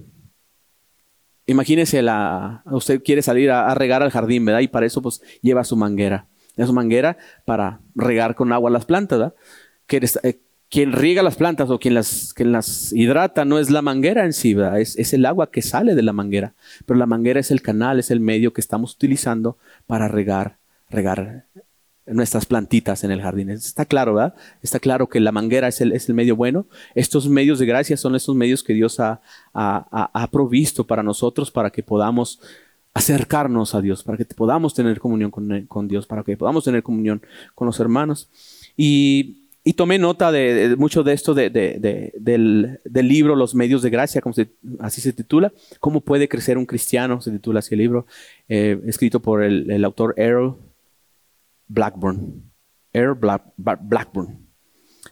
Imagínese, 1.47 2.03
la, 2.03 2.63
usted 2.67 3.03
quiere 3.03 3.23
salir 3.23 3.51
a, 3.51 3.73
regar 3.75 4.03
al 4.03 4.11
jardín, 4.11 4.45
¿verdad? 4.45 4.61
Y 4.61 4.69
para 4.69 4.87
eso 4.87 5.01
pues 5.01 5.23
lleva 5.43 5.65
su 5.65 5.77
manguera. 5.77 6.27
Es 6.57 6.67
su 6.67 6.73
manguera 6.73 7.17
para 7.45 7.81
regar 7.95 8.35
con 8.35 8.53
agua 8.53 8.71
las 8.71 8.85
plantas, 8.85 9.19
¿verdad? 9.19 9.35
Eh, 10.25 10.41
quien 10.69 10.93
riega 10.93 11.23
las 11.23 11.37
plantas 11.37 11.71
o 11.71 11.79
quien 11.79 11.95
las, 11.95 12.35
quien 12.35 12.51
las 12.51 12.93
hidrata 12.93 13.45
no 13.45 13.59
es 13.61 13.71
la 13.71 13.83
manguera 13.83 14.25
en 14.25 14.33
sí, 14.33 14.55
¿verdad? 14.55 14.81
Es, 14.81 14.99
es, 14.99 15.13
el 15.13 15.25
agua 15.25 15.51
que 15.53 15.63
sale 15.63 15.95
de 15.95 16.03
la 16.03 16.13
manguera. 16.13 16.55
Pero 16.85 16.99
la 16.99 17.07
manguera 17.07 17.39
es 17.39 17.53
el 17.53 17.63
canal, 17.63 18.01
es 18.01 18.11
el 18.11 18.19
medio 18.19 18.53
que 18.53 18.61
estamos 18.61 18.95
utilizando 18.95 19.57
para 19.87 20.09
regar, 20.09 20.59
regar 20.91 21.45
nuestras 22.07 22.47
plantitas 22.47 23.05
en 23.05 23.11
el 23.11 23.21
jardín. 23.21 23.51
Está 23.51 23.85
claro, 23.85 24.15
¿verdad? 24.15 24.35
Está 24.63 24.79
claro 24.79 25.09
que 25.09 25.21
la 25.21 25.33
manguera 25.33 25.69
es 25.69 25.81
el, 25.81 25.93
es 25.93 26.09
el 26.09 26.15
medio 26.15 26.37
bueno. 26.37 26.67
Estos 26.95 27.29
medios 27.29 27.59
de 27.59 27.67
gracia 27.67 27.97
son 27.97 28.15
estos 28.15 28.37
medios 28.37 28.63
que 28.63 28.75
Dios 28.75 29.01
ha, 29.01 29.21
ha, 29.53 30.29
provisto 30.31 30.87
para 30.87 31.03
nosotros 31.03 31.51
para 31.51 31.71
que 31.71 31.83
podamos 31.83 32.41
acercarnos 32.95 33.75
a 33.75 33.81
Dios, 33.81 34.03
para 34.05 34.17
que 34.17 34.25
podamos 34.25 34.75
tener 34.75 35.01
comunión 35.01 35.31
con, 35.31 35.89
Dios, 35.89 36.07
para 36.07 36.23
que 36.23 36.37
podamos 36.37 36.65
tener 36.65 36.83
comunión 36.83 37.23
con 37.55 37.67
los 37.67 37.81
hermanos. 37.81 38.29
Y, 38.77 39.49
y 39.65 39.73
tomé 39.73 39.99
nota 39.99 40.31
de, 40.31 40.77
mucho 40.79 41.03
de 41.03 41.13
esto 41.13 41.35
de, 41.35 41.51
del, 41.51 42.81
del, 42.85 43.09
libro 43.09 43.35
Los 43.35 43.55
medios 43.55 43.83
de 43.83 43.91
gracia, 43.91 44.21
como 44.21 44.35
así 44.79 45.01
se 45.01 45.13
titula, 45.13 45.53
Cómo 45.81 46.01
puede 46.01 46.29
crecer 46.29 46.57
un 46.57 46.67
cristiano, 46.67 47.21
se 47.21 47.33
titula 47.33 47.59
así 47.59 47.75
el 47.75 47.81
libro, 47.81 48.07
eh, 48.49 48.81
escrito 48.87 49.21
por 49.21 49.43
el, 49.43 49.71
el 49.71 49.85
autor 49.85 50.15
Errol 50.17 50.57
Blackburn. 51.69 52.51
Earl 52.93 53.19
Blackburn. 53.57 54.47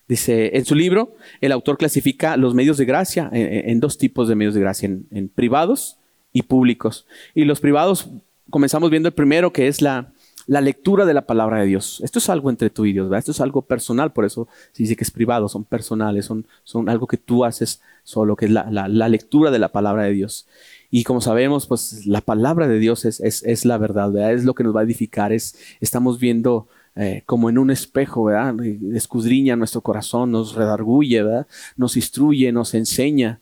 Dice, 0.08 0.56
en 0.56 0.64
su 0.64 0.74
libro, 0.74 1.14
el 1.40 1.52
autor 1.52 1.78
clasifica 1.78 2.36
los 2.36 2.54
medios 2.54 2.76
de 2.76 2.84
gracia 2.84 3.28
en, 3.32 3.80
dos 3.80 3.96
tipos 3.96 4.28
de 4.28 4.34
medios 4.34 4.54
de 4.54 4.60
gracia, 4.60 4.86
en, 4.86 5.28
privados 5.28 5.98
y 6.32 6.42
públicos. 6.42 7.06
Y 7.34 7.44
los 7.44 7.60
privados, 7.60 8.10
comenzamos 8.50 8.90
viendo 8.90 9.08
el 9.08 9.14
primero, 9.14 9.52
que 9.52 9.68
es 9.68 9.80
la, 9.80 10.12
la 10.46 10.60
lectura 10.60 11.06
de 11.06 11.14
la 11.14 11.26
palabra 11.26 11.60
de 11.60 11.66
Dios. 11.66 12.00
Esto 12.04 12.18
es 12.18 12.28
algo 12.28 12.50
entre 12.50 12.70
tú 12.70 12.84
y 12.84 12.92
Dios. 12.92 13.10
Esto 13.16 13.30
es 13.30 13.40
algo 13.40 13.62
personal, 13.62 14.12
por 14.12 14.24
eso 14.24 14.48
se 14.72 14.82
dice 14.82 14.96
que 14.96 15.04
es 15.04 15.10
privado, 15.10 15.48
son 15.48 15.64
personales, 15.64 16.26
son, 16.26 16.46
son 16.64 16.88
algo 16.88 17.06
que 17.06 17.16
tú 17.16 17.44
haces 17.44 17.80
solo, 18.02 18.36
que 18.36 18.46
es 18.46 18.50
la, 18.50 18.68
la, 18.70 19.08
lectura 19.08 19.50
de 19.50 19.58
la 19.58 19.70
palabra 19.70 20.04
de 20.04 20.12
Dios. 20.12 20.46
Y 20.96 21.02
como 21.02 21.20
sabemos, 21.20 21.66
pues 21.66 22.06
la 22.06 22.20
palabra 22.20 22.68
de 22.68 22.78
Dios 22.78 23.04
es, 23.04 23.18
es, 23.18 23.42
es 23.42 23.64
la 23.64 23.78
verdad, 23.78 24.12
¿verdad? 24.12 24.32
Es 24.32 24.44
lo 24.44 24.54
que 24.54 24.62
nos 24.62 24.76
va 24.76 24.82
a 24.82 24.84
edificar, 24.84 25.32
es, 25.32 25.58
estamos 25.80 26.20
viendo 26.20 26.68
eh, 26.94 27.24
como 27.26 27.50
en 27.50 27.58
un 27.58 27.72
espejo, 27.72 28.22
¿verdad? 28.22 28.54
Escudriña 28.94 29.56
nuestro 29.56 29.80
corazón, 29.80 30.30
nos 30.30 30.54
redarguye, 30.54 31.24
¿verdad? 31.24 31.48
Nos 31.76 31.96
instruye, 31.96 32.52
nos 32.52 32.74
enseña. 32.74 33.40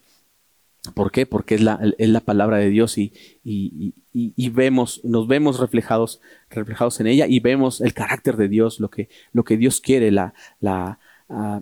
¿Por 0.95 1.13
qué? 1.13 1.27
Porque 1.27 1.57
es 1.57 1.61
la, 1.61 1.79
es 1.99 2.09
la 2.09 2.21
palabra 2.21 2.57
de 2.57 2.71
Dios 2.71 2.97
y, 2.97 3.13
y, 3.45 3.93
y, 4.15 4.49
vemos, 4.49 5.03
nos 5.05 5.29
vemos 5.29 5.61
reflejados, 5.61 6.23
reflejados 6.49 7.01
en 7.01 7.07
ella 7.07 7.27
y 7.27 7.41
vemos 7.41 7.83
el 7.83 7.93
carácter 7.93 8.39
de 8.39 8.49
Dios, 8.49 8.81
lo 8.81 8.89
que, 8.89 9.11
lo 9.35 9.45
que 9.45 9.59
Dios 9.59 9.83
quiere, 9.83 10.11
la, 10.11 10.33
la, 10.59 11.01
ah, 11.29 11.61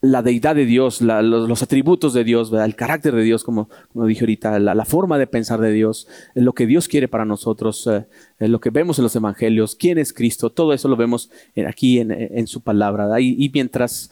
la 0.00 0.22
deidad 0.22 0.54
de 0.54 0.66
Dios, 0.66 1.00
los, 1.00 1.62
atributos 1.62 2.12
de 2.12 2.22
Dios, 2.22 2.52
el 2.52 2.76
carácter 2.76 3.14
de 3.14 3.22
Dios, 3.22 3.44
como, 3.44 3.68
como 3.92 4.06
dije 4.06 4.20
ahorita, 4.20 4.58
la, 4.58 4.84
forma 4.84 5.18
de 5.18 5.26
pensar 5.26 5.60
de 5.60 5.72
Dios, 5.72 6.06
lo 6.34 6.52
que 6.52 6.66
Dios 6.66 6.86
quiere 6.86 7.08
para 7.08 7.24
nosotros, 7.24 7.86
eh, 7.86 8.04
lo 8.38 8.60
que 8.60 8.70
vemos 8.70 8.98
en 8.98 9.04
los 9.04 9.16
evangelios, 9.16 9.74
quién 9.74 9.98
es 9.98 10.12
Cristo, 10.12 10.50
todo 10.50 10.72
eso 10.72 10.88
lo 10.88 10.96
vemos 10.96 11.30
aquí 11.66 11.98
en, 11.98 12.46
su 12.46 12.60
palabra. 12.60 13.20
Y, 13.20 13.50
mientras 13.52 14.10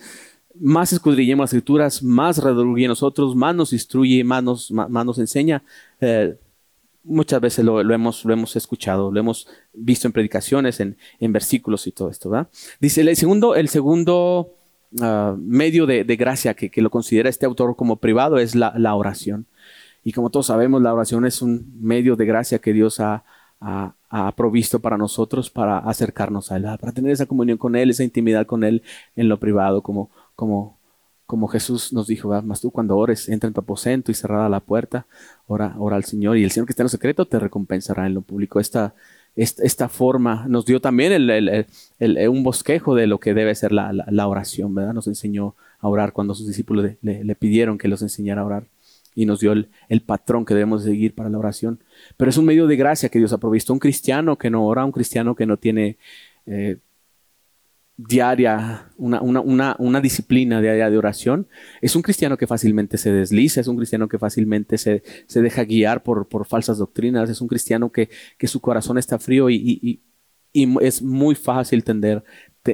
más 0.59 0.92
escudriñemos 0.92 1.44
las 1.44 1.53
escrituras, 1.53 2.03
más 2.03 2.38
redruye 2.38 2.88
nosotros, 2.88 3.37
más 3.37 3.55
nos 3.55 3.73
instruye, 3.73 4.25
más 4.25 4.42
nos, 4.42 4.70
más, 4.70 4.88
nos 4.88 5.18
enseña. 5.18 5.62
Eh, 6.01 6.35
muchas 7.03 7.40
veces 7.40 7.64
lo, 7.64 7.81
hemos, 7.81 8.25
lo 8.25 8.33
hemos 8.33 8.57
escuchado, 8.57 9.12
lo 9.12 9.20
hemos 9.20 9.47
visto 9.75 10.09
en 10.09 10.12
predicaciones, 10.12 10.81
en, 10.81 10.97
en 11.20 11.33
versículos 11.33 11.87
y 11.87 11.92
todo 11.92 12.09
esto. 12.09 12.49
Dice 12.81 13.03
el 13.03 13.14
segundo, 13.16 13.55
el 13.55 13.68
segundo 13.68 14.55
Ah, 15.00 15.35
medio 15.38 15.87
de, 15.87 16.04
gracia 16.16 16.54
que, 16.54 16.70
lo 16.80 16.90
considera 16.90 17.28
este 17.28 17.46
autor 17.46 17.74
como 17.76 17.96
privado 17.96 18.38
es 18.38 18.54
la, 18.54 18.94
oración. 18.94 19.46
Y 20.04 20.12
como 20.12 20.30
todos 20.30 20.46
sabemos, 20.46 20.83
la 20.83 20.94
oración 20.94 21.26
es 21.26 21.42
un 21.42 21.72
medio 21.80 22.16
de 22.16 22.26
gracia 22.26 22.59
que 22.61 22.72
Dios 22.72 23.00
ha, 23.00 23.24
provisto 24.37 24.80
para 24.80 24.96
nosotros 24.96 25.50
para 25.50 25.78
acercarnos 25.78 26.52
a 26.52 26.57
Él, 26.57 26.64
para 26.80 26.92
tener 26.92 27.11
esa 27.11 27.26
comunión 27.26 27.59
con 27.59 27.74
Él, 27.74 27.90
esa 27.90 28.04
intimidad 28.04 28.46
con 28.46 28.62
Él 28.62 28.83
en 29.16 29.28
lo 29.28 29.40
privado, 29.40 29.83
como, 29.83 30.11
como, 30.37 30.78
como 31.26 31.48
Jesús 31.48 31.92
nos 31.92 32.07
dijo, 32.07 32.28
más 32.42 32.61
tú 32.61 32.70
cuando 32.70 32.96
ores, 32.96 33.28
entra 33.28 33.48
en 33.48 33.54
tu 33.54 33.61
aposento 33.61 34.12
y 34.12 34.14
cerrada 34.14 34.48
la 34.48 34.61
puerta, 34.61 35.07
ora, 35.48 35.74
ora 35.78 35.96
al 35.96 36.04
Señor 36.04 36.37
y 36.37 36.44
el 36.44 36.52
Señor 36.52 36.66
que 36.66 36.72
está 36.72 36.83
en 36.83 36.87
lo 36.87 36.90
secreto 36.90 37.26
te 37.26 37.40
recompensará 37.40 38.07
en 38.07 38.14
lo 38.14 38.20
público. 38.20 38.61
Esta, 38.61 38.94
esta, 39.37 39.88
forma. 39.88 40.47
Nos 40.49 40.64
dio 40.64 40.81
también 40.81 41.12
el, 41.12 41.66
un 42.29 42.42
bosquejo 42.42 42.94
de 42.94 43.07
lo 43.07 43.18
que 43.18 43.35
debe 43.35 43.55
ser 43.55 43.73
la, 43.73 44.29
oración, 44.29 44.75
¿verdad? 44.75 44.94
Nos 44.94 45.07
enseñó 45.07 45.55
a 45.81 45.88
orar 45.88 46.12
cuando 46.12 46.35
sus 46.35 46.47
discípulos 46.47 46.92
le, 47.03 47.35
pidieron 47.35 47.79
que 47.79 47.88
los 47.88 48.03
enseñara 48.03 48.42
a 48.42 48.44
orar 48.44 48.66
y 49.14 49.27
nos 49.27 49.40
dio 49.40 49.53
el, 49.53 50.01
patrón 50.05 50.44
que 50.44 50.55
debemos 50.55 50.85
seguir 50.85 51.14
para 51.14 51.31
la 51.31 51.38
oración. 51.38 51.81
Pero 52.16 52.31
es 52.31 52.37
un 52.37 52.44
medio 52.44 52.66
de 52.66 52.77
gracia 52.77 53.09
que 53.09 53.18
Dios 53.18 53.33
ha 53.33 53.38
provisto. 53.38 53.73
Un 53.73 53.79
cristiano 53.79 54.38
que 54.38 54.51
no 54.51 54.64
ora, 54.66 54.85
un 54.85 54.92
cristiano 54.92 55.35
que 55.35 55.47
no 55.47 55.57
tiene 55.57 55.99
eh, 56.47 56.79
diaria, 57.96 58.90
una, 58.96 59.20
una, 59.20 59.76
una, 59.78 60.00
disciplina 60.00 60.61
diaria 60.61 60.90
de 60.90 60.98
oración, 60.98 61.46
es 61.80 61.94
un 61.94 62.02
cristiano 62.02 62.37
que 62.37 62.46
fácilmente 62.46 62.98
se 62.98 63.12
desliza, 63.12 63.61
es 63.61 63.68
un 63.68 63.76
cristiano 63.76 64.09
que 64.09 64.18
fácilmente 64.18 64.78
se, 64.78 65.04
se 65.26 65.42
deja 65.42 65.64
guiar 65.64 66.02
por, 66.02 66.28
por, 66.28 66.46
falsas 66.46 66.78
doctrinas, 66.78 67.30
es 67.30 67.40
un 67.40 67.48
cristiano 67.48 67.92
que, 67.92 68.11
que 68.37 68.48
su 68.48 68.61
corazón 68.61 68.98
está 68.98 69.18
frío 69.18 69.48
y, 69.48 69.57
y, 69.57 70.02
y 70.52 70.85
es 70.85 71.02
muy 71.02 71.37
fácil 71.37 71.85
tender, 71.85 72.24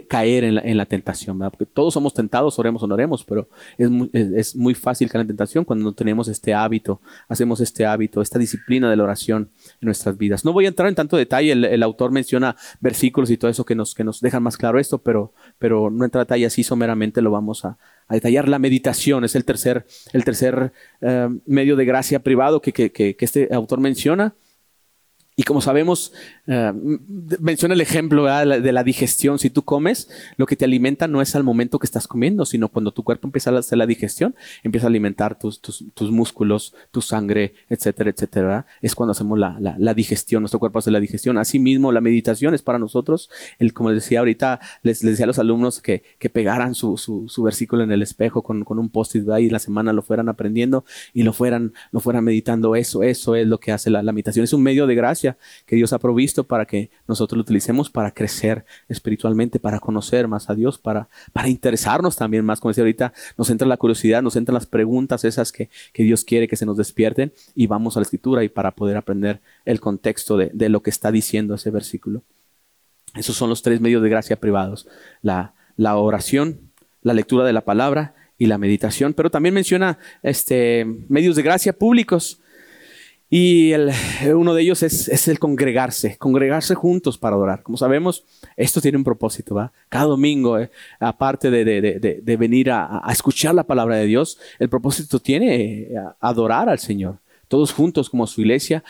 caer 0.08 0.44
en 0.44 0.54
la, 0.54 0.60
en 0.62 0.76
la 0.76 0.86
tentación, 0.86 1.38
¿verdad? 1.38 1.50
Porque 1.50 1.66
todos 1.66 1.94
somos 1.94 2.14
tentados, 2.14 2.58
oremos 2.58 2.82
o 2.82 2.86
no 2.86 2.94
oremos, 2.94 3.24
pero 3.24 3.48
es 3.76 3.90
muy, 3.90 4.08
es, 4.12 4.54
muy 4.54 4.74
fácil 4.74 5.10
caer 5.10 5.22
en 5.22 5.28
tentación 5.28 5.64
cuando 5.64 5.84
no 5.84 5.92
tenemos 5.92 6.28
este 6.28 6.54
hábito, 6.54 7.00
hacemos 7.28 7.60
este 7.60 7.84
hábito, 7.84 8.22
esta 8.22 8.38
disciplina 8.38 8.88
de 8.88 8.96
la 8.96 9.02
oración 9.02 9.50
en 9.80 9.86
nuestras 9.86 10.16
vidas. 10.16 10.44
No 10.44 10.52
voy 10.52 10.66
a 10.66 10.68
entrar 10.68 10.88
en 10.88 10.94
tanto 10.94 11.16
detalle, 11.16 11.52
el, 11.52 11.82
autor 11.82 12.12
menciona 12.12 12.54
versículos 12.80 13.30
y 13.30 13.36
todo 13.36 13.50
eso 13.50 13.64
que 13.64 13.74
nos, 13.74 13.94
que 13.94 14.04
nos 14.04 14.20
dejan 14.20 14.42
más 14.42 14.56
claro 14.56 14.78
esto, 14.78 14.98
pero, 14.98 15.32
pero 15.58 15.90
no 15.90 16.04
entra 16.04 16.20
detalle 16.20 16.46
así 16.46 16.62
someramente, 16.62 17.20
lo 17.20 17.32
vamos 17.32 17.64
a, 17.64 17.76
detallar. 18.08 18.48
La 18.48 18.58
meditación 18.58 19.24
es 19.24 19.36
el 19.36 19.44
tercer, 19.44 19.86
el 20.12 20.24
tercer 20.24 20.72
eh, 21.00 21.28
medio 21.46 21.76
de 21.76 21.84
gracia 21.84 22.20
privado 22.20 22.60
que, 22.60 22.72
que, 22.72 22.90
que 22.90 23.16
este 23.20 23.48
autor 23.52 23.80
menciona. 23.80 24.34
Y 25.40 25.42
como 25.42 25.62
sabemos, 25.62 26.12
eh, 26.46 26.70
menciona 27.40 27.72
el 27.72 27.80
ejemplo 27.80 28.26
de 28.26 28.72
la 28.72 28.84
digestión. 28.84 29.38
Si 29.38 29.48
tú 29.48 29.62
comes, 29.62 30.10
lo 30.36 30.44
que 30.44 30.54
te 30.54 30.66
alimenta 30.66 31.08
no 31.08 31.22
es 31.22 31.34
al 31.34 31.44
momento 31.44 31.78
que 31.78 31.86
estás 31.86 32.06
comiendo, 32.06 32.44
sino 32.44 32.68
cuando 32.68 32.92
tu 32.92 33.04
cuerpo 33.04 33.26
empieza 33.26 33.48
a 33.48 33.58
hacer 33.58 33.78
la 33.78 33.86
digestión, 33.86 34.34
empieza 34.62 34.86
a 34.86 34.90
alimentar 34.90 35.38
tus, 35.38 35.62
tus, 35.62 36.10
músculos, 36.10 36.74
tu 36.90 37.00
sangre, 37.00 37.54
etcétera, 37.70 38.10
etcétera. 38.10 38.66
Es 38.82 38.94
cuando 38.94 39.12
hacemos 39.12 39.38
la, 39.38 39.56
la, 39.58 39.94
digestión, 39.94 40.42
nuestro 40.42 40.60
cuerpo 40.60 40.80
hace 40.80 40.90
la 40.90 41.00
digestión. 41.00 41.38
Asimismo, 41.38 41.90
la 41.90 42.02
meditación 42.02 42.52
es 42.52 42.60
para 42.60 42.78
nosotros, 42.78 43.30
el, 43.58 43.72
como 43.72 43.88
les 43.88 44.02
decía 44.02 44.18
ahorita, 44.18 44.60
les, 44.82 45.00
decía 45.00 45.24
a 45.24 45.26
los 45.26 45.38
alumnos 45.38 45.80
que, 45.80 46.02
que 46.18 46.28
pegaran 46.28 46.74
su, 46.74 46.98
su, 46.98 47.42
versículo 47.42 47.82
en 47.82 47.92
el 47.92 48.02
espejo 48.02 48.42
con, 48.42 48.62
con 48.64 48.78
un 48.78 48.90
post-it 48.90 49.26
y 49.38 49.48
la 49.48 49.58
semana 49.58 49.94
lo 49.94 50.02
fueran 50.02 50.28
aprendiendo 50.28 50.84
y 51.14 51.22
lo 51.22 51.32
fueran, 51.32 51.72
lo 51.92 52.00
fueran 52.00 52.24
meditando. 52.24 52.76
Eso, 52.76 53.02
eso 53.02 53.36
es 53.36 53.46
lo 53.46 53.58
que 53.58 53.72
hace 53.72 53.88
la, 53.88 54.02
la 54.02 54.12
meditación. 54.12 54.44
Es 54.44 54.52
un 54.52 54.62
medio 54.62 54.86
de 54.86 54.94
gracia 54.94 55.29
que 55.66 55.76
Dios 55.76 55.92
ha 55.92 55.98
provisto 55.98 56.44
para 56.44 56.66
que 56.66 56.90
nosotros 57.06 57.36
lo 57.36 57.42
utilicemos 57.42 57.90
para 57.90 58.10
crecer 58.12 58.64
espiritualmente, 58.88 59.58
para 59.58 59.80
conocer 59.80 60.28
más 60.28 60.50
a 60.50 60.54
Dios, 60.54 60.78
para, 60.78 61.08
para 61.32 61.48
interesarnos 61.48 62.16
también 62.16 62.44
más. 62.44 62.60
Como 62.60 62.70
decía 62.70 62.82
ahorita, 62.82 63.12
nos 63.36 63.50
entra 63.50 63.66
la 63.66 63.76
curiosidad, 63.76 64.22
nos 64.22 64.36
entran 64.36 64.54
las 64.54 64.66
preguntas 64.66 65.24
esas 65.24 65.52
que, 65.52 65.68
Dios 65.94 66.24
quiere 66.24 66.48
que 66.48 66.56
se 66.56 66.66
nos 66.66 66.76
despierten 66.76 67.32
y 67.54 67.66
vamos 67.66 67.96
a 67.96 68.00
la 68.00 68.04
escritura 68.04 68.42
y 68.42 68.48
para 68.48 68.70
poder 68.70 68.96
aprender 68.96 69.40
el 69.64 69.80
contexto 69.80 70.36
de, 70.36 70.68
lo 70.68 70.82
que 70.82 70.90
está 70.90 71.12
diciendo 71.12 71.54
ese 71.54 71.70
versículo. 71.70 72.22
Esos 73.14 73.36
son 73.36 73.50
los 73.50 73.62
tres 73.62 73.80
medios 73.80 74.02
de 74.02 74.08
gracia 74.08 74.40
privados. 74.40 74.86
La, 75.20 75.54
la 75.76 75.96
oración, 75.96 76.60
la 77.02 77.12
lectura 77.12 77.44
de 77.44 77.52
la 77.52 77.62
palabra 77.62 78.14
y 78.38 78.46
la 78.46 78.58
meditación, 78.58 79.12
pero 79.12 79.30
también 79.30 79.54
menciona 79.54 79.98
este, 80.22 80.86
medios 81.08 81.36
de 81.36 81.42
gracia 81.42 81.74
públicos. 81.74 82.40
Y 83.32 83.70
el, 83.70 83.92
uno 84.34 84.54
de 84.54 84.62
ellos 84.62 84.82
es, 84.82 85.28
el 85.28 85.38
congregarse, 85.38 86.16
congregarse 86.18 86.74
juntos 86.74 87.16
para 87.16 87.36
adorar. 87.36 87.62
Como 87.62 87.78
sabemos, 87.78 88.24
esto 88.56 88.80
tiene 88.80 88.98
un 88.98 89.04
propósito, 89.04 89.54
¿va? 89.54 89.72
Cada 89.88 90.06
domingo, 90.06 90.58
eh, 90.58 90.68
aparte 90.98 91.48
de, 91.48 92.36
venir 92.36 92.72
a, 92.72 93.00
escuchar 93.12 93.54
la 93.54 93.62
palabra 93.62 93.96
de 93.96 94.06
Dios, 94.06 94.36
el 94.58 94.68
propósito 94.68 95.20
tiene 95.20 95.82
eh, 95.82 95.88
adorar 96.18 96.68
al 96.68 96.80
Señor. 96.80 97.18
Todos 97.46 97.72
juntos 97.72 98.10
como 98.10 98.26
su 98.26 98.40
iglesia. 98.40 98.82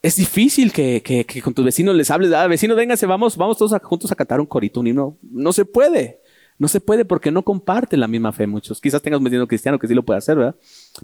Es 0.00 0.14
difícil 0.14 0.72
que, 0.72 1.26
con 1.42 1.52
tus 1.52 1.64
vecinos 1.64 1.96
les 1.96 2.12
hables, 2.12 2.32
ah, 2.32 2.46
vecino, 2.46 2.76
véngase, 2.76 3.06
vamos, 3.06 3.36
vamos 3.36 3.58
todos 3.58 3.72
juntos 3.82 4.12
a 4.12 4.14
cantar 4.14 4.38
un 4.38 4.46
corito, 4.46 4.78
un. 4.78 5.18
No 5.20 5.52
se 5.52 5.64
puede. 5.64 6.20
No 6.56 6.68
se 6.68 6.80
puede 6.80 7.04
porque 7.04 7.32
no 7.32 7.42
comparten 7.42 7.98
la 7.98 8.06
misma 8.06 8.30
fe 8.30 8.46
muchos. 8.46 8.80
Quizás 8.80 9.02
tengas 9.02 9.18
un 9.18 9.24
vecino 9.24 9.46
cristiano 9.48 9.76
que 9.78 9.88
sí 9.88 9.94
lo 9.94 10.04
puede 10.04 10.18
hacer, 10.18 10.36
¿verdad? 10.36 10.54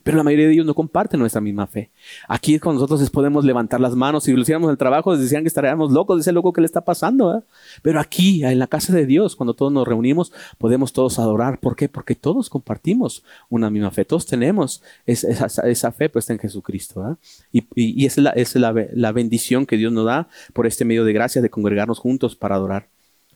Pero 0.04 0.16
la 0.16 0.22
mayoría 0.22 0.46
de 0.46 0.52
ellos 0.52 0.66
no 0.66 0.74
comparten 0.74 1.18
nuestra 1.18 1.40
misma 1.40 1.66
fe. 1.66 1.90
Aquí 2.28 2.60
con 2.60 2.74
nosotros 2.76 3.10
podemos 3.10 3.44
levantar 3.44 3.80
las 3.80 3.96
manos. 3.96 4.24
Si 4.24 4.32
lo 4.32 4.42
hiciéramos 4.42 4.70
el 4.70 4.78
trabajo, 4.78 5.16
decían 5.16 5.42
que 5.42 5.48
estaríamos 5.48 5.90
locos. 5.90 6.18
Dice 6.18 6.30
loco 6.30 6.52
que 6.52 6.60
le 6.60 6.66
está 6.66 6.82
pasando, 6.82 7.26
¿verdad? 7.26 7.44
Pero 7.82 7.98
aquí, 7.98 8.44
en 8.44 8.60
la 8.60 8.68
casa 8.68 8.92
de 8.92 9.06
Dios, 9.06 9.34
cuando 9.34 9.54
todos 9.54 9.72
nos 9.72 9.88
reunimos, 9.88 10.32
podemos 10.56 10.92
todos 10.92 11.18
adorar. 11.18 11.58
¿Por 11.58 11.74
qué? 11.74 11.88
Porque 11.88 12.14
todos 12.14 12.48
compartimos 12.48 13.24
una 13.48 13.70
misma 13.70 13.90
fe. 13.90 14.04
Todos 14.04 14.26
tenemos 14.26 14.82
esa, 15.04 15.46
esa, 15.68 15.90
fe 15.90 16.08
puesta 16.08 16.32
en 16.32 16.38
Jesucristo, 16.38 17.00
¿verdad? 17.00 17.18
Y, 17.52 18.06
esa 18.06 18.20
es, 18.20 18.24
la, 18.24 18.30
es 18.30 18.54
la, 18.54 18.86
la 18.92 19.10
bendición 19.10 19.66
que 19.66 19.76
Dios 19.76 19.92
nos 19.92 20.06
da 20.06 20.28
por 20.52 20.68
este 20.68 20.84
medio 20.84 21.04
de 21.04 21.12
gracia 21.12 21.42
de 21.42 21.50
congregarnos 21.50 21.98
juntos 21.98 22.36
para 22.36 22.54
adorar. 22.54 22.88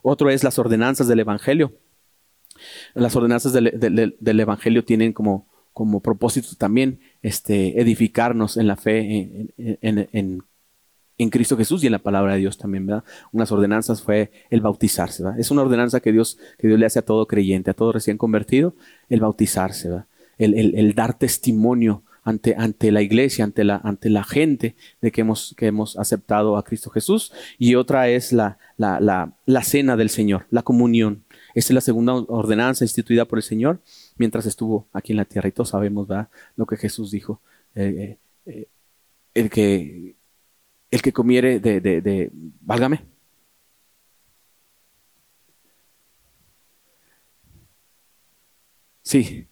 Otro 0.03 0.31
es 0.31 0.45
las 0.45 0.59
ordenanzas 0.59 1.09
del 1.09 1.21
Evangelio. 1.21 1.73
Las 2.95 3.17
ordenanzas 3.17 3.53
del, 3.53 4.41
Evangelio 4.41 4.85
tienen 4.85 5.13
como, 5.13 5.47
como 5.73 6.01
propósito 6.01 6.49
también 6.57 7.01
este, 7.23 7.81
edificarnos 7.81 8.57
en 8.57 8.67
la 8.67 8.77
fe 8.77 9.49
en, 9.57 11.31
Cristo 11.31 11.57
Jesús 11.57 11.83
y 11.83 11.87
en 11.87 11.93
la 11.93 11.99
palabra 12.01 12.35
de 12.35 12.41
Dios 12.41 12.59
también, 12.59 12.87
¿verdad? 12.87 13.05
Unas 13.33 13.51
ordenanzas 13.51 14.03
fue 14.03 14.31
el 14.51 14.61
bautizarse, 14.61 15.23
¿verdad? 15.23 15.41
Es 15.41 15.51
una 15.51 15.63
ordenanza 15.63 16.01
que 16.01 16.13
Dios, 16.13 16.39
que 16.59 16.69
Dios 16.69 16.79
le 16.79 16.87
hace 16.87 16.99
a 16.99 17.05
todo 17.05 17.27
creyente, 17.27 17.71
a 17.71 17.75
todo 17.75 17.93
recién 17.93 18.19
convertido, 18.19 18.75
el 19.09 19.21
bautizarse, 19.21 19.89
¿verdad? 19.89 20.07
El, 20.39 20.95
dar 20.95 21.17
testimonio 21.17 22.03
ante, 22.25 22.55
ante, 22.57 22.91
la 22.91 23.03
iglesia, 23.03 23.45
ante 23.45 23.65
la, 23.65 23.77
ante 23.77 24.11
la 24.11 24.25
gente 24.25 24.75
de 25.01 25.13
que 25.13 25.21
hemos, 25.21 25.55
que 25.57 25.67
hemos 25.67 25.97
aceptado 25.99 26.57
a 26.57 26.65
Cristo 26.65 26.91
Jesús. 26.91 27.33
Y 27.59 27.77
otra 27.77 28.09
es 28.09 28.33
la, 28.33 28.59
la, 28.77 29.33
la 29.45 29.63
cena 29.63 29.97
del 29.97 30.11
Señor, 30.11 30.47
la 30.51 30.63
comunión. 30.63 31.24
Esta 31.55 31.73
es 31.73 31.75
la 31.75 31.81
segunda 31.81 32.15
ordenanza 32.15 32.85
instituida 32.85 33.25
por 33.27 33.39
el 33.39 33.45
Señor 33.45 33.81
mientras 34.17 34.45
estuvo 34.47 34.89
aquí 34.93 35.13
en 35.13 35.19
la 35.19 35.25
tierra. 35.25 35.49
Y 35.49 35.53
todos 35.53 35.71
sabemos 35.71 36.09
¿verdad? 36.09 36.29
lo 36.57 36.67
que 36.67 36.77
Jesús 36.77 37.11
dijo. 37.13 37.41
Eh, 37.77 38.19
eh, 38.47 38.53
eh, 38.53 38.69
el, 39.35 39.51
que, 39.51 40.17
el 40.91 41.03
que 41.03 41.13
comiere 41.13 41.61
de, 41.61 41.81
de, 41.81 42.31
válgame. 42.61 43.05
Sí, 49.03 49.47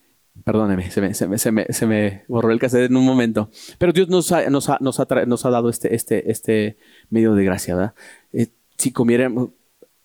perdóneme, 0.44 0.90
se 0.90 1.00
me, 1.00 1.14
se, 1.14 1.28
me, 1.28 1.38
se, 1.38 1.86
me, 1.86 2.24
borró 2.26 2.50
el 2.53 2.59
cassette 2.59 2.90
en 2.90 2.96
un 2.96 3.05
momento. 3.05 3.50
Pero 3.78 3.92
Dios 3.92 4.09
nos 4.09 4.32
ha, 4.32 4.48
nos 4.50 4.68
ha, 4.68 4.78
nos 4.80 4.98
ha, 4.98 5.07
nos 5.26 5.44
ha 5.44 5.50
dado 5.50 5.68
este, 5.68 5.94
este, 5.94 6.30
este 6.30 6.78
medio 7.11 7.34
de 7.34 7.44
gracia, 7.44 7.76
¿verdad? 7.76 7.94
si 8.78 8.90
comiéramos, 8.90 9.50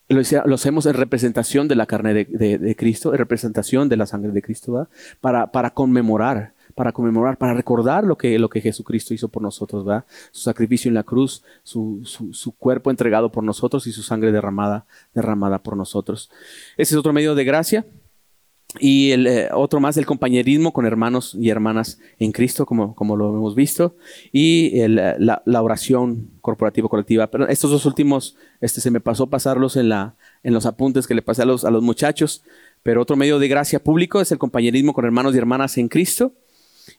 lo, 0.08 0.54
hacemos 0.54 0.86
en 0.86 0.94
representación 0.94 1.68
de 1.68 1.76
la 1.76 1.86
carne 1.86 2.14
de, 2.14 2.76
Cristo, 2.76 3.12
en 3.12 3.18
representación 3.18 3.88
de 3.88 3.96
la 3.96 4.06
sangre 4.06 4.32
de 4.32 4.42
Cristo, 4.42 4.88
Para, 5.20 5.52
para 5.52 5.70
conmemorar, 5.70 6.54
para 6.74 6.92
conmemorar, 6.92 7.36
para 7.36 7.54
recordar 7.54 8.04
lo 8.04 8.16
que, 8.16 8.38
lo 8.38 8.48
que 8.48 8.60
Jesucristo 8.60 9.12
hizo 9.12 9.28
por 9.28 9.42
nosotros, 9.42 9.84
¿verdad? 9.84 10.04
Su 10.30 10.42
sacrificio 10.42 10.88
en 10.88 10.94
la 10.94 11.02
cruz, 11.02 11.42
su, 11.62 12.00
su, 12.04 12.52
cuerpo 12.52 12.90
entregado 12.90 13.30
por 13.30 13.44
nosotros 13.44 13.86
y 13.86 13.92
su 13.92 14.02
sangre 14.02 14.32
derramada, 14.32 14.86
derramada 15.14 15.58
por 15.58 15.76
nosotros. 15.76 16.30
Ese 16.76 16.94
es 16.94 16.98
otro 16.98 17.12
medio 17.12 17.34
de 17.34 17.44
gracia. 17.44 17.84
Y 18.78 19.12
el, 19.12 19.26
eh, 19.26 19.48
otro 19.52 19.80
más, 19.80 19.96
el 19.96 20.04
compañerismo 20.04 20.74
con 20.74 20.84
hermanos 20.84 21.34
y 21.40 21.48
hermanas 21.48 21.98
en 22.18 22.32
Cristo, 22.32 22.66
como, 22.66 22.94
como 22.94 23.16
lo 23.16 23.34
hemos 23.34 23.54
visto. 23.54 23.96
Y 24.30 24.86
la, 24.88 25.42
la, 25.44 25.62
oración 25.62 26.28
corporativa 26.42 26.88
colectiva. 26.88 27.30
Pero 27.30 27.48
estos 27.48 27.70
dos 27.70 27.86
últimos, 27.86 28.36
este, 28.60 28.82
se 28.82 28.90
me 28.90 29.00
pasó 29.00 29.28
pasarlos 29.28 29.76
en, 29.76 29.88
la, 29.88 30.16
en 30.42 30.52
los 30.52 30.66
apuntes 30.66 31.06
que 31.06 31.14
le 31.14 31.22
pasé 31.22 31.42
a 31.42 31.46
los, 31.46 31.64
a 31.64 31.70
los 31.70 31.82
muchachos. 31.82 32.42
Pero 32.82 33.00
otro 33.00 33.16
medio 33.16 33.38
de 33.38 33.48
gracia 33.48 33.82
público 33.82 34.20
es 34.20 34.32
el 34.32 34.38
compañerismo 34.38 34.92
con 34.92 35.06
hermanos 35.06 35.34
y 35.34 35.38
hermanas 35.38 35.78
en 35.78 35.88
Cristo. 35.88 36.34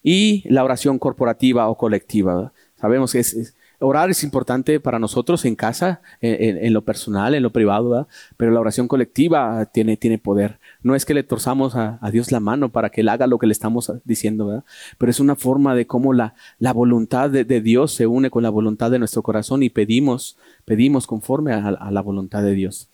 Y 0.02 0.44
la 0.50 0.64
oración 0.64 0.98
corporativa 0.98 1.70
o 1.70 1.78
colectiva. 1.78 2.52
Sabemos 2.80 3.12
que 3.12 3.20
es 3.20 3.54
Orar 3.82 4.10
es 4.10 4.24
importante 4.24 4.82
para 4.82 5.00
nosotros 5.00 5.46
en 5.46 5.56
casa, 5.56 6.02
en, 6.20 6.74
lo 6.74 6.84
personal, 6.84 7.34
en 7.34 7.44
lo 7.44 7.52
privado, 7.52 8.10
pero 8.36 8.52
la 8.52 8.60
oración 8.60 8.90
colectiva 8.90 9.66
tiene, 9.68 9.96
tiene 9.96 10.18
poder. 10.18 10.59
No 10.82 10.96
es 10.96 11.06
que 11.06 11.14
le 11.14 11.24
torzamos 11.24 11.76
a, 11.76 12.00
Dios 12.12 12.32
la 12.32 12.40
mano 12.40 12.70
para 12.70 12.90
que 12.90 13.02
Él 13.02 13.10
haga 13.10 13.28
lo 13.28 13.38
que 13.38 13.48
le 13.48 13.52
estamos 13.52 13.92
diciendo, 14.06 14.48
¿verdad? 14.48 14.64
pero 14.98 15.10
es 15.10 15.20
una 15.20 15.36
forma 15.36 15.76
de 15.76 15.88
cómo 15.88 16.14
la, 16.14 16.34
voluntad 16.74 17.30
de, 17.30 17.44
Dios 17.62 17.92
se 17.92 18.08
une 18.08 18.30
con 18.30 18.44
la 18.44 18.50
voluntad 18.50 18.90
de 18.90 19.00
nuestro 19.00 19.22
corazón 19.22 19.62
y 19.62 19.70
pedimos, 19.70 20.38
pedimos 20.66 21.06
conforme 21.06 21.54
a, 21.54 21.72
la 21.72 22.02
voluntad 22.02 22.44
de 22.44 22.54
Dios. 22.54 22.90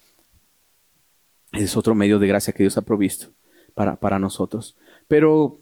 Es 1.51 1.77
otro 1.77 1.95
medio 1.95 2.19
de 2.19 2.27
gracia 2.27 2.53
que 2.53 2.63
Dios 2.63 2.77
ha 2.77 2.81
provisto 2.81 3.27
para, 3.73 4.19
nosotros. 4.19 4.75
Pero 5.07 5.59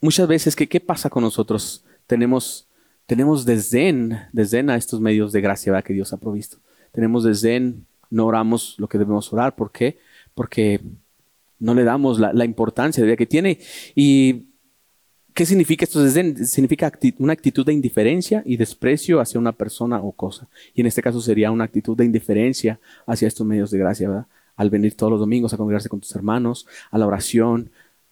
muchas 0.00 0.26
veces, 0.26 0.56
¿qué, 0.56 0.68
¿qué 0.68 0.80
pasa 0.80 1.10
con 1.10 1.22
nosotros? 1.22 1.84
Tenemos 2.06 2.66
tenemos 3.10 3.44
desdén, 3.44 4.20
desdén 4.32 4.70
a 4.70 4.76
estos 4.76 5.00
medios 5.00 5.32
de 5.32 5.40
gracia 5.40 5.82
que 5.82 5.92
Dios 5.92 6.12
ha 6.12 6.16
provisto. 6.16 6.58
Tenemos 6.92 7.24
desdén, 7.24 7.84
no 8.08 8.24
oramos 8.24 8.76
lo 8.78 8.88
que 8.88 8.98
debemos 8.98 9.32
orar. 9.32 9.56
¿Por 9.56 9.72
qué? 9.72 9.98
Porque 10.32 10.80
no 11.60 11.74
le 11.74 11.84
damos 11.84 12.18
la, 12.18 12.44
importancia 12.44 13.04
de 13.04 13.16
que 13.16 13.26
tiene. 13.26 13.58
¿Y 13.94 14.48
qué 15.34 15.46
significa 15.46 15.84
esto? 15.84 16.04
Significa 16.08 16.90
una 17.18 17.34
actitud 17.34 17.64
de 17.64 17.72
indiferencia 17.72 18.42
y 18.44 18.56
desprecio 18.56 19.20
hacia 19.20 19.38
una 19.38 19.52
persona 19.52 20.00
o 20.00 20.12
cosa. 20.12 20.48
Y 20.74 20.80
en 20.80 20.88
este 20.88 21.02
caso 21.02 21.20
sería 21.20 21.50
una 21.50 21.64
actitud 21.64 21.96
de 21.96 22.04
indiferencia 22.04 22.80
hacia 23.06 23.28
estos 23.28 23.46
medios 23.46 23.70
de 23.70 23.78
gracia, 23.78 24.08
¿verdad? 24.08 24.26
Al 24.56 24.70
venir 24.70 24.94
todos 24.94 25.12
los 25.12 25.20
domingos 25.20 25.54
a 25.54 25.56
congregarse 25.56 25.88
con 25.88 26.00
tus 26.00 26.14
hermanos, 26.16 26.66
a 26.90 26.98
la 26.98 27.06
oración, 27.06 27.70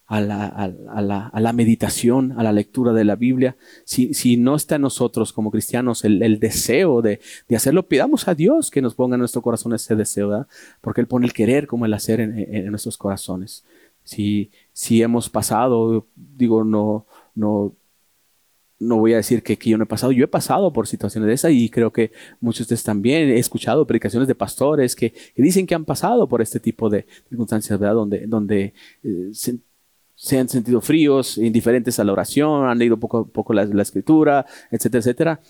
a 0.09 0.22
la, 0.22 0.46
a, 0.46 1.40
la, 1.40 1.52
meditación, 1.52 2.32
a 2.38 2.42
la 2.42 2.50
lectura 2.50 2.94
de 2.94 3.04
la 3.04 3.14
Biblia, 3.14 3.59
si, 3.84 4.14
si 4.14 4.38
no 4.38 4.56
está 4.56 4.76
en 4.76 4.82
nosotros 4.82 5.34
como 5.34 5.50
cristianos 5.50 6.02
el, 6.02 6.40
deseo 6.40 7.02
de, 7.02 7.20
hacerlo, 7.54 7.86
pidamos 7.86 8.26
a 8.26 8.34
Dios 8.34 8.70
que 8.70 8.80
nos 8.80 8.94
ponga 8.94 9.16
en 9.16 9.20
nuestro 9.20 9.42
corazón 9.42 9.74
ese 9.74 9.96
deseo, 9.96 10.46
porque 10.80 11.02
Él 11.02 11.06
pone 11.06 11.26
el 11.26 11.34
querer 11.34 11.66
como 11.66 11.84
el 11.84 11.92
hacer 11.92 12.20
en, 12.20 12.70
nuestros 12.70 12.96
corazones. 12.96 13.64
Si, 14.02 14.50
si 14.72 15.02
hemos 15.02 15.28
pasado, 15.28 16.06
digo, 16.16 16.64
no, 16.64 17.04
no, 17.34 17.74
no 18.78 18.96
voy 18.96 19.12
a 19.12 19.16
decir 19.16 19.42
que, 19.42 19.56
yo 19.56 19.76
no 19.76 19.84
he 19.84 19.86
pasado, 19.86 20.12
yo 20.12 20.24
he 20.24 20.28
pasado 20.28 20.72
por 20.72 20.86
situaciones 20.86 21.28
de 21.28 21.34
esas 21.34 21.52
y 21.52 21.68
creo 21.68 21.92
que 21.92 22.12
muchos 22.40 22.61
de 22.61 22.62
ustedes 22.74 22.82
también 22.82 23.28
he 23.28 23.38
escuchado 23.38 23.86
predicaciones 23.86 24.26
de 24.26 24.34
pastores 24.34 24.96
que, 24.96 25.12
dicen 25.36 25.66
que 25.66 25.74
han 25.74 25.84
pasado 25.84 26.26
por 26.26 26.40
este 26.40 26.61
tipo 26.61 26.88
de 26.88 27.06
circunstancias, 27.28 27.78
¿verdad? 27.78 27.94
Donde, 27.94 28.26
donde 28.26 28.72
eh, 29.04 29.32
han 30.32 30.48
sentido 30.48 30.80
fríos, 30.80 31.38
indiferentes 31.38 31.98
a 31.98 32.04
la 32.04 32.12
oración, 32.12 32.68
han 32.68 32.78
leído 32.78 32.98
poco, 32.98 33.26
poco 33.26 33.52
la, 33.52 33.62
escritura, 33.82 34.46
etcétera, 34.70 35.00
etcétera. 35.00 35.40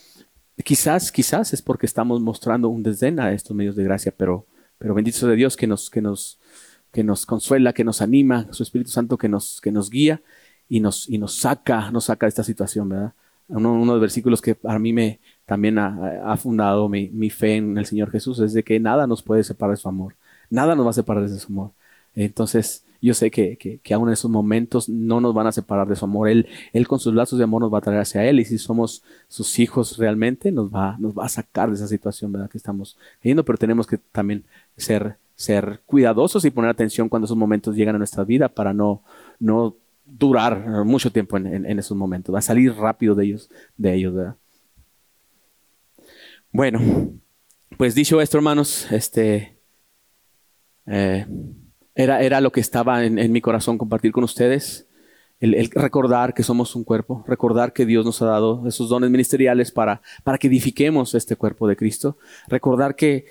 Quizás, 0.63 1.11
quizás 1.11 1.53
es 1.53 1.61
porque 1.61 1.85
estamos 1.85 2.21
mostrando 2.21 2.69
un 2.69 2.83
desdén 2.83 3.19
a 3.19 3.31
estos 3.31 3.55
medios 3.55 3.75
de 3.75 3.83
gracia, 3.83 4.13
pero, 4.15 4.45
pero 4.77 4.93
bendito 4.93 5.27
de 5.27 5.35
Dios 5.35 5.55
que 5.57 5.67
nos, 5.67 5.89
que 5.89 6.01
nos, 6.01 6.39
que 6.91 7.03
nos 7.03 7.25
consuela, 7.25 7.73
que 7.73 7.83
nos 7.83 8.01
anima, 8.01 8.47
su 8.51 8.63
Espíritu 8.63 8.91
Santo 8.91 9.17
que 9.17 9.29
nos, 9.29 9.61
que 9.61 9.71
nos 9.71 9.89
guía 9.89 10.21
y 10.67 10.81
nos, 10.81 11.09
y 11.09 11.17
nos 11.17 11.35
saca, 11.39 11.91
nos 11.91 12.05
saca 12.05 12.25
de 12.25 12.29
esta 12.29 12.43
situación, 12.43 12.89
¿verdad? 12.89 13.13
Uno, 13.47 13.73
uno 13.73 13.93
de 13.93 13.97
los 13.97 14.01
versículos 14.01 14.41
que 14.41 14.57
a 14.63 14.77
mí 14.77 14.93
me 14.93 15.19
también 15.47 15.79
ha, 15.79 16.37
fundado 16.37 16.87
mi, 16.87 17.09
mi, 17.09 17.31
fe 17.31 17.55
en 17.55 17.75
el 17.79 17.87
Señor 17.87 18.11
Jesús 18.11 18.37
es 18.39 18.53
de 18.53 18.63
que 18.63 18.79
nada 18.79 19.07
nos 19.07 19.23
puede 19.23 19.43
separar 19.43 19.75
de 19.75 19.81
su 19.81 19.89
amor. 19.89 20.15
Nada 20.51 20.75
nos 20.75 20.85
va 20.85 20.91
a 20.91 20.93
separar 20.93 21.27
de 21.27 21.39
su 21.39 21.47
amor. 21.51 21.71
Entonces, 22.13 22.85
yo 23.01 23.13
sé 23.13 23.31
que, 23.31 23.57
que, 23.57 23.93
aún 23.93 24.09
en 24.09 24.13
esos 24.13 24.29
momentos 24.29 24.89
no 24.89 25.21
nos 25.21 25.33
van 25.33 25.47
a 25.47 25.51
separar 25.51 25.87
de 25.87 25.95
su 25.95 26.05
amor. 26.05 26.29
Él, 26.29 26.47
él 26.73 26.87
con 26.87 26.99
sus 26.99 27.13
lazos 27.13 27.37
de 27.37 27.45
amor 27.45 27.61
nos 27.61 27.73
va 27.73 27.77
a 27.77 27.81
traer 27.81 28.01
hacia 28.01 28.25
Él 28.25 28.39
y 28.39 28.45
si 28.45 28.57
somos 28.57 29.03
sus 29.27 29.59
hijos 29.59 29.97
realmente, 29.97 30.51
nos 30.51 30.73
va, 30.73 30.97
nos 30.99 31.17
va 31.17 31.25
a 31.25 31.29
sacar 31.29 31.69
de 31.69 31.75
esa 31.75 31.87
situación 31.87 32.31
¿verdad? 32.31 32.49
que 32.49 32.57
estamos 32.57 32.97
viviendo, 33.23 33.45
pero 33.45 33.57
tenemos 33.57 33.87
que 33.87 33.97
también 33.97 34.43
ser, 34.75 35.17
ser 35.35 35.81
cuidadosos 35.85 36.43
y 36.45 36.51
poner 36.51 36.69
atención 36.69 37.09
cuando 37.09 37.25
esos 37.25 37.37
momentos 37.37 37.75
llegan 37.75 37.95
a 37.95 37.99
nuestra 37.99 38.23
vida 38.23 38.49
para 38.49 38.73
no, 38.73 39.01
no 39.39 39.75
durar 40.05 40.83
mucho 40.85 41.11
tiempo 41.11 41.37
en, 41.37 41.65
en, 41.65 41.79
esos 41.79 41.95
momentos, 41.95 42.33
va 42.33 42.39
a 42.39 42.41
salir 42.41 42.73
rápido 42.75 43.15
de 43.15 43.25
ellos, 43.25 43.49
de 43.77 43.93
ellos, 43.93 44.13
¿verdad? 44.13 44.35
Bueno, 46.51 46.79
pues 47.77 47.93
dicho 47.93 48.19
esto, 48.19 48.37
hermanos, 48.37 48.91
este 48.91 49.55
eh, 50.87 51.25
era, 52.03 52.41
lo 52.41 52.51
que 52.51 52.61
estaba 52.61 53.03
en, 53.03 53.31
mi 53.31 53.41
corazón 53.41 53.77
compartir 53.77 54.11
con 54.11 54.23
ustedes. 54.23 54.87
El, 55.41 55.69
recordar 55.71 56.33
que 56.33 56.43
somos 56.43 56.75
un 56.75 56.83
cuerpo, 56.83 57.23
recordar 57.27 57.71
que 57.71 57.85
Dios 57.85 58.05
nos 58.05 58.21
ha 58.21 58.25
dado 58.25 58.67
esos 58.67 58.89
dones 58.89 59.09
ministeriales 59.09 59.71
para, 59.71 60.01
para 60.23 60.37
que 60.37 60.47
edifiquemos 60.47 61.15
este 61.15 61.35
cuerpo 61.35 61.67
de 61.67 61.77
Cristo, 61.77 62.17
recordar 62.47 62.95
que, 62.95 63.25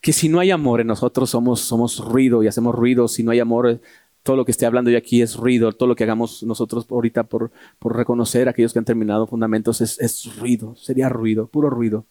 que 0.00 0.12
si 0.12 0.28
no 0.28 0.40
hay 0.40 0.50
amor 0.50 0.80
en 0.80 0.86
nosotros 0.86 1.28
somos, 1.28 1.60
somos 1.60 1.98
ruido 1.98 2.42
y 2.42 2.46
hacemos 2.46 2.74
ruido, 2.74 3.08
si 3.08 3.22
no 3.22 3.30
hay 3.30 3.40
amor 3.40 3.80
todo 4.22 4.36
lo 4.36 4.44
que 4.44 4.52
esté 4.52 4.64
hablando 4.64 4.90
yo 4.90 4.98
aquí 4.98 5.20
es 5.20 5.36
ruido, 5.36 5.72
todo 5.72 5.86
lo 5.86 5.96
que 5.96 6.04
hagamos 6.04 6.42
nosotros 6.42 6.86
ahorita 6.90 7.24
por, 7.24 7.50
por 7.78 7.96
reconocer 7.96 8.48
a 8.48 8.52
aquellos 8.52 8.72
que 8.72 8.78
han 8.78 8.84
terminado 8.86 9.26
fundamentos 9.26 9.80
es, 9.80 9.98
es 10.00 10.36
ruido, 10.36 10.76
sería 10.76 11.08
ruido, 11.08 11.46
puro 11.46 11.70
ruido. 11.70 12.06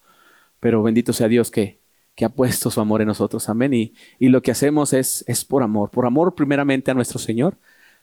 Pero 0.59 0.83
bendito 0.83 1.13
sea 1.13 1.27
Dios 1.27 1.51
que, 1.51 1.78
que 2.19 2.25
ha 2.25 2.29
puesto 2.29 2.69
su 2.69 2.81
amor 2.81 2.99
en 2.99 3.07
nosotros. 3.07 3.47
Amén. 3.47 3.73
Y, 3.73 3.93
y 4.19 4.27
lo 4.27 4.41
que 4.41 4.51
hacemos 4.51 4.91
es, 4.91 5.23
es 5.25 5.45
por 5.45 5.63
amor. 5.63 5.89
Por 5.89 6.05
amor 6.05 6.35
primeramente 6.35 6.91
a 6.91 6.93
nuestro 6.93 7.17
Señor, 7.17 7.55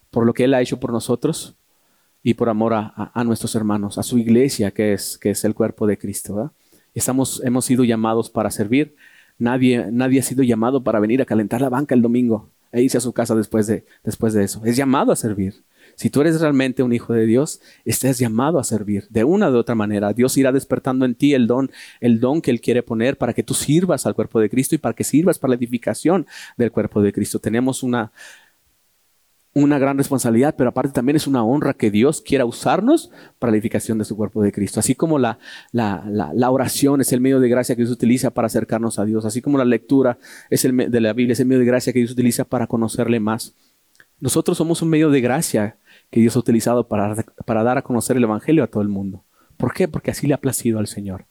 por 0.09 0.25
lo 0.25 0.33
que 0.33 0.45
Él 0.45 0.55
ha 0.55 0.61
hecho 0.61 0.79
por 0.79 0.91
nosotros 0.91 1.55
y 2.23 2.33
por 2.33 2.49
amor 2.49 2.73
a, 2.73 3.11
a, 3.13 3.23
nuestros 3.23 3.53
hermanos, 3.53 3.99
a 3.99 4.03
su 4.03 4.17
iglesia, 4.17 4.71
que 4.71 4.93
es, 4.93 5.19
que 5.19 5.29
es 5.29 5.45
el 5.45 5.53
cuerpo 5.53 5.85
de 5.85 5.99
Cristo. 5.99 6.51
Estamos, 6.95 7.43
hemos 7.45 7.65
sido 7.65 7.83
llamados 7.83 8.31
para 8.31 8.49
servir. 8.49 8.95
Nadie, 9.37 9.85
nadie 9.91 10.19
ha 10.21 10.23
sido 10.23 10.41
llamado 10.41 10.83
para 10.83 10.99
venir 10.99 11.21
a 11.21 11.25
calentar 11.25 11.61
la 11.61 11.69
banca 11.69 11.93
el 11.93 12.01
domingo 12.01 12.49
e 12.71 12.81
irse 12.81 12.97
a 12.97 13.01
su 13.01 13.13
casa 13.13 13.35
después 13.35 13.67
de, 13.67 13.85
después 14.03 14.33
de 14.33 14.45
eso. 14.45 14.65
Es 14.65 14.75
llamado 14.75 15.11
a 15.11 15.15
servir. 15.15 15.63
Si 15.97 16.11
tú 16.11 16.21
eres 16.21 16.39
realmente 16.39 16.83
un 16.83 16.93
hijo 16.93 17.11
de 17.13 17.25
Dios, 17.25 17.59
estás 17.83 18.19
llamado 18.19 18.59
a 18.59 18.63
servir 18.63 19.07
de 19.09 19.23
una 19.23 19.49
u 19.49 19.55
otra 19.55 19.73
manera. 19.73 20.13
Dios 20.13 20.37
irá 20.37 20.51
despertando 20.51 21.05
en 21.05 21.15
ti 21.15 21.33
el 21.33 21.47
don, 21.47 21.71
el 21.99 22.19
don 22.19 22.39
que 22.39 22.51
Él 22.51 22.61
quiere 22.61 22.83
poner 22.83 23.17
para 23.17 23.33
que 23.33 23.41
tú 23.41 23.55
sirvas 23.55 24.05
al 24.05 24.13
cuerpo 24.13 24.39
de 24.39 24.47
Cristo 24.47 24.75
y 24.75 24.77
para 24.77 24.93
que 24.93 25.03
sirvas 25.03 25.39
para 25.39 25.49
la 25.49 25.55
edificación 25.55 26.27
del 26.55 26.71
cuerpo 26.71 27.01
de 27.01 27.11
Cristo. 27.11 27.39
Tenemos 27.39 27.81
una, 27.81 28.11
una 29.55 29.79
gran 29.79 29.97
responsabilidad, 29.97 30.53
pero 30.55 30.69
aparte 30.69 30.91
también 30.91 31.15
es 31.15 31.25
una 31.25 31.43
honra 31.43 31.73
que 31.73 31.89
Dios 31.89 32.21
quiera 32.21 32.45
usarnos 32.45 33.09
para 33.39 33.49
la 33.49 33.57
edificación 33.57 33.97
de 33.97 34.05
su 34.05 34.15
cuerpo 34.15 34.43
de 34.43 34.51
Cristo. 34.51 34.79
Así 34.79 34.93
como 34.93 35.17
la, 35.17 35.39
la, 35.71 36.03
la, 36.05 36.51
oración 36.51 37.01
es 37.01 37.11
el 37.11 37.21
medio 37.21 37.39
de 37.39 37.49
gracia 37.49 37.75
que 37.75 37.81
Dios 37.81 37.91
utiliza 37.91 38.29
para 38.29 38.45
acercarnos 38.45 38.99
a 38.99 39.05
Dios, 39.05 39.25
así 39.25 39.41
como 39.41 39.57
la 39.57 39.65
lectura 39.65 40.19
es 40.51 40.63
el, 40.63 40.91
de 40.91 41.01
la 41.01 41.13
Biblia 41.13 41.33
es 41.33 41.39
el 41.39 41.47
medio 41.47 41.61
de 41.61 41.65
gracia 41.65 41.91
que 41.91 41.99
Dios 41.99 42.11
utiliza 42.11 42.43
para 42.43 42.67
conocerle 42.67 43.19
más. 43.19 43.55
Nosotros 44.19 44.57
somos 44.57 44.81
un 44.81 44.89
medio 44.89 45.09
de 45.09 45.21
gracia 45.21 45.77
que 46.09 46.19
Dios 46.19 46.35
ha 46.35 46.39
utilizado 46.39 46.87
para, 46.87 47.23
para 47.45 47.63
dar 47.63 47.77
a 47.77 47.83
conocer 47.83 48.17
el 48.17 48.23
Evangelio 48.23 48.63
a 48.63 48.67
todo 48.67 48.81
el 48.81 48.89
mundo. 48.89 49.23
¿Por 49.57 49.73
qué? 49.73 49.87
Porque 49.87 50.11
así 50.11 50.27
le 50.27 50.33
ha 50.33 50.41
placido 50.41 50.79
al 50.79 50.87
Señor. 50.87 51.25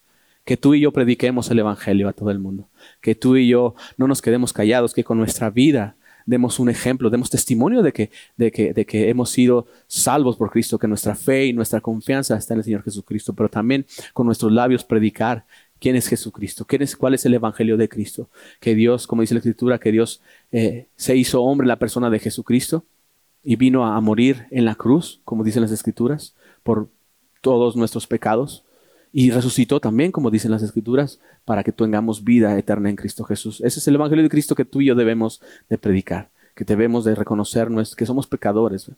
Que 0.44 0.56
tú 0.56 0.74
y 0.74 0.80
yo 0.80 0.92
prediquemos 0.92 1.50
el 1.50 1.58
Evangelio 1.58 2.08
a 2.08 2.12
todo 2.12 2.30
el 2.30 2.38
mundo. 2.38 2.68
Que 3.00 3.14
tú 3.14 3.36
y 3.36 3.48
yo 3.48 3.74
no 3.96 4.06
nos 4.06 4.22
quedemos 4.22 4.52
callados, 4.52 4.94
que 4.94 5.02
con 5.02 5.18
nuestra 5.18 5.50
vida 5.50 5.96
demos 6.26 6.58
un 6.58 6.68
ejemplo, 6.68 7.08
demos 7.08 7.30
testimonio 7.30 7.82
de 7.82 7.92
que, 7.92 8.10
de 8.36 8.50
que, 8.52 8.72
de 8.72 8.84
que 8.84 9.08
hemos 9.08 9.30
sido 9.30 9.66
salvos 9.86 10.36
por 10.36 10.50
Cristo, 10.50 10.78
que 10.78 10.88
nuestra 10.88 11.14
fe 11.14 11.46
y 11.46 11.52
nuestra 11.52 11.80
confianza 11.80 12.36
está 12.36 12.54
en 12.54 12.58
el 12.58 12.64
Señor 12.64 12.82
Jesucristo, 12.82 13.32
pero 13.32 13.48
también 13.48 13.86
con 14.12 14.26
nuestros 14.26 14.52
labios 14.52 14.84
predicar 14.84 15.46
quién 15.80 15.96
es 15.96 16.08
Jesucristo, 16.08 16.64
quién 16.64 16.82
es, 16.82 16.96
cuál 16.96 17.14
es 17.14 17.24
el 17.26 17.34
Evangelio 17.34 17.76
de 17.76 17.88
Cristo. 17.88 18.28
Que 18.60 18.74
Dios, 18.74 19.06
como 19.06 19.22
dice 19.22 19.34
la 19.34 19.38
Escritura, 19.38 19.78
que 19.78 19.92
Dios 19.92 20.20
eh, 20.52 20.88
se 20.96 21.16
hizo 21.16 21.42
hombre 21.42 21.64
en 21.64 21.68
la 21.68 21.78
persona 21.78 22.10
de 22.10 22.18
Jesucristo 22.18 22.84
y 23.42 23.56
vino 23.56 23.86
a, 23.86 24.00
morir 24.00 24.46
en 24.50 24.64
la 24.64 24.74
cruz, 24.74 25.20
como 25.24 25.44
dicen 25.44 25.62
las 25.62 25.70
escrituras, 25.70 26.34
por 26.62 26.88
todos 27.40 27.76
nuestros 27.76 28.06
pecados. 28.06 28.64
Y 29.12 29.30
resucitó 29.30 29.80
también, 29.80 30.12
como 30.12 30.30
dicen 30.30 30.50
las 30.50 30.62
escrituras, 30.62 31.20
para 31.44 31.62
que 31.62 31.72
tengamos 31.72 32.24
vida 32.24 32.58
eterna 32.58 32.90
en 32.90 32.96
Cristo 32.96 33.24
Jesús. 33.24 33.60
Ese 33.64 33.78
es 33.78 33.88
el 33.88 33.94
Evangelio 33.94 34.24
de 34.24 34.28
Cristo 34.28 34.54
que 34.54 34.64
tú 34.64 34.80
y 34.80 34.86
yo 34.86 34.94
debemos 34.94 35.40
de 35.70 35.78
predicar, 35.78 36.28
que 36.54 36.64
debemos 36.64 37.04
de 37.04 37.14
reconocer 37.14 37.68
que 37.96 38.04
somos 38.04 38.26
pecadores, 38.26 38.90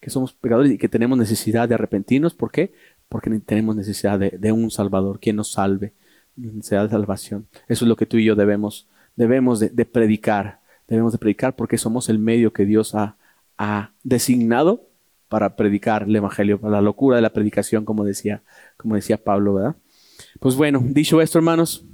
que 0.00 0.10
somos 0.10 0.32
pecadores 0.32 0.72
y 0.72 0.78
que 0.78 0.88
tenemos 0.88 1.18
necesidad 1.18 1.68
de 1.68 1.74
arrepentirnos. 1.74 2.34
¿Por 2.34 2.50
qué? 2.50 2.72
Porque 3.08 3.30
tenemos 3.40 3.74
necesidad 3.74 4.18
de, 4.18 4.52
un 4.52 4.70
Salvador, 4.70 5.18
quien 5.20 5.36
nos 5.36 5.52
salve, 5.52 5.92
de 6.38 6.62
salvación. 6.62 7.46
Eso 7.68 7.84
es 7.84 7.88
lo 7.88 7.96
que 7.96 8.06
tú 8.06 8.16
y 8.16 8.24
yo 8.24 8.34
debemos, 8.34 8.86
debemos 9.16 9.60
de 9.60 9.84
predicar. 9.84 10.60
Debemos 10.86 11.12
de 11.12 11.18
predicar 11.18 11.54
porque 11.54 11.76
somos 11.76 12.08
el 12.08 12.18
medio 12.18 12.52
que 12.52 12.64
Dios 12.64 12.94
ha, 12.94 13.16
ha 13.58 13.90
designado 14.02 14.88
para 15.28 15.56
predicar 15.56 16.04
el 16.04 16.16
Evangelio, 16.16 16.58
para 16.58 16.72
la 16.74 16.80
locura 16.80 17.16
de 17.16 17.22
la 17.22 17.32
predicación, 17.32 17.84
como 17.84 18.04
decía, 18.04 18.42
como 18.76 18.94
decía 18.94 19.22
Pablo, 19.22 19.54
¿verdad? 19.54 19.76
Pues 20.40 20.54
bueno, 20.54 20.82
dicho 20.82 21.20
esto, 21.20 21.38
hermanos, 21.38 21.84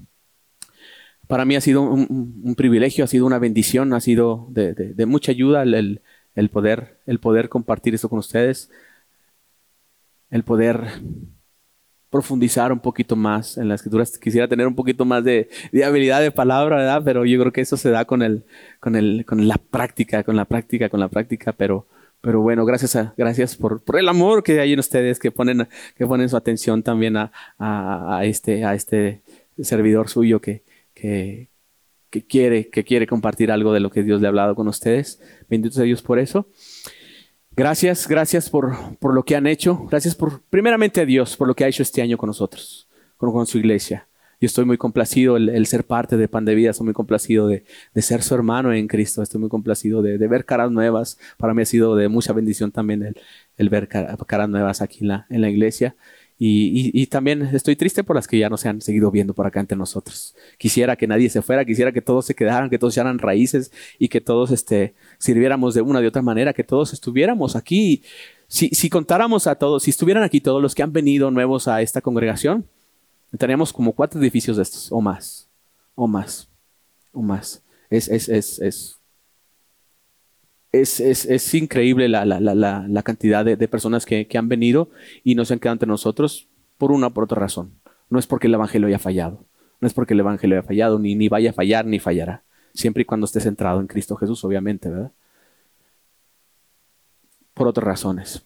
para 1.27 1.45
mí 1.45 1.57
ha 1.57 1.61
sido 1.61 1.83
un, 1.83 2.55
privilegio, 2.57 3.05
ha 3.05 3.09
sido 3.09 3.27
una 3.27 3.39
bendición, 3.39 3.93
ha 3.93 4.01
sido 4.01 4.47
de, 4.51 5.07
mucha 5.07 5.33
ayuda 5.33 5.63
el, 5.63 6.01
el, 6.35 6.49
poder, 6.51 7.01
el 7.07 7.19
poder 7.19 7.49
compartir 7.49 7.95
esto 7.95 8.09
con 8.09 8.19
ustedes, 8.19 8.71
el 10.31 10.45
poder 10.45 10.87
profundizar 12.15 12.71
un 12.71 12.79
poquito 12.79 13.17
más 13.17 13.59
en 13.59 13.69
las 13.69 13.81
escrituras. 13.81 14.17
Quisiera 14.17 14.47
tener 14.47 14.69
un 14.69 14.77
poquito 14.77 15.05
más 15.05 15.25
de, 15.25 15.49
habilidad 15.85 16.21
de 16.21 16.31
palabra, 16.31 16.77
¿verdad? 16.77 17.03
Pero 17.05 17.25
yo 17.25 17.41
creo 17.41 17.53
que 17.53 17.61
eso 17.61 17.77
se 17.77 17.91
da 17.91 18.05
con, 18.05 18.23
el, 18.23 18.45
con, 18.79 18.95
el, 18.95 19.25
con 19.27 19.49
la 19.49 19.57
práctica, 19.57 20.23
con 20.23 20.37
la 20.37 20.45
práctica, 20.45 20.89
con 20.89 21.01
la 21.01 21.09
práctica. 21.09 21.53
Pero, 21.55 21.89
pero 22.21 22.41
bueno, 22.41 22.65
gracias, 22.65 22.95
a, 22.95 23.15
gracias 23.17 23.57
por, 23.57 23.83
por 23.83 23.99
el 23.99 24.09
amor 24.09 24.45
que 24.45 24.61
hay 24.61 24.75
en 24.75 24.79
ustedes, 24.79 25.19
que 25.19 25.33
ponen, 25.33 25.67
que 25.97 26.07
ponen 26.07 26.29
su 26.29 26.37
atención 26.37 26.85
también 26.85 27.17
a, 27.17 27.33
a, 27.59 28.19
a 28.19 28.25
este, 28.25 28.65
a 28.65 28.75
este 28.75 29.23
servidor 29.61 30.09
suyo 30.09 30.41
que, 30.41 30.63
que, 30.95 31.49
que, 32.11 32.25
quiere, 32.25 32.69
que 32.69 32.85
quiere 32.85 33.09
compartir 33.09 33.51
algo 33.51 33.73
de 33.73 33.81
lo 33.81 33.91
que 33.91 34.05
Dios 34.05 34.21
le 34.21 34.29
ha 34.29 34.31
hablado 34.31 34.55
con 34.55 34.69
ustedes. 34.69 35.21
Benditos 35.51 35.81
a 35.81 35.83
Dios 35.83 36.01
por 36.01 36.21
eso. 36.21 36.47
Gracias, 37.57 38.09
gracias 38.09 38.51
por, 38.51 38.97
por, 38.99 39.15
lo 39.15 39.25
que 39.25 39.37
han 39.37 39.47
hecho. 39.47 39.87
Gracias 39.89 40.17
por, 40.17 40.43
primeramente 40.51 41.01
a 41.01 41.07
Dios, 41.07 41.37
por 41.37 41.47
lo 41.47 41.55
que 41.55 41.65
ha 41.65 41.69
hecho 41.69 41.83
este 41.83 42.03
año 42.03 42.19
con 42.19 42.27
nosotros, 42.27 42.89
con, 43.17 43.47
su 43.47 43.59
iglesia. 43.59 44.09
Yo 44.41 44.47
estoy 44.47 44.65
muy 44.65 44.77
complacido 44.77 45.37
el, 45.37 45.67
ser 45.67 45.85
parte 45.85 46.17
de 46.17 46.27
Pan 46.27 46.45
de 46.45 46.57
Vida, 46.57 46.71
estoy 46.71 46.87
muy 46.87 46.95
complacido 46.95 47.47
de, 47.47 47.65
de 47.95 48.03
ser 48.03 48.23
su 48.23 48.35
hermano 48.35 48.73
en 48.73 48.89
Cristo, 48.89 49.23
estoy 49.23 49.41
muy 49.41 49.49
complacido 49.49 50.03
de, 50.03 50.19
ver 50.27 50.45
caras 50.45 50.73
nuevas. 50.73 51.17
Para 51.39 51.55
mí 51.55 51.63
ha 51.63 51.67
sido 51.67 51.95
de 51.95 52.09
mucha 52.09 52.33
bendición 52.33 52.73
también 52.73 53.05
el, 53.05 53.17
el 53.57 53.69
ver 53.69 53.87
caras 53.89 54.49
nuevas 54.49 54.83
aquí 54.83 54.99
en 55.03 55.09
la, 55.09 55.27
en 55.31 55.41
la 55.41 55.49
iglesia. 55.49 55.95
Y, 56.37 57.07
también 57.07 57.43
estoy 57.43 57.77
triste 57.77 58.03
por 58.03 58.17
las 58.17 58.27
que 58.27 58.39
ya 58.39 58.51
no 58.51 58.57
se 58.57 58.69
han 58.69 58.81
seguido 58.81 59.11
viendo 59.11 59.35
por 59.35 59.47
acá 59.47 59.61
entre 59.61 59.79
nosotros. 59.79 60.35
Quisiera 60.59 60.97
que 60.97 61.07
nadie 61.07 61.29
se 61.29 61.43
fuera, 61.43 61.65
quisiera 61.65 61.93
que 61.93 62.01
todos 62.01 62.27
se 62.27 62.35
quedaran, 62.35 62.71
que 62.71 62.79
todos 62.79 62.95
echaran 62.95 63.19
raíces 63.19 63.73
y 63.99 64.09
que 64.09 64.21
todos 64.21 64.51
este, 64.51 64.95
sirviéramos 65.19 65.75
de 65.75 65.83
una 65.83 66.01
de 66.01 66.09
otra 66.09 66.23
manera, 66.23 66.53
que 66.53 66.65
todos 66.65 66.93
estuviéramos 66.93 67.57
aquí. 67.57 68.03
Si, 68.49 68.89
contáramos 68.89 69.47
a 69.47 69.57
todos, 69.57 69.83
si 69.83 69.91
estuvieran 69.91 70.23
aquí 70.23 70.41
todos 70.41 70.63
los 70.63 70.75
que 70.75 70.83
han 70.83 70.93
venido 70.93 71.31
nuevos 71.31 71.67
a 71.67 71.83
esta 71.83 72.01
congregación, 72.01 72.67
tendríamos 73.31 73.73
como 73.73 73.93
cuatro 73.93 74.21
edificios 74.21 74.57
de 74.57 74.63
estos, 74.63 74.93
o 74.93 75.01
más, 75.01 75.49
o 75.95 76.07
más, 76.07 76.49
o 77.13 77.23
más. 77.23 77.63
Es, 77.91 78.09
es, 78.09 78.29
es, 78.29 78.61
es 78.61 78.99
es, 80.75 80.99
es, 80.99 81.25
es 81.27 81.55
increíble 81.55 82.09
la, 82.09 82.25
la, 82.25 82.41
la, 82.41 83.03
cantidad 83.05 83.45
de, 83.45 83.57
de 83.57 83.69
personas 83.69 84.05
que, 84.05 84.27
que, 84.27 84.39
han 84.39 84.49
venido 84.49 84.91
y 85.23 85.37
no 85.37 85.45
se 85.45 85.55
han 85.55 85.61
quedado 85.61 85.75
entre 85.75 85.87
nosotros 85.87 86.49
por 86.79 86.91
una 86.91 87.09
o 87.09 87.15
por 87.15 87.25
otra 87.25 87.39
razón. 87.39 87.73
No 88.11 88.19
es 88.19 88.27
porque 88.27 88.49
el 88.49 88.55
Evangelio 88.55 88.89
haya 88.89 88.99
fallado, 88.99 89.45
no 89.81 89.87
es 89.87 89.95
porque 89.95 90.15
el 90.15 90.21
Evangelio 90.21 90.57
haya 90.59 90.67
fallado, 90.67 90.99
ni, 90.99 91.15
ni 91.15 91.29
vaya 91.29 91.51
a 91.51 91.53
fallar, 91.53 91.87
ni 91.87 91.99
fallará. 91.99 92.43
Siempre 92.73 93.03
y 93.03 93.05
cuando 93.05 93.27
esté 93.27 93.41
centrado 93.41 93.81
en 93.81 93.87
Cristo 93.87 94.17
Jesús, 94.17 94.45
obviamente, 94.45 94.89
¿verdad? 94.89 95.13
Por 97.53 97.69
otras 97.69 97.85
razones. 97.85 98.45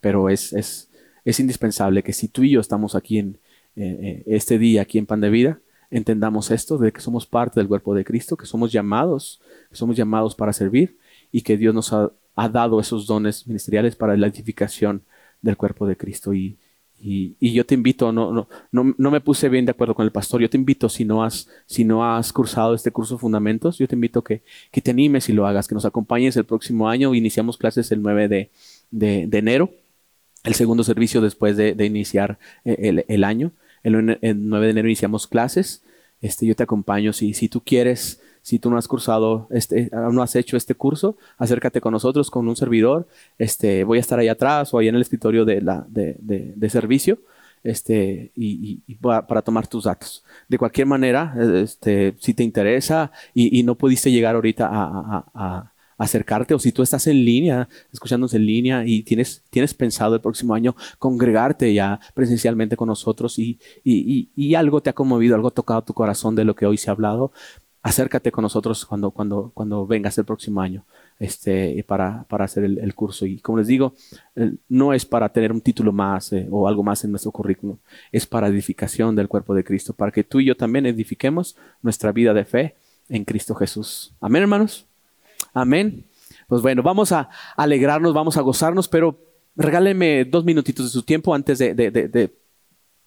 Pero 0.00 0.28
es, 0.28 0.52
es, 0.52 0.90
es 1.24 1.40
indispensable 1.40 2.02
que 2.02 2.12
si 2.12 2.28
tú 2.28 2.42
y 2.44 2.50
yo 2.50 2.60
estamos 2.60 2.94
aquí 2.94 3.18
en 3.18 3.38
eh, 3.76 3.98
eh, 4.00 4.22
este 4.26 4.58
día, 4.58 4.82
aquí 4.82 4.98
en 4.98 5.06
Pan 5.06 5.20
de 5.20 5.30
Vida, 5.30 5.60
entendamos 5.90 6.50
esto 6.50 6.78
de 6.78 6.92
que 6.92 7.00
somos 7.00 7.26
parte 7.26 7.60
del 7.60 7.68
cuerpo 7.68 7.94
de 7.94 8.04
Cristo, 8.04 8.36
que 8.36 8.46
somos 8.46 8.72
llamados, 8.72 9.40
que 9.68 9.76
somos 9.76 9.96
llamados 9.96 10.34
para 10.34 10.52
servir 10.52 10.98
y 11.32 11.42
que 11.42 11.56
Dios 11.56 11.74
nos 11.74 11.92
ha, 11.92 12.12
dado 12.50 12.80
esos 12.80 13.06
dones 13.06 13.46
ministeriales 13.46 13.96
para 13.96 14.16
la 14.16 14.26
edificación 14.26 15.02
del 15.42 15.56
cuerpo 15.56 15.86
de 15.86 15.96
Cristo. 15.96 16.34
Y, 16.34 16.58
y, 16.98 17.52
yo 17.52 17.64
te 17.66 17.74
invito, 17.74 18.10
no, 18.10 18.32
no, 18.32 18.48
no, 18.72 18.94
no, 18.96 19.10
me 19.10 19.20
puse 19.20 19.48
bien 19.48 19.64
de 19.66 19.70
acuerdo 19.70 19.94
con 19.94 20.04
el 20.04 20.12
pastor, 20.12 20.40
yo 20.40 20.50
te 20.50 20.56
invito, 20.56 20.88
si 20.88 21.04
no 21.04 21.22
has, 21.22 21.48
si 21.66 21.84
no 21.84 22.04
has 22.04 22.32
cursado 22.32 22.74
este 22.74 22.90
curso 22.90 23.18
fundamentos, 23.18 23.78
yo 23.78 23.86
te 23.86 23.94
invito 23.94 24.24
que, 24.24 24.42
que 24.70 24.80
te 24.80 24.90
animes 24.90 25.28
y 25.28 25.32
lo 25.32 25.46
hagas, 25.46 25.68
que 25.68 25.74
nos 25.74 25.84
acompañes 25.84 26.36
el 26.36 26.44
próximo 26.44 26.88
año. 26.88 27.14
Iniciamos 27.14 27.58
clases 27.58 27.92
el 27.92 28.02
9 28.02 28.28
de, 28.28 28.50
de, 28.90 29.26
de 29.26 29.38
enero, 29.38 29.70
el 30.44 30.54
segundo 30.54 30.84
servicio 30.84 31.20
después 31.20 31.56
de, 31.56 31.74
de 31.74 31.84
iniciar 31.84 32.38
eh, 32.64 32.76
el, 32.80 33.04
el 33.08 33.24
año. 33.24 33.52
El, 33.82 34.18
el, 34.22 34.48
9 34.48 34.66
de 34.66 34.70
enero 34.70 34.88
iniciamos 34.88 35.26
clases. 35.26 35.82
Este, 36.22 36.46
yo 36.46 36.56
te 36.56 36.62
acompaño 36.62 37.12
si, 37.12 37.34
si 37.34 37.48
tú 37.48 37.60
quieres 37.62 38.20
si 38.46 38.60
tú 38.60 38.70
no 38.70 38.78
has 38.78 38.86
cursado, 38.86 39.48
este, 39.50 39.90
no 39.92 40.22
has 40.22 40.36
hecho 40.36 40.56
este 40.56 40.76
curso, 40.76 41.16
acércate 41.36 41.80
con 41.80 41.90
nosotros, 41.90 42.30
con 42.30 42.46
un 42.46 42.54
servidor. 42.54 43.08
Este, 43.38 43.82
voy 43.82 43.98
a 43.98 44.00
estar 44.00 44.20
ahí 44.20 44.28
atrás 44.28 44.72
o 44.72 44.78
ahí 44.78 44.86
en 44.86 44.94
el 44.94 45.00
escritorio 45.00 45.44
de, 45.44 45.60
la, 45.60 45.84
de, 45.88 46.14
de, 46.20 46.70
servicio 46.70 47.18
este, 47.64 48.30
y, 48.36 48.76
para, 49.00 49.42
tomar 49.42 49.66
tus 49.66 49.82
datos. 49.82 50.22
De 50.48 50.58
cualquier 50.58 50.86
manera, 50.86 51.34
este, 51.60 52.14
si 52.20 52.34
te 52.34 52.44
interesa 52.44 53.10
y, 53.34 53.64
no 53.64 53.74
pudiste 53.74 54.12
llegar 54.12 54.36
ahorita 54.36 54.70
a, 54.70 55.72
acercarte 55.98 56.54
o 56.54 56.58
si 56.60 56.70
tú 56.70 56.82
estás 56.82 57.06
en 57.08 57.24
línea, 57.24 57.68
escuchándonos 57.90 58.34
en 58.34 58.46
línea 58.46 58.84
y 58.86 59.02
tienes, 59.02 59.42
tienes 59.50 59.74
pensado 59.74 60.14
el 60.14 60.20
próximo 60.20 60.54
año 60.54 60.76
congregarte 60.98 61.72
ya 61.72 61.98
presencialmente 62.14 62.76
con 62.76 62.88
nosotros 62.88 63.38
y, 63.40 63.58
y, 63.82 64.54
algo 64.54 64.82
te 64.82 64.90
ha 64.90 64.92
conmovido, 64.92 65.34
algo 65.34 65.48
ha 65.48 65.54
tocado 65.54 65.82
tu 65.82 65.94
corazón 65.94 66.36
de 66.36 66.44
lo 66.44 66.54
que 66.54 66.66
hoy 66.66 66.76
se 66.76 66.90
ha 66.90 66.92
hablado, 66.92 67.32
acércate 67.86 68.32
con 68.32 68.42
nosotros 68.42 68.84
cuando, 68.84 69.10
cuando, 69.10 69.50
cuando 69.54 69.86
vengas 69.86 70.18
el 70.18 70.24
próximo 70.24 70.60
año. 70.60 70.84
este, 71.18 71.82
para, 71.86 72.24
para 72.28 72.44
hacer 72.44 72.64
el, 72.64 72.94
curso. 72.94 73.26
Y 73.26 73.38
como 73.38 73.58
les 73.58 73.66
digo, 73.66 73.94
no 74.68 74.92
es 74.92 75.06
para 75.06 75.28
tener 75.30 75.52
un 75.52 75.60
título 75.60 75.92
más 75.92 76.32
eh, 76.32 76.46
o 76.50 76.68
algo 76.68 76.82
más 76.82 77.04
en 77.04 77.10
nuestro 77.10 77.30
currículum, 77.30 77.76
es 78.12 78.26
para 78.26 78.48
edificación 78.48 79.16
del 79.16 79.28
cuerpo 79.28 79.54
de 79.54 79.64
Cristo, 79.64 79.92
para 79.94 80.12
que 80.12 80.24
tú 80.24 80.40
y 80.40 80.46
yo 80.46 80.56
también 80.56 80.86
edifiquemos 80.86 81.56
nuestra 81.82 82.12
vida 82.12 82.34
de 82.34 82.44
fe 82.44 82.74
en 83.08 83.24
Cristo 83.24 83.54
Jesús. 83.54 84.12
Amén, 84.20 84.42
hermanos. 84.42 84.84
Amén. 85.54 86.04
Pues 86.48 86.60
bueno, 86.60 86.82
vamos 86.82 87.12
a 87.12 87.28
alegrarnos, 87.56 88.12
vamos 88.12 88.36
a 88.36 88.42
gozarnos, 88.42 88.88
pero 88.88 89.18
regáleme 89.56 90.24
dos 90.24 90.44
minutitos 90.44 90.86
de 90.86 90.90
su 90.90 91.02
tiempo 91.02 91.34
antes 91.34 91.58
de, 91.58 92.30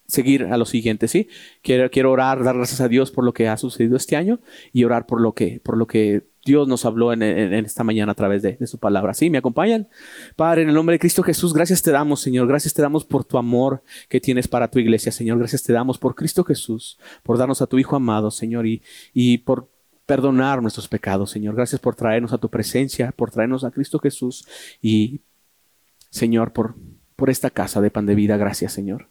seguir 0.09 0.45
a 0.45 0.57
lo 0.57 0.65
siguiente, 0.65 1.07
¿sí? 1.07 1.29
Quiero, 1.61 2.11
orar, 2.11 2.43
dar 2.43 2.57
gracias 2.57 2.81
a 2.81 2.87
Dios 2.87 3.11
por 3.11 3.23
lo 3.23 3.31
que 3.31 3.47
ha 3.47 3.55
sucedido 3.57 3.95
este 3.95 4.15
año 4.15 4.39
y 4.73 4.83
orar 4.83 5.05
por 5.05 5.21
lo 5.21 5.33
que, 5.33 5.61
por 5.63 5.77
lo 5.77 5.85
que 5.87 6.27
Dios 6.43 6.67
nos 6.67 6.83
habló 6.85 7.13
en, 7.13 7.21
esta 7.21 7.83
mañana 7.83 8.13
a 8.13 8.15
través 8.15 8.41
de, 8.41 8.57
su 8.65 8.79
palabra. 8.79 9.13
¿Sí? 9.13 9.29
¿Me 9.29 9.37
acompañan? 9.37 9.87
Padre, 10.35 10.63
en 10.63 10.69
el 10.69 10.75
nombre 10.75 10.95
de 10.95 10.99
Cristo 10.99 11.21
Jesús, 11.21 11.53
gracias 11.53 11.83
te 11.83 11.91
damos, 11.91 12.21
Señor. 12.21 12.47
Gracias 12.47 12.73
te 12.73 12.81
damos 12.81 13.05
por 13.05 13.23
tu 13.23 13.37
amor 13.37 13.83
que 14.09 14.19
tienes 14.19 14.47
para 14.47 14.69
tu 14.69 14.79
iglesia, 14.79 15.11
Señor. 15.11 15.37
Gracias 15.37 15.61
te 15.61 15.73
damos 15.73 15.99
por 15.99 16.15
Cristo 16.15 16.43
Jesús, 16.43 16.97
por 17.21 17.37
darnos 17.37 17.61
a 17.61 17.67
tu 17.67 17.77
Hijo 17.77 17.95
amado, 17.95 18.31
Señor, 18.31 18.65
y, 18.65 18.81
y 19.13 19.39
por 19.39 19.69
perdonar 20.07 20.63
nuestros 20.63 20.87
pecados, 20.87 21.29
Señor. 21.29 21.53
Gracias 21.53 21.79
por 21.79 21.95
traernos 21.95 22.33
a 22.33 22.39
tu 22.39 22.49
presencia, 22.49 23.11
por 23.11 23.29
traernos 23.29 23.63
a 23.63 23.69
Cristo 23.69 23.99
Jesús 23.99 24.47
y, 24.81 25.21
Señor, 26.09 26.51
por, 26.51 26.75
por 27.15 27.29
esta 27.29 27.51
casa 27.51 27.79
de 27.79 27.91
pan 27.91 28.07
de 28.07 28.15
vida. 28.15 28.35
Gracias, 28.35 28.73
Señor. 28.73 29.07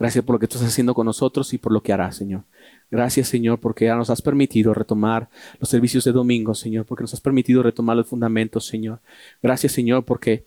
Gracias 0.00 0.24
por 0.24 0.34
lo 0.34 0.38
que 0.38 0.46
estás 0.46 0.62
haciendo 0.62 0.94
con 0.94 1.04
nosotros 1.04 1.52
y 1.52 1.58
por 1.58 1.72
lo 1.72 1.82
que 1.82 1.92
harás, 1.92 2.16
Señor. 2.16 2.44
Gracias, 2.90 3.28
Señor, 3.28 3.60
porque 3.60 3.84
ya 3.84 3.96
nos 3.96 4.08
has 4.08 4.22
permitido 4.22 4.72
retomar 4.72 5.28
los 5.58 5.68
servicios 5.68 6.04
de 6.04 6.12
domingo, 6.12 6.54
Señor, 6.54 6.86
porque 6.86 7.02
nos 7.02 7.12
has 7.12 7.20
permitido 7.20 7.62
retomar 7.62 7.98
los 7.98 8.06
fundamentos, 8.06 8.64
Señor. 8.64 9.00
Gracias, 9.42 9.72
Señor, 9.72 10.06
porque 10.06 10.46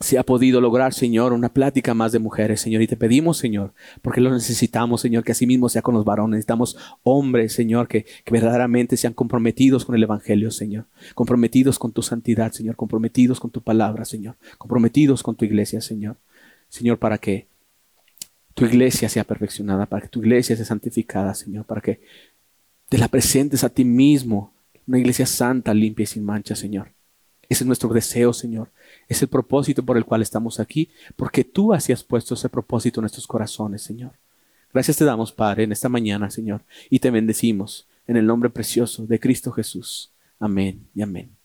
se 0.00 0.16
ha 0.16 0.22
podido 0.22 0.62
lograr, 0.62 0.94
Señor, 0.94 1.34
una 1.34 1.50
plática 1.50 1.92
más 1.92 2.12
de 2.12 2.18
mujeres, 2.18 2.62
Señor. 2.62 2.80
Y 2.80 2.86
te 2.86 2.96
pedimos, 2.96 3.36
Señor, 3.36 3.74
porque 4.00 4.22
lo 4.22 4.32
necesitamos, 4.32 5.02
Señor, 5.02 5.22
que 5.22 5.32
así 5.32 5.46
mismo 5.46 5.68
sea 5.68 5.82
con 5.82 5.94
los 5.94 6.06
varones. 6.06 6.38
Necesitamos 6.38 6.78
hombres, 7.02 7.52
Señor, 7.52 7.88
que, 7.88 8.06
que, 8.24 8.32
verdaderamente 8.32 8.96
sean 8.96 9.12
comprometidos 9.12 9.84
con 9.84 9.96
el 9.96 10.02
Evangelio, 10.02 10.50
Señor. 10.50 10.86
Comprometidos 11.14 11.78
con 11.78 11.92
tu 11.92 12.00
santidad, 12.00 12.52
Señor. 12.52 12.76
Comprometidos 12.76 13.38
con 13.38 13.50
tu 13.50 13.60
palabra, 13.60 14.06
Señor. 14.06 14.36
Comprometidos 14.56 15.22
con 15.22 15.36
tu 15.36 15.44
iglesia, 15.44 15.82
Señor. 15.82 16.16
Señor, 16.70 16.98
para 16.98 17.18
que 17.18 17.51
tu 18.54 18.64
iglesia 18.64 19.08
sea 19.08 19.24
perfeccionada, 19.24 19.86
para 19.86 20.02
que 20.02 20.08
tu 20.08 20.20
iglesia 20.20 20.56
sea 20.56 20.64
santificada, 20.64 21.34
Señor. 21.34 21.64
Para 21.64 21.80
que 21.80 22.00
te 22.88 22.98
la 22.98 23.08
presentes 23.08 23.64
a 23.64 23.68
ti 23.68 23.84
mismo. 23.84 24.52
Una 24.86 24.98
iglesia 24.98 25.26
santa, 25.26 25.72
limpia 25.72 26.04
y 26.04 26.06
sin 26.06 26.24
mancha, 26.24 26.54
Señor. 26.54 26.92
Ese 27.48 27.64
es 27.64 27.66
nuestro 27.66 27.90
deseo, 27.90 28.32
Señor. 28.32 28.70
Es 29.08 29.20
el 29.22 29.28
propósito 29.28 29.84
por 29.84 29.96
el 29.96 30.04
cual 30.04 30.22
estamos 30.22 30.58
aquí, 30.58 30.88
porque 31.16 31.44
tú 31.44 31.72
así 31.72 31.92
has 31.92 32.02
puesto 32.02 32.34
ese 32.34 32.48
propósito 32.48 33.00
en 33.00 33.02
nuestros 33.02 33.26
corazones, 33.26 33.82
Señor. 33.82 34.12
Gracias 34.72 34.96
te 34.96 35.04
damos, 35.04 35.32
Padre, 35.32 35.64
en 35.64 35.72
esta 35.72 35.90
mañana, 35.90 36.30
Señor, 36.30 36.62
y 36.88 36.98
te 36.98 37.10
bendecimos 37.10 37.86
en 38.06 38.16
el 38.16 38.26
nombre 38.26 38.48
precioso 38.48 39.06
de 39.06 39.20
Cristo 39.20 39.52
Jesús. 39.52 40.12
Amén 40.38 40.88
y 40.94 41.02
amén. 41.02 41.41